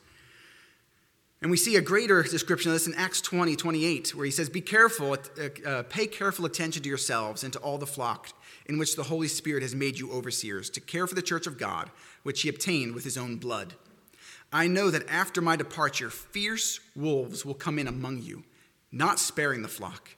And 1.42 1.50
we 1.50 1.56
see 1.56 1.74
a 1.74 1.80
greater 1.80 2.22
description 2.22 2.70
of 2.70 2.74
this 2.74 2.86
in 2.86 2.94
Acts 2.94 3.20
20, 3.20 3.56
28, 3.56 4.14
where 4.14 4.24
he 4.24 4.30
says, 4.30 4.48
Be 4.48 4.60
careful, 4.60 5.14
uh, 5.14 5.68
uh, 5.68 5.82
pay 5.82 6.06
careful 6.06 6.46
attention 6.46 6.84
to 6.84 6.88
yourselves 6.88 7.42
and 7.42 7.52
to 7.52 7.58
all 7.58 7.78
the 7.78 7.86
flock 7.86 8.28
in 8.70 8.78
which 8.78 8.94
the 8.94 9.02
Holy 9.02 9.26
Spirit 9.26 9.62
has 9.62 9.74
made 9.74 9.98
you 9.98 10.12
overseers, 10.12 10.70
to 10.70 10.80
care 10.80 11.08
for 11.08 11.16
the 11.16 11.20
church 11.20 11.48
of 11.48 11.58
God, 11.58 11.90
which 12.22 12.42
he 12.42 12.48
obtained 12.48 12.94
with 12.94 13.02
his 13.02 13.18
own 13.18 13.36
blood. 13.36 13.74
I 14.52 14.68
know 14.68 14.90
that 14.90 15.10
after 15.10 15.40
my 15.40 15.56
departure, 15.56 16.08
fierce 16.08 16.78
wolves 16.94 17.44
will 17.44 17.54
come 17.54 17.80
in 17.80 17.88
among 17.88 18.22
you 18.22 18.44
not 18.92 19.18
sparing 19.18 19.62
the 19.62 19.68
flock. 19.68 20.10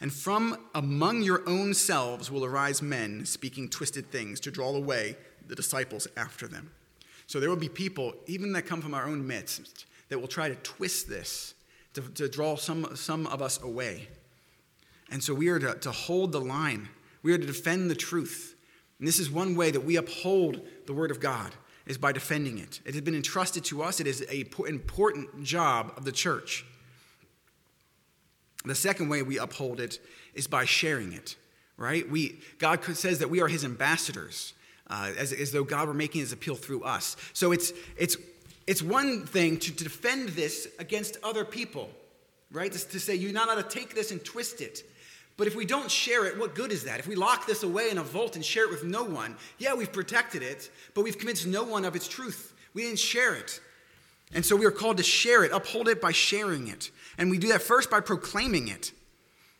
And 0.00 0.10
from 0.10 0.56
among 0.74 1.22
your 1.22 1.46
own 1.46 1.74
selves 1.74 2.30
will 2.30 2.46
arise 2.46 2.80
men 2.80 3.26
speaking 3.26 3.68
twisted 3.68 4.10
things 4.10 4.40
to 4.40 4.50
draw 4.50 4.74
away 4.74 5.16
the 5.46 5.54
disciples 5.54 6.06
after 6.16 6.48
them. 6.48 6.70
So 7.26 7.40
there 7.40 7.50
will 7.50 7.56
be 7.56 7.68
people, 7.68 8.14
even 8.26 8.52
that 8.52 8.62
come 8.62 8.80
from 8.80 8.94
our 8.94 9.06
own 9.06 9.26
midst, 9.26 9.84
that 10.08 10.18
will 10.18 10.28
try 10.28 10.48
to 10.48 10.54
twist 10.56 11.10
this 11.10 11.52
to, 11.92 12.00
to 12.00 12.28
draw 12.28 12.56
some, 12.56 12.96
some 12.96 13.26
of 13.26 13.42
us 13.42 13.60
away. 13.62 14.08
And 15.10 15.22
so 15.22 15.34
we 15.34 15.48
are 15.48 15.58
to, 15.58 15.74
to 15.74 15.90
hold 15.90 16.32
the 16.32 16.40
line, 16.40 16.88
we 17.22 17.32
are 17.32 17.38
to 17.38 17.46
defend 17.46 17.90
the 17.90 17.94
truth. 17.94 18.54
And 18.98 19.06
this 19.06 19.18
is 19.18 19.30
one 19.30 19.54
way 19.54 19.70
that 19.70 19.84
we 19.84 19.96
uphold 19.96 20.60
the 20.86 20.92
Word 20.92 21.10
of 21.10 21.20
God, 21.20 21.52
is 21.86 21.98
by 21.98 22.12
defending 22.12 22.58
it. 22.58 22.80
It 22.84 22.94
has 22.94 23.02
been 23.02 23.14
entrusted 23.14 23.64
to 23.66 23.82
us, 23.82 24.00
it 24.00 24.06
is 24.06 24.20
an 24.20 24.46
important 24.66 25.42
job 25.42 25.92
of 25.96 26.04
the 26.04 26.12
church. 26.12 26.64
The 28.64 28.74
second 28.74 29.08
way 29.08 29.22
we 29.22 29.38
uphold 29.38 29.80
it 29.80 30.00
is 30.34 30.46
by 30.46 30.64
sharing 30.64 31.12
it, 31.12 31.36
right? 31.76 32.08
We, 32.08 32.40
God 32.58 32.84
says 32.84 33.20
that 33.20 33.30
we 33.30 33.40
are 33.40 33.48
his 33.48 33.64
ambassadors, 33.64 34.52
uh, 34.88 35.12
as, 35.16 35.32
as 35.32 35.52
though 35.52 35.64
God 35.64 35.88
were 35.88 35.94
making 35.94 36.20
his 36.20 36.32
appeal 36.32 36.56
through 36.56 36.82
us. 36.82 37.16
So 37.32 37.52
it's, 37.52 37.72
it's, 37.96 38.16
it's 38.66 38.82
one 38.82 39.24
thing 39.24 39.58
to, 39.58 39.72
to 39.74 39.84
defend 39.84 40.30
this 40.30 40.68
against 40.78 41.16
other 41.22 41.44
people, 41.44 41.88
right? 42.50 42.70
To, 42.70 42.88
to 42.88 43.00
say, 43.00 43.14
you're 43.14 43.32
not 43.32 43.48
allowed 43.48 43.70
to 43.70 43.78
take 43.78 43.94
this 43.94 44.10
and 44.10 44.22
twist 44.24 44.60
it. 44.60 44.82
But 45.38 45.46
if 45.46 45.54
we 45.54 45.64
don't 45.64 45.90
share 45.90 46.26
it, 46.26 46.36
what 46.36 46.54
good 46.56 46.72
is 46.72 46.84
that? 46.84 46.98
If 46.98 47.06
we 47.06 47.14
lock 47.14 47.46
this 47.46 47.62
away 47.62 47.90
in 47.90 47.96
a 47.96 48.02
vault 48.02 48.34
and 48.34 48.44
share 48.44 48.64
it 48.64 48.70
with 48.70 48.82
no 48.84 49.04
one, 49.04 49.36
yeah, 49.56 49.72
we've 49.72 49.92
protected 49.92 50.42
it, 50.42 50.70
but 50.94 51.04
we've 51.04 51.16
convinced 51.16 51.46
no 51.46 51.62
one 51.62 51.84
of 51.84 51.94
its 51.94 52.08
truth. 52.08 52.52
We 52.74 52.82
didn't 52.82 52.98
share 52.98 53.34
it. 53.34 53.60
And 54.34 54.44
so 54.44 54.56
we 54.56 54.66
are 54.66 54.72
called 54.72 54.96
to 54.96 55.04
share 55.04 55.44
it, 55.44 55.52
uphold 55.52 55.88
it 55.88 56.00
by 56.00 56.10
sharing 56.10 56.66
it. 56.66 56.90
And 57.16 57.30
we 57.30 57.38
do 57.38 57.48
that 57.48 57.62
first 57.62 57.88
by 57.88 58.00
proclaiming 58.00 58.66
it. 58.66 58.90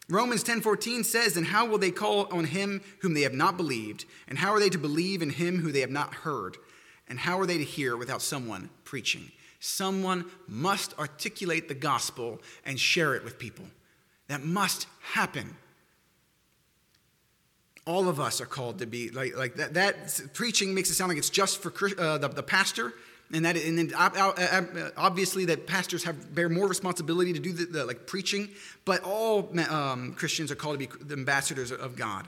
Romans 0.09 0.43
10:14 0.43 1.05
says, 1.05 1.37
"And 1.37 1.47
how 1.47 1.65
will 1.65 1.79
they 1.79 1.93
call 1.93 2.27
on 2.33 2.47
him 2.47 2.83
whom 3.01 3.15
they 3.15 3.23
have 3.23 3.33
not 3.33 3.57
believed? 3.57 4.05
And 4.27 4.39
how 4.39 4.53
are 4.53 4.61
they 4.61 4.71
to 4.71 4.79
believe 4.79 5.23
in 5.23 5.31
him 5.31 5.61
who 5.61 5.71
they 5.71 5.81
have 5.81 5.91
not 5.91 6.13
heard? 6.13 6.57
And 7.07 7.21
how 7.21 7.39
are 7.39 7.47
they 7.47 7.59
to 7.59 7.65
hear 7.65 7.97
without 7.97 8.21
someone 8.21 8.71
preaching?" 8.85 9.31
Someone 9.61 10.31
must 10.49 10.99
articulate 10.99 11.69
the 11.69 11.75
gospel 11.75 12.43
and 12.65 12.81
share 12.81 13.15
it 13.15 13.23
with 13.23 13.39
people. 13.39 13.71
That 14.27 14.45
must 14.45 14.87
happen. 15.01 15.57
All 17.89 18.07
of 18.11 18.21
us 18.21 18.43
are 18.43 18.47
called 18.47 18.81
to 18.81 18.87
be 18.87 19.09
like, 19.09 19.35
like 19.35 19.55
that. 19.55 19.73
That 19.73 20.21
preaching 20.35 20.75
makes 20.75 20.91
it 20.91 20.95
sound 20.95 21.09
like 21.09 21.17
it's 21.17 21.31
just 21.31 21.63
for 21.63 21.73
uh, 21.99 22.19
the, 22.19 22.29
the 22.29 22.43
pastor 22.43 22.93
and 23.33 23.45
that 23.45 23.57
and 23.57 23.79
then 23.79 23.93
obviously 24.97 25.45
that 25.47 25.67
pastors 25.67 26.05
have 26.05 26.35
bear 26.35 26.49
more 26.49 26.67
responsibility 26.67 27.33
to 27.33 27.39
do 27.39 27.53
the, 27.53 27.65
the 27.67 27.85
like 27.85 28.07
preaching 28.07 28.49
but 28.85 29.03
all 29.03 29.53
um, 29.69 30.15
christians 30.15 30.51
are 30.51 30.55
called 30.55 30.79
to 30.79 30.87
be 30.87 31.05
the 31.05 31.15
ambassadors 31.15 31.71
of 31.71 31.97
god 31.97 32.27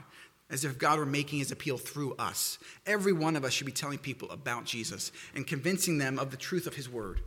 as 0.49 0.63
if 0.63 0.77
god 0.77 0.99
were 0.99 1.05
making 1.05 1.39
his 1.39 1.51
appeal 1.51 1.77
through 1.77 2.13
us 2.15 2.59
every 2.85 3.13
one 3.13 3.35
of 3.35 3.43
us 3.43 3.51
should 3.53 3.65
be 3.65 3.71
telling 3.71 3.97
people 3.97 4.29
about 4.31 4.63
jesus 4.65 5.11
and 5.35 5.47
convincing 5.47 5.97
them 5.97 6.19
of 6.19 6.29
the 6.29 6.37
truth 6.37 6.67
of 6.67 6.75
his 6.75 6.89
word 6.89 7.21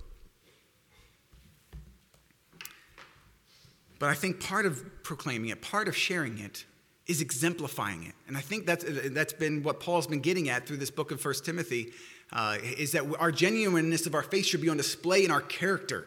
but 3.98 4.08
i 4.08 4.14
think 4.14 4.40
part 4.40 4.66
of 4.66 4.84
proclaiming 5.02 5.50
it 5.50 5.60
part 5.60 5.88
of 5.88 5.96
sharing 5.96 6.38
it 6.38 6.64
is 7.06 7.20
exemplifying 7.20 8.04
it 8.04 8.14
and 8.28 8.36
i 8.36 8.40
think 8.40 8.66
that's, 8.66 8.84
that's 9.10 9.32
been 9.32 9.62
what 9.62 9.80
paul's 9.80 10.06
been 10.06 10.20
getting 10.20 10.48
at 10.48 10.66
through 10.66 10.78
this 10.78 10.90
book 10.90 11.10
of 11.10 11.20
First 11.20 11.44
timothy 11.44 11.92
uh, 12.32 12.58
is 12.78 12.92
that 12.92 13.04
our 13.18 13.30
genuineness 13.30 14.06
of 14.06 14.14
our 14.14 14.22
faith 14.22 14.46
should 14.46 14.60
be 14.60 14.68
on 14.68 14.76
display 14.76 15.24
in 15.24 15.30
our 15.30 15.40
character, 15.40 16.06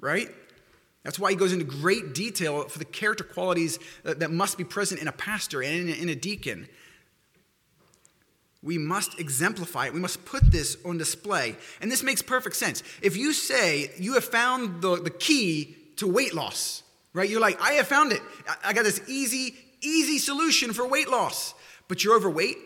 right? 0.00 0.28
That's 1.02 1.18
why 1.18 1.30
he 1.30 1.36
goes 1.36 1.52
into 1.52 1.64
great 1.64 2.14
detail 2.14 2.68
for 2.68 2.78
the 2.78 2.84
character 2.84 3.24
qualities 3.24 3.78
that, 4.04 4.30
must 4.30 4.56
be 4.56 4.64
present 4.64 5.00
in 5.00 5.08
a 5.08 5.12
pastor 5.12 5.62
and 5.62 5.90
in 5.90 6.08
a, 6.08 6.14
deacon. 6.14 6.66
We 8.62 8.78
must 8.78 9.20
exemplify 9.20 9.86
it. 9.86 9.94
We 9.94 10.00
must 10.00 10.24
put 10.24 10.50
this 10.50 10.78
on 10.86 10.96
display. 10.96 11.56
And 11.82 11.92
this 11.92 12.02
makes 12.02 12.22
perfect 12.22 12.56
sense. 12.56 12.82
If 13.02 13.18
you 13.18 13.34
say 13.34 13.90
you 13.98 14.14
have 14.14 14.24
found 14.24 14.80
the, 14.80 14.96
the 14.96 15.10
key 15.10 15.76
to 15.96 16.06
weight 16.06 16.34
loss, 16.34 16.82
right? 17.12 17.28
You're 17.28 17.40
like, 17.40 17.60
I 17.60 17.72
have 17.72 17.86
found 17.86 18.12
it. 18.12 18.22
I 18.64 18.72
got 18.72 18.84
this 18.84 19.02
easy, 19.06 19.56
easy 19.84 20.18
solution 20.18 20.72
for 20.72 20.86
weight 20.86 21.08
loss, 21.08 21.54
but 21.88 22.02
you're 22.02 22.16
overweight. 22.16 22.56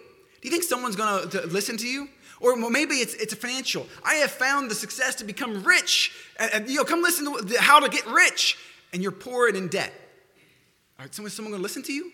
Do 0.41 0.49
you 0.49 0.51
think 0.51 0.63
someone's 0.63 0.97
to 0.97 1.47
listen 1.47 1.77
to 1.79 1.87
you? 1.87 2.09
Or 2.41 2.57
maybe 2.57 2.97
it's, 2.97 3.15
it's 3.15 3.33
a 3.33 3.37
financial. 3.37 3.87
I 4.05 4.15
have 4.17 4.31
found 4.31 4.71
the 4.71 4.75
success 4.75 5.17
to 5.17 5.25
become 5.25 5.65
rich. 5.65 6.13
And, 6.39 6.53
and, 6.55 6.69
you 6.69 6.77
know, 6.77 6.85
come 6.85 7.03
listen 7.03 7.49
to 7.49 7.61
how 7.61 7.81
to 7.81 7.89
get 7.89 8.07
rich. 8.07 8.57
And 8.93 9.03
you're 9.03 9.13
poor 9.13 9.49
and 9.49 9.57
in 9.57 9.69
debt. 9.69 9.93
All 10.99 11.05
right, 11.05 11.15
someone, 11.15 11.31
someone 11.31 11.53
to 11.53 11.61
listen 11.61 11.83
to 11.85 11.93
you? 11.93 12.13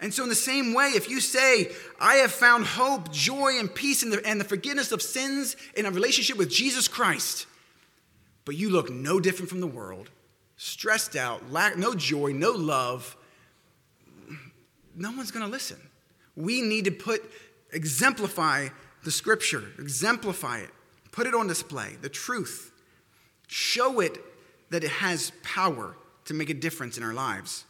And 0.00 0.12
so, 0.12 0.24
in 0.24 0.28
the 0.28 0.34
same 0.34 0.74
way, 0.74 0.88
if 0.88 1.08
you 1.08 1.20
say, 1.20 1.70
I 2.00 2.16
have 2.16 2.32
found 2.32 2.66
hope, 2.66 3.12
joy, 3.12 3.60
and 3.60 3.72
peace 3.72 4.02
the, 4.02 4.20
and 4.26 4.40
the 4.40 4.44
forgiveness 4.44 4.90
of 4.90 5.00
sins 5.00 5.54
in 5.76 5.86
a 5.86 5.92
relationship 5.92 6.36
with 6.36 6.50
Jesus 6.50 6.88
Christ, 6.88 7.46
but 8.44 8.56
you 8.56 8.70
look 8.70 8.90
no 8.90 9.20
different 9.20 9.48
from 9.48 9.60
the 9.60 9.66
world, 9.68 10.10
stressed 10.56 11.14
out, 11.14 11.52
lack 11.52 11.78
no 11.78 11.94
joy, 11.94 12.32
no 12.32 12.50
love, 12.50 13.16
no 14.94 15.10
one's 15.10 15.30
going 15.30 15.44
to 15.44 15.50
listen. 15.50 15.78
We 16.36 16.62
need 16.62 16.84
to 16.86 16.90
put 16.90 17.22
exemplify 17.72 18.68
the 19.04 19.10
scripture, 19.10 19.64
exemplify 19.78 20.58
it, 20.60 20.70
put 21.10 21.26
it 21.26 21.34
on 21.34 21.46
display, 21.46 21.96
the 22.00 22.08
truth. 22.08 22.72
Show 23.48 24.00
it 24.00 24.18
that 24.70 24.84
it 24.84 24.90
has 24.90 25.32
power 25.42 25.96
to 26.26 26.34
make 26.34 26.50
a 26.50 26.54
difference 26.54 26.96
in 26.96 27.02
our 27.02 27.12
lives. 27.12 27.64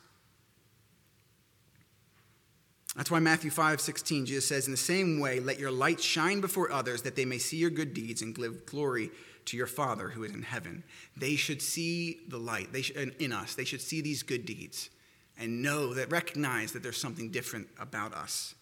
That's 2.97 3.11
why 3.11 3.21
Matthew 3.21 3.51
5 3.51 3.81
16, 3.81 4.27
Jesus 4.27 4.47
says, 4.47 4.67
In 4.67 4.73
the 4.73 4.77
same 4.77 5.19
way, 5.19 5.41
let 5.41 5.59
your 5.59 5.71
light 5.71 6.01
shine 6.01 6.41
before 6.41 6.71
others 6.71 7.03
that 7.03 7.17
they 7.17 7.25
may 7.25 7.39
see 7.39 7.57
your 7.57 7.71
good 7.71 7.95
deeds 7.95 8.21
and 8.21 8.35
give 8.35 8.67
glory 8.67 9.11
to 9.47 9.57
your 9.57 9.67
Father 9.67 10.11
who 10.11 10.25
is 10.25 10.33
in 10.33 10.43
heaven. 10.43 10.85
They 11.17 11.37
should 11.37 11.63
see 11.63 12.21
the 12.29 12.39
light 12.39 12.73
they 12.73 12.83
in 13.19 13.33
us. 13.33 13.55
They 13.55 13.65
should 13.65 13.81
see 13.81 14.03
these 14.03 14.23
good 14.23 14.45
deeds 14.45 14.91
and 15.39 15.63
know 15.63 15.95
that, 15.95 16.11
recognize 16.11 16.73
that 16.73 16.83
there's 16.83 17.01
something 17.01 17.31
different 17.31 17.69
about 17.79 18.15
us. 18.15 18.55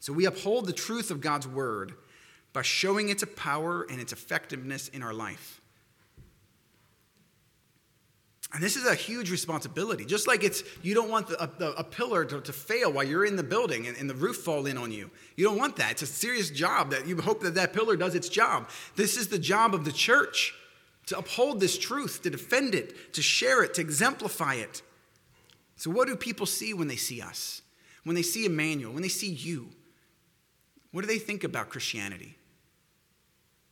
So 0.00 0.12
we 0.12 0.26
uphold 0.26 0.66
the 0.66 0.72
truth 0.72 1.10
of 1.10 1.20
God's 1.20 1.46
word 1.46 1.94
by 2.52 2.62
showing 2.62 3.08
its 3.08 3.24
power 3.36 3.86
and 3.90 4.00
its 4.00 4.12
effectiveness 4.12 4.88
in 4.88 5.02
our 5.02 5.14
life. 5.14 5.60
And 8.54 8.62
this 8.62 8.76
is 8.76 8.86
a 8.86 8.94
huge 8.94 9.30
responsibility. 9.30 10.06
Just 10.06 10.26
like 10.26 10.42
it's, 10.42 10.62
you 10.82 10.94
don't 10.94 11.10
want 11.10 11.28
the, 11.28 11.42
a, 11.42 11.72
a, 11.72 11.84
pillar 11.84 12.24
to, 12.24 12.40
to, 12.40 12.52
fail 12.52 12.90
while 12.90 13.04
you're 13.04 13.26
in 13.26 13.36
the 13.36 13.42
building 13.42 13.86
and, 13.86 13.96
and, 13.98 14.08
the 14.08 14.14
roof 14.14 14.36
fall 14.36 14.64
in 14.64 14.78
on 14.78 14.90
you. 14.90 15.10
You 15.36 15.44
don't 15.44 15.58
want 15.58 15.76
that. 15.76 15.92
It's 15.92 16.02
a 16.02 16.06
serious 16.06 16.48
job 16.48 16.90
that 16.92 17.06
you 17.06 17.20
hope 17.20 17.42
that 17.42 17.56
that 17.56 17.74
pillar 17.74 17.94
does 17.94 18.14
its 18.14 18.30
job. 18.30 18.70
This 18.96 19.18
is 19.18 19.28
the 19.28 19.38
job 19.38 19.74
of 19.74 19.84
the 19.84 19.92
church 19.92 20.54
to 21.06 21.18
uphold 21.18 21.60
this 21.60 21.76
truth, 21.76 22.22
to 22.22 22.30
defend 22.30 22.74
it, 22.74 23.12
to 23.12 23.20
share 23.20 23.62
it, 23.62 23.74
to 23.74 23.82
exemplify 23.82 24.54
it. 24.54 24.80
So, 25.78 25.90
what 25.90 26.08
do 26.08 26.16
people 26.16 26.44
see 26.44 26.74
when 26.74 26.88
they 26.88 26.96
see 26.96 27.22
us? 27.22 27.62
When 28.02 28.16
they 28.16 28.22
see 28.22 28.44
Emmanuel, 28.44 28.92
when 28.92 29.02
they 29.02 29.08
see 29.08 29.30
you? 29.30 29.70
What 30.90 31.02
do 31.02 31.06
they 31.06 31.18
think 31.18 31.44
about 31.44 31.70
Christianity? 31.70 32.36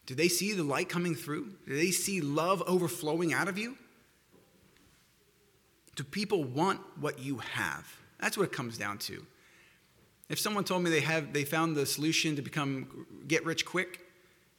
Do 0.06 0.14
they 0.14 0.28
see 0.28 0.52
the 0.52 0.62
light 0.62 0.88
coming 0.88 1.16
through? 1.16 1.54
Do 1.66 1.76
they 1.76 1.90
see 1.90 2.20
love 2.20 2.62
overflowing 2.68 3.32
out 3.32 3.48
of 3.48 3.58
you? 3.58 3.76
Do 5.96 6.04
people 6.04 6.44
want 6.44 6.80
what 7.00 7.18
you 7.18 7.38
have? 7.38 7.92
That's 8.20 8.38
what 8.38 8.44
it 8.44 8.52
comes 8.52 8.78
down 8.78 8.98
to. 8.98 9.26
If 10.28 10.38
someone 10.38 10.62
told 10.62 10.84
me 10.84 10.90
they 10.90 11.00
have 11.00 11.32
they 11.32 11.44
found 11.44 11.74
the 11.74 11.86
solution 11.86 12.36
to 12.36 12.42
become 12.42 13.06
get 13.26 13.44
rich 13.44 13.64
quick 13.64 14.00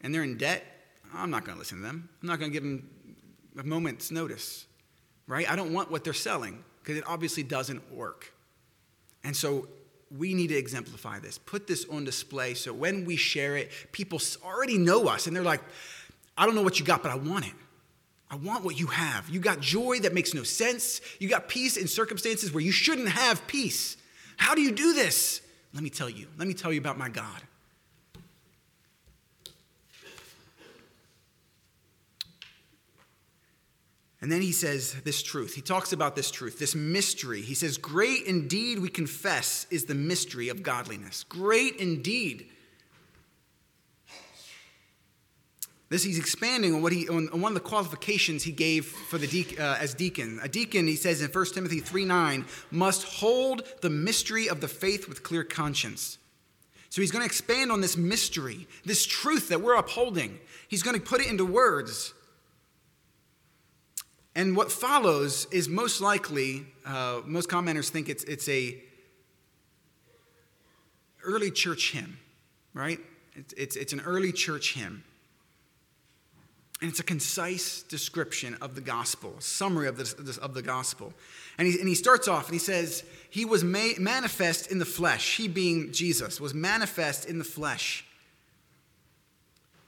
and 0.02 0.14
they're 0.14 0.24
in 0.24 0.38
debt, 0.38 0.66
I'm 1.14 1.30
not 1.30 1.46
going 1.46 1.56
to 1.56 1.60
listen 1.60 1.78
to 1.78 1.84
them. 1.84 2.10
I'm 2.22 2.28
not 2.28 2.40
going 2.40 2.52
to 2.52 2.54
give 2.54 2.64
them 2.64 2.90
a 3.58 3.64
moment's 3.64 4.12
notice. 4.12 4.66
Right? 5.28 5.50
I 5.50 5.56
don't 5.56 5.72
want 5.72 5.90
what 5.92 6.04
they're 6.04 6.14
selling 6.14 6.64
because 6.88 6.98
it 6.98 7.04
obviously 7.06 7.44
doesn't 7.44 7.94
work. 7.94 8.32
And 9.26 9.36
so 9.36 9.68
we 10.18 10.34
need 10.34 10.48
to 10.48 10.56
exemplify 10.56 11.20
this. 11.20 11.38
Put 11.38 11.68
this 11.68 11.86
on 11.92 12.06
display 12.06 12.54
so 12.54 12.72
when 12.72 13.04
we 13.04 13.18
share 13.18 13.58
it, 13.58 13.72
people 13.92 14.22
already 14.42 14.78
know 14.78 15.10
us 15.10 15.28
and 15.28 15.36
they're 15.36 15.44
like, 15.44 15.60
I 16.38 16.46
don't 16.46 16.56
know 16.56 16.62
what 16.62 16.80
you 16.80 16.86
got, 16.86 17.04
but 17.04 17.12
I 17.12 17.16
want 17.16 17.46
it. 17.46 17.52
I 18.32 18.38
want 18.38 18.64
what 18.64 18.80
you 18.80 18.88
have. 18.88 19.28
You 19.28 19.42
got 19.42 19.60
joy 19.60 20.00
that 20.00 20.14
makes 20.14 20.34
no 20.34 20.44
sense. 20.44 21.02
You 21.20 21.28
got 21.28 21.50
peace 21.50 21.76
in 21.76 21.90
circumstances 21.90 22.54
where 22.54 22.64
you 22.64 22.72
shouldn't 22.72 23.10
have 23.10 23.46
peace. 23.48 23.98
How 24.38 24.56
do 24.56 24.62
you 24.62 24.72
do 24.72 24.94
this? 24.94 25.42
Let 25.74 25.84
me 25.84 25.90
tell 25.90 26.10
you. 26.10 26.28
Let 26.38 26.48
me 26.48 26.54
tell 26.54 26.72
you 26.72 26.80
about 26.80 26.98
my 26.98 27.10
God. 27.10 27.42
And 34.20 34.32
then 34.32 34.42
he 34.42 34.52
says 34.52 34.94
this 35.04 35.22
truth. 35.22 35.54
He 35.54 35.62
talks 35.62 35.94
about 35.94 36.16
this 36.16 36.32
truth, 36.32 36.58
this 36.58 36.74
mystery. 36.74 37.42
He 37.42 37.54
says, 37.54 37.78
Great 37.78 38.26
indeed, 38.26 38.80
we 38.80 38.90
confess, 38.90 39.68
is 39.70 39.86
the 39.86 39.94
mystery 39.94 40.50
of 40.50 40.64
godliness. 40.64 41.24
Great 41.24 41.76
indeed. 41.76 42.48
This 45.90 46.04
he's 46.04 46.20
expanding 46.20 46.74
on 46.74 46.82
what 46.82 46.92
he 46.92 47.08
on, 47.08 47.28
one 47.40 47.52
of 47.52 47.54
the 47.54 47.62
qualifications 47.62 48.44
he 48.44 48.52
gave 48.52 48.86
for 48.86 49.18
the 49.18 49.58
uh, 49.58 49.78
as 49.80 49.94
deacon. 49.94 50.40
A 50.44 50.50
deacon, 50.50 50.86
he 50.86 50.98
says 50.98 51.22
in 51.22 51.30
1 51.30 51.46
Timothy 51.54 51.80
3 51.80 52.04
9, 52.04 52.46
must 52.72 53.04
hold 53.04 53.64
the 53.82 53.90
mystery 53.90 54.50
of 54.50 54.60
the 54.60 54.68
faith 54.68 55.08
with 55.08 55.24
clear 55.24 55.46
conscience. 55.46 56.18
So 56.90 57.02
he's 57.02 57.12
going 57.12 57.22
to 57.22 57.26
expand 57.26 57.72
on 57.72 57.82
this 57.82 57.96
mystery, 57.96 58.68
this 58.84 59.06
truth 59.06 59.50
that 59.50 59.62
we're 59.62 59.76
upholding. 59.76 60.40
He's 60.68 60.84
going 60.84 61.00
to 61.00 61.02
put 61.02 61.22
it 61.22 61.28
into 61.28 61.46
words. 61.46 62.14
And 64.38 64.56
what 64.56 64.72
follows 64.72 65.48
is 65.50 65.68
most 65.68 66.00
likely, 66.00 66.68
uh, 66.86 67.22
most 67.26 67.50
commenters 67.50 67.90
think 67.90 68.08
it's, 68.08 68.24
it's 68.26 68.48
a 68.48 68.80
early 71.24 71.50
church 71.50 71.92
hymn, 71.92 72.20
right? 72.76 73.00
It's, 73.34 73.54
it's, 73.54 73.76
it's 73.76 73.94
an 73.94 74.02
early 74.02 74.32
church 74.32 74.76
hymn. 74.76 75.04
And 76.82 76.92
it's 76.92 77.00
a 77.00 77.04
concise 77.04 77.82
description 77.82 78.56
of 78.62 78.76
the 78.76 78.82
gospel, 78.82 79.34
summary 79.40 79.88
of, 79.88 79.98
this, 79.98 80.14
of 80.38 80.54
the 80.54 80.62
gospel. 80.62 81.14
And 81.58 81.68
he, 81.68 81.80
and 81.80 81.90
he 81.90 81.96
starts 81.96 82.28
off 82.28 82.46
and 82.46 82.54
he 82.54 82.60
says, 82.60 83.04
He 83.32 83.44
was 83.44 83.64
ma- 83.64 83.98
manifest 83.98 84.72
in 84.72 84.78
the 84.78 84.86
flesh. 84.86 85.38
He 85.38 85.48
being 85.48 85.92
Jesus 85.92 86.40
was 86.40 86.54
manifest 86.54 87.26
in 87.26 87.40
the 87.40 87.44
flesh. 87.44 88.06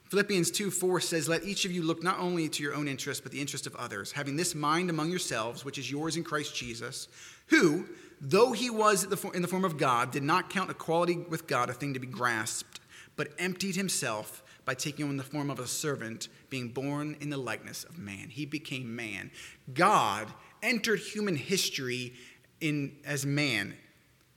Philippians 0.10 0.50
2 0.50 0.72
4 0.72 1.00
says, 1.02 1.30
Let 1.30 1.44
each 1.44 1.66
of 1.66 1.72
you 1.72 1.84
look 1.84 2.02
not 2.02 2.20
only 2.20 2.50
to 2.50 2.64
your 2.64 2.74
own 2.74 2.88
interest, 2.88 3.22
but 3.22 3.32
the 3.32 3.40
interest 3.40 3.68
of 3.68 3.76
others, 3.76 4.12
having 4.12 4.36
this 4.36 4.56
mind 4.56 4.90
among 4.90 5.12
yourselves, 5.12 5.64
which 5.64 5.78
is 5.78 5.92
yours 5.92 6.18
in 6.18 6.24
Christ 6.24 6.56
Jesus, 6.56 7.08
who, 7.48 7.86
though 8.20 8.52
he 8.52 8.72
was 8.72 9.04
in 9.04 9.42
the 9.42 9.48
form 9.48 9.66
of 9.66 9.78
God, 9.78 10.10
did 10.10 10.24
not 10.24 10.50
count 10.50 10.72
equality 10.72 11.18
with 11.18 11.46
God 11.46 11.70
a 11.70 11.74
thing 11.74 11.94
to 11.94 12.00
be 12.00 12.08
grasped, 12.08 12.80
but 13.16 13.30
emptied 13.38 13.76
himself 13.76 14.44
by 14.66 14.74
taking 14.74 15.08
on 15.08 15.18
the 15.18 15.24
form 15.24 15.52
of 15.52 15.60
a 15.60 15.68
servant, 15.68 16.28
being 16.50 16.70
born 16.70 17.16
in 17.22 17.30
the 17.30 17.38
likeness 17.38 17.84
of 17.84 18.00
man. 18.00 18.30
He 18.30 18.48
became 18.48 18.96
man. 18.96 19.30
God 19.76 20.28
entered 20.64 21.00
human 21.00 21.36
history 21.36 22.14
in, 22.60 22.96
as 23.06 23.28
man, 23.28 23.76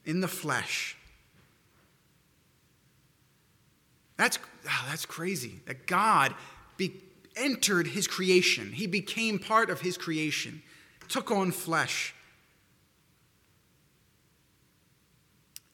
in 0.05 0.21
the 0.21 0.29
flesh. 0.29 0.99
That's, 4.23 4.39
oh, 4.69 4.85
that's 4.89 5.05
crazy. 5.05 5.59
That 5.67 5.89
God 5.89 6.33
be, 6.77 7.03
entered 7.35 7.89
his 7.89 8.07
creation, 8.07 8.71
he 8.71 8.87
became 8.87 9.41
part 9.41 9.69
of 9.69 9.81
his 9.81 9.99
creation, 9.99 10.63
took 11.09 11.33
on 11.33 11.51
flesh. 11.51 12.15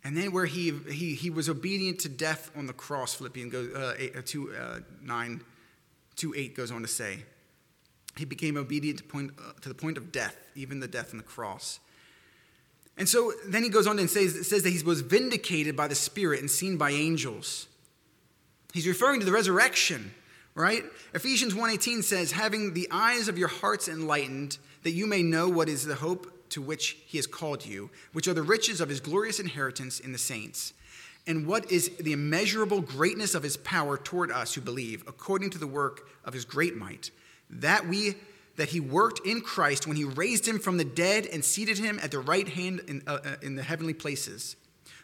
And 0.03 0.17
then 0.17 0.33
where 0.33 0.47
he, 0.47 0.73
he, 0.91 1.15
he 1.15 1.29
was 1.29 1.51
obedient 1.51 1.99
to 2.01 2.09
death 2.09 2.51
on 2.57 2.67
the 2.67 2.73
cross, 2.73 3.13
Philippians 3.13 3.53
goes, 3.53 3.75
uh, 3.75 3.95
eight, 3.99 4.17
uh, 4.17 4.23
2, 4.25 4.55
uh, 4.55 4.79
9, 5.03 5.43
2 6.17 6.35
8 6.35 6.57
goes 6.57 6.71
on 6.71 6.81
to 6.81 6.89
say. 6.89 7.19
He 8.17 8.25
became 8.25 8.57
obedient 8.57 9.01
to, 9.01 9.05
point, 9.05 9.33
uh, 9.39 9.61
to 9.61 9.69
the 9.69 9.75
point 9.75 9.99
of 9.99 10.11
death, 10.11 10.39
even 10.55 10.81
the 10.81 10.89
death 10.89 11.13
on 11.13 11.19
the 11.19 11.23
cross. 11.23 11.81
And 12.97 13.07
so 13.07 13.31
then 13.47 13.63
he 13.63 13.69
goes 13.69 13.87
on 13.87 13.99
and 13.99 14.09
says, 14.09 14.49
says 14.49 14.63
that 14.63 14.71
he 14.71 14.83
was 14.83 15.03
vindicated 15.03 15.77
by 15.77 15.87
the 15.87 15.95
Spirit 15.95 16.41
and 16.41 16.51
seen 16.51 16.79
by 16.79 16.93
angels. 16.93 17.67
He's 18.75 18.87
referring 18.87 19.21
to 19.21 19.27
the 19.27 19.33
resurrection, 19.33 20.13
right? 20.55 20.85
Ephesians 21.15 21.55
1:18 21.55 22.03
says, 22.03 22.33
"Having 22.33 22.75
the 22.75 22.89
eyes 22.91 23.29
of 23.29 23.39
your 23.39 23.49
hearts 23.49 23.89
enlightened, 23.89 24.59
that 24.83 24.91
you 24.91 25.07
may 25.07 25.23
know 25.23 25.49
what 25.49 25.69
is 25.69 25.85
the 25.85 25.97
hope 25.97 26.51
to 26.51 26.61
which 26.61 26.99
he 27.07 27.19
has 27.19 27.27
called 27.27 27.65
you, 27.65 27.91
which 28.13 28.29
are 28.29 28.35
the 28.35 28.43
riches 28.43 28.81
of 28.81 28.89
his 28.89 29.01
glorious 29.01 29.41
inheritance 29.41 30.01
in 30.01 30.13
the 30.13 30.19
saints, 30.19 30.75
and 31.27 31.47
what 31.47 31.71
is 31.71 31.91
the 31.99 32.13
immeasurable 32.13 32.81
greatness 32.81 33.35
of 33.35 33.43
his 33.43 33.57
power 33.57 33.97
toward 33.97 34.31
us 34.31 34.55
who 34.55 34.61
believe, 34.61 35.03
according 35.07 35.51
to 35.51 35.59
the 35.59 35.67
work 35.67 36.09
of 36.25 36.35
his 36.35 36.45
great 36.45 36.77
might, 36.77 37.11
that 37.49 37.89
we 37.89 38.17
that 38.57 38.71
he 38.71 38.81
worked 38.81 39.25
in 39.25 39.41
Christ 39.41 39.87
when 39.87 39.97
he 39.97 40.03
raised 40.03 40.47
him 40.47 40.59
from 40.59 40.79
the 40.79 40.85
dead 40.85 41.27
and 41.27 41.45
seated 41.45 41.79
him 41.79 42.01
at 42.03 42.11
the 42.11 42.19
right 42.19 42.49
hand 42.49 42.81
in, 42.89 43.03
uh, 43.07 43.21
uh 43.25 43.37
in 43.41 43.55
the 43.55 43.63
heavenly 43.63 43.95
places." 43.95 44.57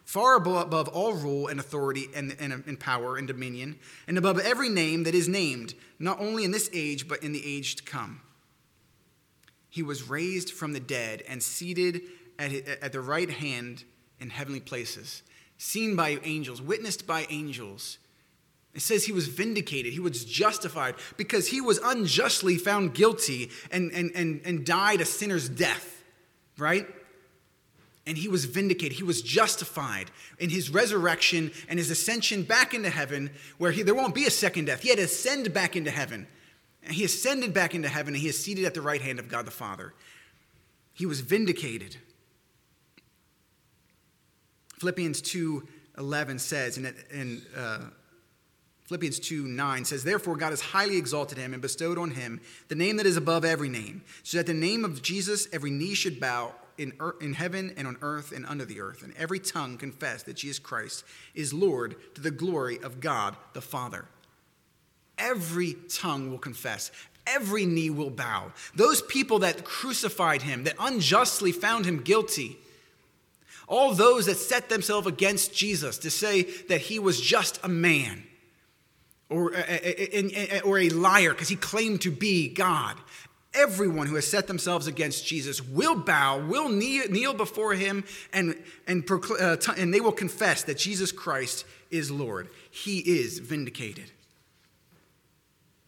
Far 0.04 0.36
above 0.36 0.88
all 0.88 1.14
rule 1.14 1.48
and 1.48 1.58
authority 1.58 2.08
and, 2.14 2.36
and, 2.38 2.52
and, 2.66 2.78
power 2.78 3.16
and 3.16 3.26
dominion, 3.26 3.78
and 4.06 4.18
above 4.18 4.38
every 4.38 4.68
name 4.68 5.04
that 5.04 5.14
is 5.14 5.28
named, 5.28 5.74
not 5.98 6.20
only 6.20 6.44
in 6.44 6.50
this 6.50 6.70
age, 6.72 7.08
but 7.08 7.22
in 7.22 7.32
the 7.32 7.42
age 7.44 7.76
to 7.76 7.82
come 7.82 8.20
he 9.74 9.82
was 9.82 10.08
raised 10.08 10.52
from 10.52 10.72
the 10.72 10.78
dead 10.78 11.24
and 11.28 11.42
seated 11.42 12.02
at, 12.38 12.52
at 12.80 12.92
the 12.92 13.00
right 13.00 13.28
hand 13.28 13.82
in 14.20 14.30
heavenly 14.30 14.60
places, 14.60 15.24
seen 15.58 15.96
by 15.96 16.20
angels, 16.22 16.62
witnessed 16.62 17.08
by 17.08 17.26
angels. 17.28 17.98
It 18.72 18.82
says 18.82 19.04
he 19.04 19.10
was 19.10 19.26
vindicated, 19.26 19.92
he 19.92 19.98
was 19.98 20.24
justified 20.24 20.94
because 21.16 21.48
he 21.48 21.60
was 21.60 21.78
unjustly 21.78 22.56
found 22.56 22.94
guilty 22.94 23.50
and, 23.72 23.90
and, 23.90 24.12
and, 24.14 24.42
and 24.44 24.64
died 24.64 25.00
a 25.00 25.04
sinner's 25.04 25.48
death, 25.48 26.04
right? 26.56 26.86
And 28.06 28.18
he 28.18 28.28
was 28.28 28.44
vindicated. 28.44 28.98
He 28.98 29.02
was 29.02 29.22
justified 29.22 30.10
in 30.38 30.50
his 30.50 30.68
resurrection 30.68 31.50
and 31.68 31.78
his 31.78 31.90
ascension 31.90 32.42
back 32.42 32.74
into 32.74 32.90
heaven, 32.90 33.30
where 33.56 33.70
he, 33.70 33.82
there 33.82 33.94
won't 33.94 34.14
be 34.14 34.26
a 34.26 34.30
second 34.30 34.66
death. 34.66 34.82
He 34.82 34.90
had 34.90 34.98
to 34.98 35.04
ascend 35.04 35.52
back 35.54 35.74
into 35.74 35.90
heaven. 35.90 36.26
And 36.82 36.92
he 36.92 37.04
ascended 37.04 37.54
back 37.54 37.74
into 37.74 37.88
heaven 37.88 38.14
and 38.14 38.20
he 38.20 38.28
is 38.28 38.38
seated 38.38 38.66
at 38.66 38.74
the 38.74 38.82
right 38.82 39.00
hand 39.00 39.18
of 39.18 39.28
God 39.28 39.46
the 39.46 39.50
Father. 39.50 39.94
He 40.92 41.06
was 41.06 41.20
vindicated. 41.20 41.96
Philippians 44.78 45.20
2 45.22 45.66
11 45.96 46.40
says, 46.40 46.76
and, 46.76 46.92
in 47.12 47.42
uh, 47.56 47.78
Philippians 48.86 49.18
2 49.20 49.46
9 49.46 49.84
says, 49.84 50.04
Therefore 50.04 50.36
God 50.36 50.50
has 50.50 50.60
highly 50.60 50.96
exalted 50.96 51.38
him 51.38 51.52
and 51.52 51.62
bestowed 51.62 51.98
on 51.98 52.10
him 52.10 52.40
the 52.68 52.74
name 52.74 52.96
that 52.96 53.06
is 53.06 53.16
above 53.16 53.44
every 53.44 53.68
name, 53.68 54.02
so 54.22 54.38
that 54.38 54.46
the 54.46 54.54
name 54.54 54.84
of 54.84 55.02
Jesus 55.02 55.48
every 55.52 55.70
knee 55.70 55.94
should 55.94 56.20
bow 56.20 56.52
in, 56.78 56.92
earth, 57.00 57.20
in 57.20 57.34
heaven 57.34 57.74
and 57.76 57.86
on 57.86 57.96
earth 58.02 58.32
and 58.32 58.46
under 58.46 58.64
the 58.64 58.80
earth, 58.80 59.02
and 59.02 59.14
every 59.16 59.38
tongue 59.38 59.76
confess 59.76 60.22
that 60.24 60.36
Jesus 60.36 60.58
Christ 60.58 61.04
is 61.34 61.52
Lord 61.52 61.96
to 62.14 62.20
the 62.20 62.30
glory 62.30 62.78
of 62.82 63.00
God 63.00 63.36
the 63.52 63.60
Father. 63.60 64.06
Every 65.18 65.76
tongue 65.88 66.30
will 66.30 66.38
confess, 66.38 66.90
every 67.26 67.66
knee 67.66 67.90
will 67.90 68.10
bow. 68.10 68.52
Those 68.74 69.02
people 69.02 69.40
that 69.40 69.64
crucified 69.64 70.42
him, 70.42 70.64
that 70.64 70.74
unjustly 70.78 71.52
found 71.52 71.86
him 71.86 72.02
guilty, 72.02 72.56
all 73.66 73.94
those 73.94 74.26
that 74.26 74.36
set 74.36 74.68
themselves 74.68 75.06
against 75.06 75.54
Jesus 75.54 75.98
to 75.98 76.10
say 76.10 76.42
that 76.68 76.82
he 76.82 76.98
was 76.98 77.20
just 77.20 77.58
a 77.62 77.68
man 77.68 78.24
or, 79.30 79.52
or 80.64 80.78
a 80.78 80.90
liar 80.90 81.30
because 81.30 81.48
he 81.48 81.56
claimed 81.56 82.02
to 82.02 82.10
be 82.10 82.52
God. 82.52 82.96
Everyone 83.54 84.06
who 84.06 84.16
has 84.16 84.26
set 84.26 84.46
themselves 84.46 84.86
against 84.86 85.26
Jesus 85.26 85.62
will 85.62 85.94
bow, 85.94 86.38
will 86.40 86.68
kneel 86.68 87.34
before 87.34 87.74
him, 87.74 88.04
and, 88.32 88.56
and, 88.86 89.08
uh, 89.10 89.56
and 89.76 89.94
they 89.94 90.00
will 90.00 90.12
confess 90.12 90.64
that 90.64 90.78
Jesus 90.78 91.12
Christ 91.12 91.64
is 91.90 92.10
Lord. 92.10 92.48
He 92.70 92.98
is 92.98 93.38
vindicated. 93.38 94.10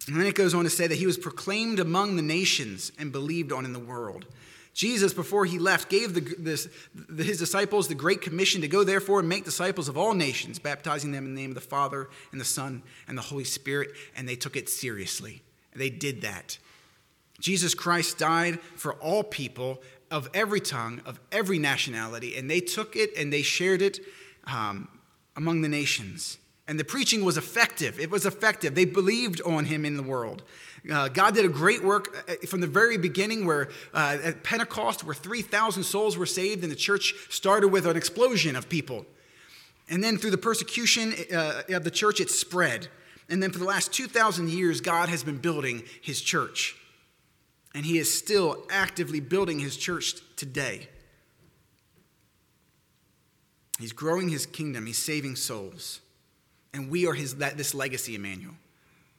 And 0.07 0.17
then 0.17 0.27
it 0.27 0.37
goes 0.37 0.55
on 0.55 0.64
to 0.64 0.71
say 0.71 0.87
that 0.87 0.99
he 0.99 1.07
was 1.07 1.19
proclaimed 1.19 1.81
among 1.81 2.17
the 2.17 2.23
nations 2.23 2.93
and 2.99 3.11
believed 3.11 3.51
on 3.51 3.64
in 3.64 3.73
the 3.73 3.81
world. 3.81 4.27
Jesus, 4.73 5.14
before 5.14 5.47
he 5.47 5.59
left, 5.59 5.89
gave 5.89 6.12
the, 6.12 6.21
this, 6.39 6.69
the, 6.95 7.25
his 7.25 7.39
disciples 7.39 7.89
the 7.89 7.95
great 7.95 8.21
commission 8.21 8.61
to 8.61 8.69
go, 8.69 8.85
therefore, 8.85 9.21
and 9.21 9.29
make 9.29 9.45
disciples 9.45 9.89
of 9.89 9.97
all 9.97 10.12
nations, 10.12 10.59
baptizing 10.59 11.12
them 11.12 11.25
in 11.25 11.35
the 11.35 11.41
name 11.41 11.51
of 11.51 11.55
the 11.55 11.62
Father 11.62 12.09
and 12.31 12.41
the 12.41 12.45
Son 12.45 12.83
and 13.09 13.17
the 13.17 13.23
Holy 13.23 13.45
Spirit. 13.45 13.93
And 14.14 14.29
they 14.29 14.37
took 14.37 14.55
it 14.55 14.69
seriously. 14.69 15.43
They 15.75 15.89
did 15.91 16.21
that. 16.21 16.59
Jesus 17.41 17.74
Christ 17.74 18.18
died 18.18 18.61
for 18.76 18.95
all 18.95 19.22
people 19.22 19.82
of 20.11 20.28
every 20.34 20.61
tongue, 20.61 21.01
of 21.05 21.20
every 21.32 21.59
nationality, 21.59 22.37
and 22.37 22.51
they 22.51 22.61
took 22.61 22.97
it 22.97 23.16
and 23.16 23.32
they 23.32 23.43
shared 23.43 23.82
it 23.82 24.01
um, 24.45 24.89
among 25.37 25.62
the 25.62 25.68
nations. 25.68 26.39
And 26.68 26.80
the 26.80 26.84
preaching 26.84 27.24
was 27.24 27.37
effective. 27.37 28.01
It 28.01 28.11
was 28.11 28.26
effective. 28.26 28.74
They 28.74 28.84
believed 28.84 29.41
on 29.43 29.66
him 29.66 29.84
in 29.84 29.97
the 29.97 30.03
world. 30.03 30.43
Uh, 30.91 31.09
God 31.09 31.34
did 31.34 31.45
a 31.45 31.49
great 31.49 31.82
work 31.82 32.24
uh, 32.28 32.47
from 32.47 32.61
the 32.61 32.66
very 32.66 32.97
beginning, 32.97 33.47
where 33.47 33.68
uh, 33.95 34.18
at 34.22 34.43
Pentecost, 34.43 35.05
where 35.05 35.14
3,000 35.14 35.82
souls 35.82 36.16
were 36.16 36.26
saved, 36.26 36.62
and 36.62 36.72
the 36.72 36.76
church 36.76 37.14
started 37.28 37.68
with 37.68 37.87
an 37.87 37.97
explosion 37.97 38.57
of 38.57 38.68
people. 38.68 39.07
And 39.89 40.03
then 40.03 40.18
through 40.18 40.32
the 40.32 40.39
persecution 40.39 41.14
uh, 41.32 41.62
of 41.68 41.84
the 41.84 41.91
church, 41.91 42.20
it 42.20 42.30
spread. 42.30 42.89
And 43.28 43.43
then 43.43 43.51
for 43.51 43.59
the 43.59 43.64
last 43.64 43.93
2,000 43.93 44.51
years, 44.51 44.80
God 44.80 45.09
has 45.09 45.22
been 45.22 45.39
building 45.39 45.84
his 46.01 46.20
church. 46.20 46.76
And 47.77 47.85
he 47.85 47.99
is 47.99 48.11
still 48.11 48.64
actively 48.70 49.20
building 49.20 49.59
his 49.59 49.77
church 49.77 50.14
today. 50.37 50.89
He's 53.79 53.93
growing 53.93 54.31
his 54.31 54.47
kingdom, 54.47 54.87
he's 54.87 54.97
saving 54.97 55.37
souls. 55.37 56.01
And 56.72 56.91
we 56.91 57.07
are 57.07 57.12
his, 57.12 57.37
that, 57.37 57.59
this 57.59 57.74
legacy, 57.74 58.14
Emmanuel. 58.14 58.55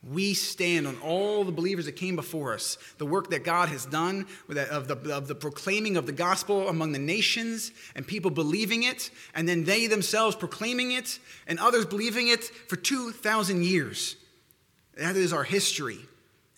We 0.03 0.33
stand 0.33 0.87
on 0.87 0.97
all 1.01 1.43
the 1.43 1.51
believers 1.51 1.85
that 1.85 1.97
came 1.97 2.15
before 2.15 2.55
us, 2.55 2.79
the 2.97 3.05
work 3.05 3.29
that 3.29 3.43
God 3.43 3.69
has 3.69 3.85
done 3.85 4.25
of 4.49 4.87
the, 4.87 5.15
of 5.15 5.27
the 5.27 5.35
proclaiming 5.35 5.95
of 5.95 6.07
the 6.07 6.11
gospel 6.11 6.67
among 6.67 6.93
the 6.93 6.99
nations 6.99 7.71
and 7.95 8.07
people 8.07 8.31
believing 8.31 8.81
it, 8.81 9.11
and 9.35 9.47
then 9.47 9.65
they 9.65 9.85
themselves 9.85 10.35
proclaiming 10.35 10.93
it 10.93 11.19
and 11.45 11.59
others 11.59 11.85
believing 11.85 12.29
it 12.29 12.43
for 12.43 12.75
2,000 12.75 13.63
years. 13.63 14.15
That 14.95 15.15
is 15.15 15.31
our 15.31 15.43
history, 15.43 15.99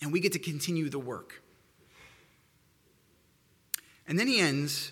and 0.00 0.10
we 0.10 0.20
get 0.20 0.32
to 0.32 0.38
continue 0.38 0.88
the 0.88 0.98
work. 0.98 1.42
And 4.10 4.18
then 4.18 4.26
he 4.26 4.40
ends 4.40 4.90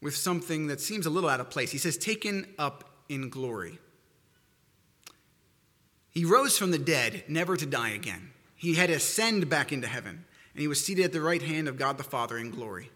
with 0.00 0.16
something 0.16 0.68
that 0.68 0.80
seems 0.80 1.06
a 1.06 1.10
little 1.10 1.28
out 1.28 1.40
of 1.40 1.50
place. 1.50 1.72
He 1.72 1.78
says, 1.78 1.98
Taken 1.98 2.46
up 2.56 2.88
in 3.08 3.28
glory. 3.30 3.80
He 6.12 6.24
rose 6.24 6.56
from 6.56 6.70
the 6.70 6.78
dead, 6.78 7.24
never 7.26 7.56
to 7.56 7.66
die 7.66 7.90
again. 7.90 8.30
He 8.54 8.74
had 8.74 8.90
ascended 8.90 9.50
back 9.50 9.72
into 9.72 9.88
heaven, 9.88 10.24
and 10.54 10.60
he 10.60 10.68
was 10.68 10.82
seated 10.82 11.04
at 11.04 11.12
the 11.12 11.20
right 11.20 11.42
hand 11.42 11.66
of 11.66 11.78
God 11.78 11.98
the 11.98 12.04
Father 12.04 12.38
in 12.38 12.52
glory. 12.52 12.90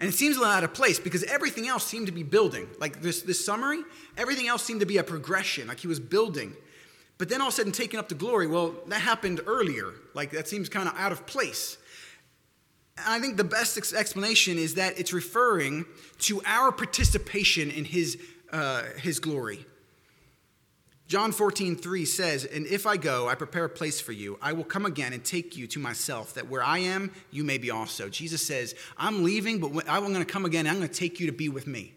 And 0.00 0.08
it 0.08 0.12
seems 0.12 0.36
a 0.36 0.40
little 0.40 0.54
out 0.54 0.64
of 0.64 0.74
place 0.74 0.98
because 0.98 1.22
everything 1.24 1.68
else 1.68 1.86
seemed 1.86 2.06
to 2.06 2.12
be 2.12 2.24
building. 2.24 2.66
Like 2.80 3.00
this, 3.00 3.22
this 3.22 3.42
summary, 3.44 3.84
everything 4.16 4.48
else 4.48 4.64
seemed 4.64 4.80
to 4.80 4.86
be 4.86 4.96
a 4.96 5.04
progression, 5.04 5.68
like 5.68 5.78
he 5.78 5.86
was 5.86 6.00
building. 6.00 6.56
But 7.16 7.28
then 7.28 7.40
all 7.40 7.48
of 7.48 7.54
a 7.54 7.56
sudden, 7.58 7.70
taken 7.70 8.00
up 8.00 8.08
to 8.08 8.16
glory, 8.16 8.48
well, 8.48 8.74
that 8.88 9.02
happened 9.02 9.40
earlier. 9.46 9.92
Like 10.14 10.32
that 10.32 10.48
seems 10.48 10.68
kind 10.68 10.88
of 10.88 10.96
out 10.96 11.12
of 11.12 11.26
place. 11.26 11.76
I 13.06 13.20
think 13.20 13.36
the 13.36 13.44
best 13.44 13.76
explanation 13.92 14.58
is 14.58 14.74
that 14.74 14.98
it's 14.98 15.12
referring 15.12 15.84
to 16.20 16.42
our 16.44 16.72
participation 16.72 17.70
in 17.70 17.84
his, 17.84 18.18
uh, 18.52 18.84
his 18.96 19.18
glory. 19.18 19.64
John 21.10 21.32
14, 21.32 21.74
3 21.74 22.04
says, 22.04 22.44
And 22.44 22.66
if 22.66 22.86
I 22.86 22.96
go, 22.96 23.28
I 23.28 23.34
prepare 23.34 23.64
a 23.64 23.68
place 23.68 24.00
for 24.00 24.12
you. 24.12 24.38
I 24.40 24.52
will 24.52 24.64
come 24.64 24.86
again 24.86 25.12
and 25.12 25.24
take 25.24 25.56
you 25.56 25.66
to 25.66 25.80
myself, 25.80 26.34
that 26.34 26.48
where 26.48 26.62
I 26.62 26.78
am, 26.78 27.10
you 27.32 27.42
may 27.42 27.58
be 27.58 27.70
also. 27.70 28.08
Jesus 28.08 28.46
says, 28.46 28.76
I'm 28.96 29.24
leaving, 29.24 29.58
but 29.58 29.88
I'm 29.88 30.02
going 30.02 30.24
to 30.24 30.24
come 30.24 30.44
again, 30.44 30.68
I'm 30.68 30.76
going 30.76 30.88
to 30.88 30.94
take 30.94 31.18
you 31.18 31.26
to 31.26 31.32
be 31.32 31.48
with 31.48 31.66
me. 31.66 31.94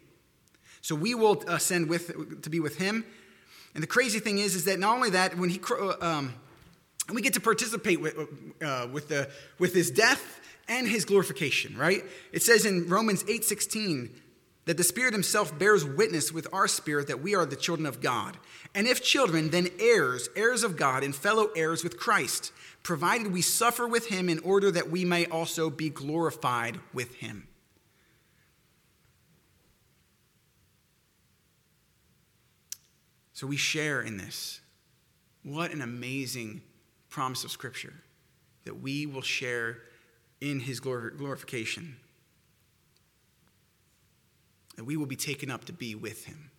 So 0.82 0.96
we 0.96 1.14
will 1.14 1.44
ascend 1.48 1.90
with, 1.90 2.42
to 2.42 2.50
be 2.50 2.60
with 2.60 2.80
him. 2.80 3.06
And 3.76 3.84
the 3.84 3.88
crazy 3.88 4.20
thing 4.20 4.40
is, 4.40 4.56
is 4.56 4.66
that 4.66 4.80
not 4.80 4.96
only 4.96 5.12
that, 5.12 5.38
when 5.38 5.50
he, 5.50 5.62
uh, 5.70 5.94
um, 6.02 6.34
we 7.14 7.22
get 7.22 7.34
to 7.34 7.40
participate 7.40 8.02
with, 8.02 8.16
uh, 8.64 8.88
with, 8.92 9.10
the, 9.10 9.30
with 9.60 9.76
his 9.76 9.92
death 9.92 10.40
and 10.68 10.88
his 10.88 11.06
glorification, 11.06 11.78
right? 11.78 12.04
It 12.32 12.44
says 12.44 12.66
in 12.66 12.88
Romans 12.88 13.24
8, 13.28 13.44
16, 13.44 14.10
that 14.66 14.78
the 14.78 14.84
Spirit 14.84 15.14
Himself 15.14 15.58
bears 15.58 15.84
witness 15.84 16.32
with 16.32 16.48
our 16.54 16.68
spirit 16.68 17.08
that 17.08 17.22
we 17.22 17.36
are 17.36 17.46
the 17.46 17.56
children 17.56 17.86
of 17.86 18.02
God. 18.02 18.38
And 18.74 18.88
if 18.88 19.04
children, 19.04 19.50
then 19.50 19.70
heirs, 19.80 20.30
heirs 20.36 20.64
of 20.64 20.78
God, 20.78 21.04
and 21.04 21.16
fellow 21.16 21.50
heirs 21.56 21.84
with 21.84 21.98
Christ, 21.98 22.52
provided 22.82 23.34
we 23.34 23.42
suffer 23.42 23.88
with 23.88 24.08
Him 24.08 24.30
in 24.30 24.40
order 24.40 24.72
that 24.72 24.90
we 24.90 25.04
may 25.06 25.26
also 25.26 25.70
be 25.70 25.90
glorified 25.90 26.80
with 26.94 27.16
Him. 27.16 27.48
So 33.34 33.48
we 33.48 33.58
share 33.58 34.02
in 34.02 34.18
this. 34.18 34.62
What 35.44 35.72
an 35.72 35.82
amazing 35.82 36.62
promise 37.10 37.44
of 37.44 37.52
Scripture 37.52 37.94
that 38.64 38.80
we 38.80 39.06
will 39.06 39.22
share 39.22 39.80
in 40.44 40.60
His 40.60 40.80
glorification 40.80 41.96
that 44.76 44.84
we 44.84 44.98
will 44.98 45.06
be 45.06 45.16
taken 45.16 45.50
up 45.50 45.66
to 45.66 45.74
be 45.74 45.96
with 45.96 46.26
him. 46.26 46.52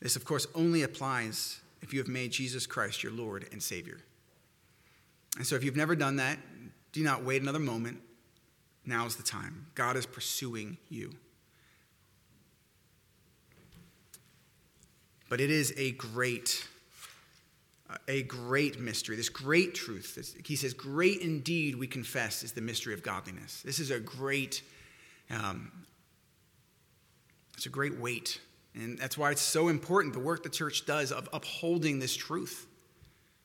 This, 0.00 0.16
of 0.16 0.24
course, 0.24 0.46
only 0.54 0.82
applies 0.82 1.60
if 1.80 1.92
you 1.92 1.98
have 2.00 2.08
made 2.08 2.32
Jesus 2.32 2.66
Christ 2.66 3.02
your 3.02 3.12
Lord 3.12 3.48
and 3.52 3.62
Savior. 3.62 3.98
And 5.36 5.46
so, 5.46 5.54
if 5.54 5.64
you've 5.64 5.76
never 5.76 5.96
done 5.96 6.16
that, 6.16 6.38
do 6.92 7.02
not 7.02 7.24
wait 7.24 7.42
another 7.42 7.58
moment. 7.58 8.00
Now 8.84 9.06
is 9.06 9.16
the 9.16 9.22
time. 9.22 9.66
God 9.74 9.96
is 9.96 10.06
pursuing 10.06 10.78
you. 10.88 11.12
But 15.28 15.40
it 15.40 15.50
is 15.50 15.74
a 15.76 15.92
great, 15.92 16.66
a 18.08 18.22
great 18.22 18.80
mystery, 18.80 19.16
this 19.16 19.28
great 19.28 19.74
truth. 19.74 20.36
He 20.44 20.56
says, 20.56 20.74
Great 20.74 21.20
indeed, 21.20 21.76
we 21.76 21.86
confess, 21.86 22.42
is 22.42 22.52
the 22.52 22.60
mystery 22.60 22.94
of 22.94 23.02
godliness. 23.02 23.62
This 23.62 23.78
is 23.78 23.90
a 23.90 24.00
great 24.00 24.62
um, 25.30 25.70
it's 27.56 27.66
a 27.66 27.70
great 27.70 27.98
weight. 27.98 28.40
And 28.74 28.98
that's 28.98 29.16
why 29.16 29.30
it's 29.30 29.42
so 29.42 29.68
important 29.68 30.12
the 30.12 30.20
work 30.20 30.42
the 30.42 30.50
church 30.50 30.84
does 30.84 31.10
of 31.10 31.28
upholding 31.32 31.98
this 31.98 32.14
truth. 32.14 32.66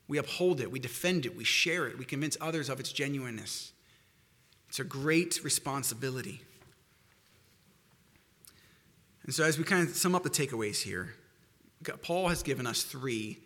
We 0.07 0.17
uphold 0.17 0.59
it, 0.59 0.69
we 0.69 0.79
defend 0.79 1.25
it, 1.25 1.37
we 1.37 1.45
share 1.45 1.87
it, 1.87 1.97
we 1.97 2.03
convince 2.03 2.35
others 2.41 2.67
of 2.67 2.81
its 2.81 2.91
genuineness. 2.91 3.71
It's 4.67 4.79
a 4.79 4.83
great 4.83 5.39
responsibility. 5.43 6.41
And 9.23 9.33
so, 9.33 9.45
as 9.45 9.57
we 9.57 9.63
kind 9.63 9.87
of 9.87 9.95
sum 9.95 10.15
up 10.15 10.23
the 10.23 10.29
takeaways 10.29 10.81
here, 10.81 11.13
Paul 12.01 12.27
has 12.27 12.43
given 12.43 12.67
us 12.67 12.83
three 12.83 13.39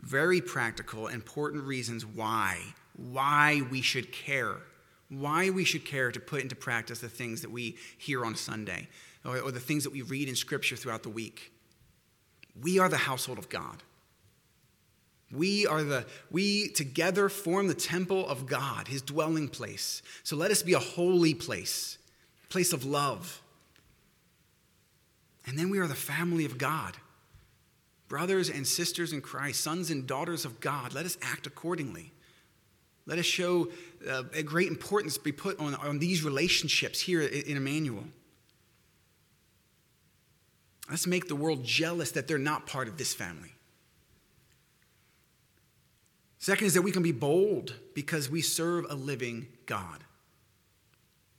very 0.00 0.40
practical, 0.40 1.08
important 1.08 1.64
reasons 1.64 2.06
why, 2.06 2.58
why 2.96 3.62
we 3.70 3.82
should 3.82 4.12
care, 4.12 4.56
why 5.08 5.50
we 5.50 5.64
should 5.64 5.84
care 5.84 6.12
to 6.12 6.20
put 6.20 6.42
into 6.42 6.54
practice 6.54 7.00
the 7.00 7.08
things 7.08 7.42
that 7.42 7.50
we 7.50 7.76
hear 7.96 8.24
on 8.24 8.34
Sunday 8.34 8.88
or, 9.24 9.38
or 9.40 9.50
the 9.50 9.60
things 9.60 9.84
that 9.84 9.92
we 9.92 10.02
read 10.02 10.28
in 10.28 10.36
Scripture 10.36 10.76
throughout 10.76 11.02
the 11.02 11.08
week. 11.08 11.52
We 12.60 12.78
are 12.78 12.88
the 12.88 12.96
household 12.96 13.38
of 13.38 13.48
God. 13.48 13.82
We 15.30 15.66
are 15.66 15.82
the, 15.82 16.06
we 16.30 16.68
together 16.68 17.28
form 17.28 17.68
the 17.68 17.74
temple 17.74 18.26
of 18.26 18.46
God, 18.46 18.88
his 18.88 19.02
dwelling 19.02 19.48
place. 19.48 20.02
So 20.22 20.36
let 20.36 20.50
us 20.50 20.62
be 20.62 20.72
a 20.72 20.78
holy 20.78 21.34
place, 21.34 21.98
place 22.48 22.72
of 22.72 22.84
love. 22.84 23.42
And 25.46 25.58
then 25.58 25.70
we 25.70 25.78
are 25.78 25.86
the 25.86 25.94
family 25.94 26.44
of 26.44 26.56
God. 26.56 26.96
Brothers 28.08 28.48
and 28.48 28.66
sisters 28.66 29.12
in 29.12 29.20
Christ, 29.20 29.60
sons 29.60 29.90
and 29.90 30.06
daughters 30.06 30.44
of 30.44 30.60
God, 30.60 30.94
let 30.94 31.04
us 31.04 31.18
act 31.20 31.46
accordingly. 31.46 32.12
Let 33.06 33.18
us 33.18 33.26
show 33.26 33.68
uh, 34.08 34.24
a 34.34 34.42
great 34.42 34.68
importance 34.68 35.18
be 35.18 35.32
put 35.32 35.58
on, 35.60 35.74
on 35.74 35.98
these 35.98 36.24
relationships 36.24 37.00
here 37.00 37.22
in 37.22 37.56
Emmanuel. 37.56 38.04
Let's 40.90 41.06
make 41.06 41.28
the 41.28 41.36
world 41.36 41.64
jealous 41.64 42.12
that 42.12 42.26
they're 42.26 42.38
not 42.38 42.66
part 42.66 42.88
of 42.88 42.96
this 42.96 43.12
family. 43.12 43.52
Second 46.38 46.66
is 46.66 46.74
that 46.74 46.82
we 46.82 46.92
can 46.92 47.02
be 47.02 47.12
bold 47.12 47.74
because 47.94 48.30
we 48.30 48.40
serve 48.40 48.86
a 48.88 48.94
living 48.94 49.48
God. 49.66 50.04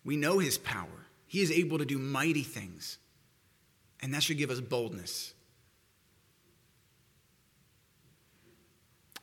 We 0.03 0.17
know 0.17 0.39
his 0.39 0.57
power, 0.57 1.07
he 1.25 1.41
is 1.41 1.51
able 1.51 1.77
to 1.79 1.85
do 1.85 1.97
mighty 1.97 2.43
things, 2.43 2.97
and 4.01 4.13
that 4.13 4.23
should 4.23 4.37
give 4.37 4.49
us 4.49 4.59
boldness. 4.59 5.33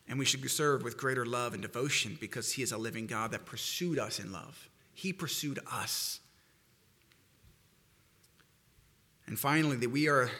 And 0.08 0.18
we 0.18 0.24
should 0.24 0.48
serve 0.50 0.82
with 0.82 0.96
greater 0.96 1.26
love 1.26 1.52
and 1.52 1.62
devotion 1.62 2.16
because 2.20 2.52
he 2.52 2.62
is 2.62 2.72
a 2.72 2.78
living 2.78 3.06
God 3.06 3.32
that 3.32 3.44
pursued 3.44 3.98
us 3.98 4.20
in 4.20 4.30
love. 4.30 4.68
He 4.94 5.12
pursued 5.12 5.58
us. 5.70 6.20
And 9.26 9.38
finally, 9.38 9.76
that 9.76 9.90
we 9.90 10.08
are, 10.08 10.30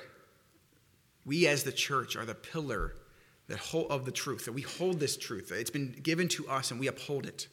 we 1.24 1.48
as 1.48 1.64
the 1.64 1.72
church 1.72 2.14
are 2.14 2.24
the 2.24 2.34
pillar 2.34 2.94
that 3.48 3.58
hold, 3.58 3.90
of 3.90 4.04
the 4.04 4.12
truth, 4.12 4.44
that 4.44 4.52
we 4.52 4.62
hold 4.62 5.00
this 5.00 5.16
truth. 5.16 5.52
It's 5.52 5.70
been 5.70 5.92
given 6.02 6.28
to 6.28 6.48
us 6.48 6.70
and 6.70 6.78
we 6.78 6.86
uphold 6.86 7.26
it. 7.26 7.48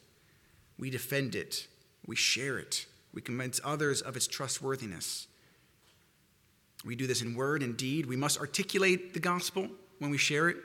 We 0.78 0.90
defend 0.90 1.34
it. 1.34 1.66
We 2.06 2.16
share 2.16 2.58
it. 2.58 2.86
We 3.12 3.22
convince 3.22 3.60
others 3.64 4.02
of 4.02 4.16
its 4.16 4.26
trustworthiness. 4.26 5.28
We 6.84 6.96
do 6.96 7.06
this 7.06 7.22
in 7.22 7.34
word 7.34 7.62
and 7.62 7.76
deed. 7.76 8.06
We 8.06 8.16
must 8.16 8.38
articulate 8.38 9.14
the 9.14 9.20
gospel 9.20 9.68
when 10.00 10.10
we 10.10 10.18
share 10.18 10.48
it, 10.48 10.56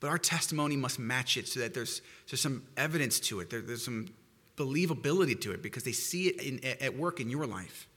but 0.00 0.08
our 0.08 0.18
testimony 0.18 0.76
must 0.76 0.98
match 0.98 1.36
it 1.36 1.48
so 1.48 1.60
that 1.60 1.74
there's, 1.74 2.02
there's 2.28 2.40
some 2.40 2.62
evidence 2.76 3.18
to 3.20 3.40
it. 3.40 3.50
There, 3.50 3.60
there's 3.60 3.84
some 3.84 4.08
believability 4.56 5.40
to 5.40 5.52
it 5.52 5.62
because 5.62 5.84
they 5.84 5.92
see 5.92 6.28
it 6.28 6.42
in, 6.42 6.64
at 6.80 6.96
work 6.96 7.20
in 7.20 7.30
your 7.30 7.46
life. 7.46 7.88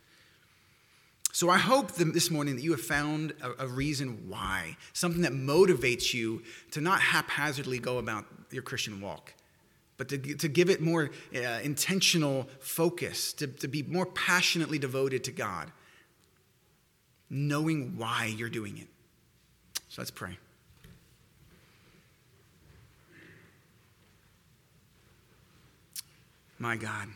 So 1.34 1.49
I 1.49 1.58
hope 1.58 1.93
this 1.93 2.30
morning 2.30 2.58
that 2.58 2.62
you 2.62 2.72
have 2.72 2.82
found 2.82 3.34
a, 3.41 3.64
a, 3.64 3.68
reason 3.68 4.26
why, 4.28 4.76
something 4.91 5.22
that 5.22 5.32
motivates 5.32 6.14
you 6.14 6.43
to 6.72 6.82
not 6.82 6.99
haphazardly 6.99 7.80
go 7.80 7.99
about 7.99 8.26
your 8.52 8.64
Christian 8.64 8.99
walk, 8.99 9.34
but 9.97 10.10
to, 10.10 10.18
to 10.18 10.49
give 10.49 10.70
it 10.70 10.82
more 10.82 11.10
uh, 11.34 11.39
intentional 11.64 12.49
focus, 12.60 13.32
to, 13.34 13.47
to 13.47 13.70
be 13.70 13.82
more 13.82 14.06
passionately 14.06 14.78
devoted 14.78 15.24
to 15.24 15.32
God, 15.32 15.72
knowing 17.30 17.97
why 17.97 18.26
you're 18.26 18.49
doing 18.49 18.78
it. 18.78 18.88
So 19.88 20.02
let's 20.02 20.12
pray. 20.12 20.38
My 26.62 26.78
God. 26.78 27.07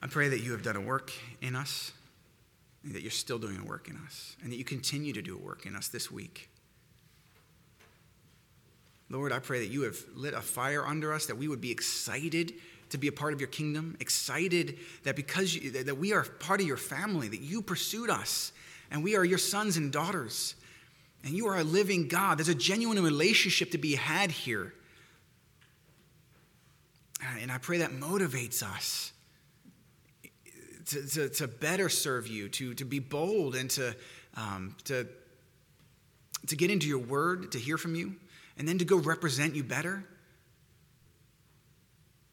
I 0.00 0.06
pray 0.06 0.28
that 0.28 0.38
you 0.38 0.52
have 0.52 0.62
done 0.62 0.76
a 0.76 0.80
work 0.80 1.10
in 1.40 1.56
us, 1.56 1.90
that 2.84 3.02
you're 3.02 3.10
still 3.10 3.40
doing 3.40 3.58
a 3.58 3.64
work 3.64 3.88
in 3.88 3.96
us, 4.06 4.36
and 4.40 4.52
that 4.52 4.56
you 4.56 4.62
continue 4.62 5.12
to 5.12 5.20
do 5.20 5.34
a 5.36 5.40
work 5.40 5.66
in 5.66 5.74
us 5.74 5.88
this 5.88 6.12
week. 6.12 6.48
Lord, 9.10 9.32
I 9.32 9.40
pray 9.40 9.58
that 9.58 9.72
you 9.72 9.82
have 9.82 9.96
lit 10.14 10.32
a 10.32 10.40
fire 10.40 10.86
under 10.86 11.12
us, 11.12 11.26
that 11.26 11.36
we 11.36 11.48
would 11.48 11.60
be 11.60 11.72
excited 11.72 12.52
to 12.90 12.98
be 12.98 13.08
a 13.08 13.12
part 13.12 13.32
of 13.32 13.40
your 13.40 13.48
kingdom, 13.48 13.96
excited 13.98 14.78
that 15.02 15.16
because 15.16 15.56
you, 15.56 15.72
that 15.72 15.98
we 15.98 16.12
are 16.12 16.22
part 16.22 16.60
of 16.60 16.68
your 16.68 16.76
family, 16.76 17.26
that 17.26 17.40
you 17.40 17.62
pursued 17.62 18.10
us, 18.10 18.52
and 18.92 19.02
we 19.02 19.16
are 19.16 19.24
your 19.24 19.38
sons 19.38 19.76
and 19.76 19.90
daughters, 19.90 20.54
and 21.24 21.34
you 21.34 21.48
are 21.48 21.58
a 21.58 21.64
living 21.64 22.06
God. 22.06 22.38
There's 22.38 22.48
a 22.48 22.54
genuine 22.54 23.02
relationship 23.02 23.72
to 23.72 23.78
be 23.78 23.96
had 23.96 24.30
here. 24.30 24.72
And 27.40 27.52
I 27.52 27.58
pray 27.58 27.78
that 27.78 27.92
motivates 27.92 28.62
us 28.62 29.12
to, 30.86 31.06
to, 31.06 31.28
to 31.28 31.48
better 31.48 31.88
serve 31.88 32.26
you, 32.26 32.48
to, 32.50 32.74
to 32.74 32.84
be 32.84 32.98
bold, 32.98 33.54
and 33.54 33.70
to, 33.70 33.94
um, 34.36 34.76
to, 34.84 35.06
to 36.46 36.56
get 36.56 36.70
into 36.70 36.88
your 36.88 36.98
word, 36.98 37.52
to 37.52 37.58
hear 37.58 37.78
from 37.78 37.94
you, 37.94 38.14
and 38.58 38.66
then 38.66 38.78
to 38.78 38.84
go 38.84 38.96
represent 38.96 39.54
you 39.54 39.62
better. 39.62 40.04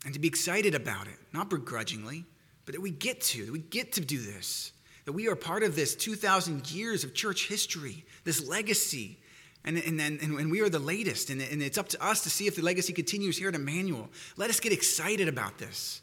And 0.05 0.13
to 0.13 0.19
be 0.19 0.27
excited 0.27 0.75
about 0.75 1.07
it, 1.07 1.17
not 1.33 1.49
begrudgingly, 1.49 2.25
but 2.65 2.73
that 2.73 2.81
we 2.81 2.91
get 2.91 3.21
to, 3.21 3.45
that 3.45 3.51
we 3.51 3.59
get 3.59 3.93
to 3.93 4.01
do 4.01 4.17
this, 4.17 4.71
that 5.05 5.11
we 5.11 5.27
are 5.27 5.35
part 5.35 5.63
of 5.63 5.75
this 5.75 5.95
2,000 5.95 6.71
years 6.71 7.03
of 7.03 7.13
church 7.13 7.47
history, 7.47 8.05
this 8.23 8.47
legacy. 8.47 9.17
And, 9.65 9.77
and, 9.77 9.99
and, 9.99 10.21
and 10.21 10.49
we 10.49 10.61
are 10.61 10.69
the 10.69 10.79
latest, 10.79 11.29
and, 11.29 11.41
and 11.41 11.61
it's 11.61 11.77
up 11.77 11.89
to 11.89 12.03
us 12.03 12.23
to 12.23 12.29
see 12.29 12.47
if 12.47 12.55
the 12.55 12.61
legacy 12.61 12.93
continues 12.93 13.37
here 13.37 13.49
at 13.49 13.55
Emmanuel. 13.55 14.09
Let 14.37 14.49
us 14.49 14.59
get 14.59 14.71
excited 14.71 15.27
about 15.27 15.57
this. 15.57 16.01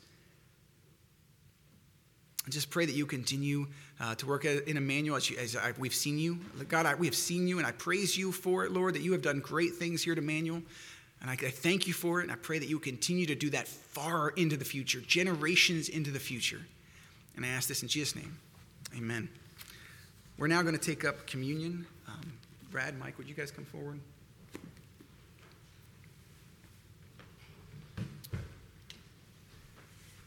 I 2.46 2.50
just 2.50 2.70
pray 2.70 2.86
that 2.86 2.94
you 2.94 3.06
continue 3.06 3.66
uh, 3.98 4.14
to 4.16 4.26
work 4.26 4.44
in 4.44 4.76
Emmanuel 4.76 5.16
as, 5.16 5.28
you, 5.30 5.36
as 5.38 5.56
I, 5.56 5.72
we've 5.78 5.94
seen 5.94 6.18
you. 6.18 6.38
God, 6.68 6.86
I, 6.86 6.94
we 6.94 7.06
have 7.06 7.16
seen 7.16 7.48
you, 7.48 7.58
and 7.58 7.66
I 7.66 7.72
praise 7.72 8.16
you 8.16 8.30
for 8.30 8.64
it, 8.64 8.72
Lord, 8.72 8.94
that 8.94 9.02
you 9.02 9.12
have 9.12 9.22
done 9.22 9.40
great 9.40 9.74
things 9.74 10.02
here 10.04 10.12
at 10.12 10.18
Emmanuel. 10.18 10.62
And 11.22 11.30
I, 11.30 11.32
I 11.32 11.50
thank 11.50 11.86
you 11.88 11.94
for 11.94 12.20
it, 12.20 12.24
and 12.24 12.30
I 12.30 12.36
pray 12.36 12.58
that 12.58 12.68
you 12.68 12.78
continue 12.78 13.26
to 13.26 13.34
do 13.34 13.50
that 13.50 13.66
far 13.66 14.28
into 14.30 14.56
the 14.56 14.64
future, 14.64 15.00
generations 15.00 15.88
into 15.88 16.10
the 16.10 16.20
future. 16.20 16.60
And 17.34 17.44
I 17.44 17.48
ask 17.48 17.68
this 17.68 17.82
in 17.82 17.88
Jesus' 17.88 18.14
name. 18.14 18.36
Amen. 18.96 19.28
We're 20.38 20.46
now 20.46 20.62
going 20.62 20.78
to 20.78 20.80
take 20.80 21.04
up 21.04 21.26
communion. 21.26 21.86
Brad, 22.76 22.98
Mike, 22.98 23.16
would 23.16 23.26
you 23.26 23.34
guys 23.34 23.50
come 23.50 23.64
forward? 23.64 24.00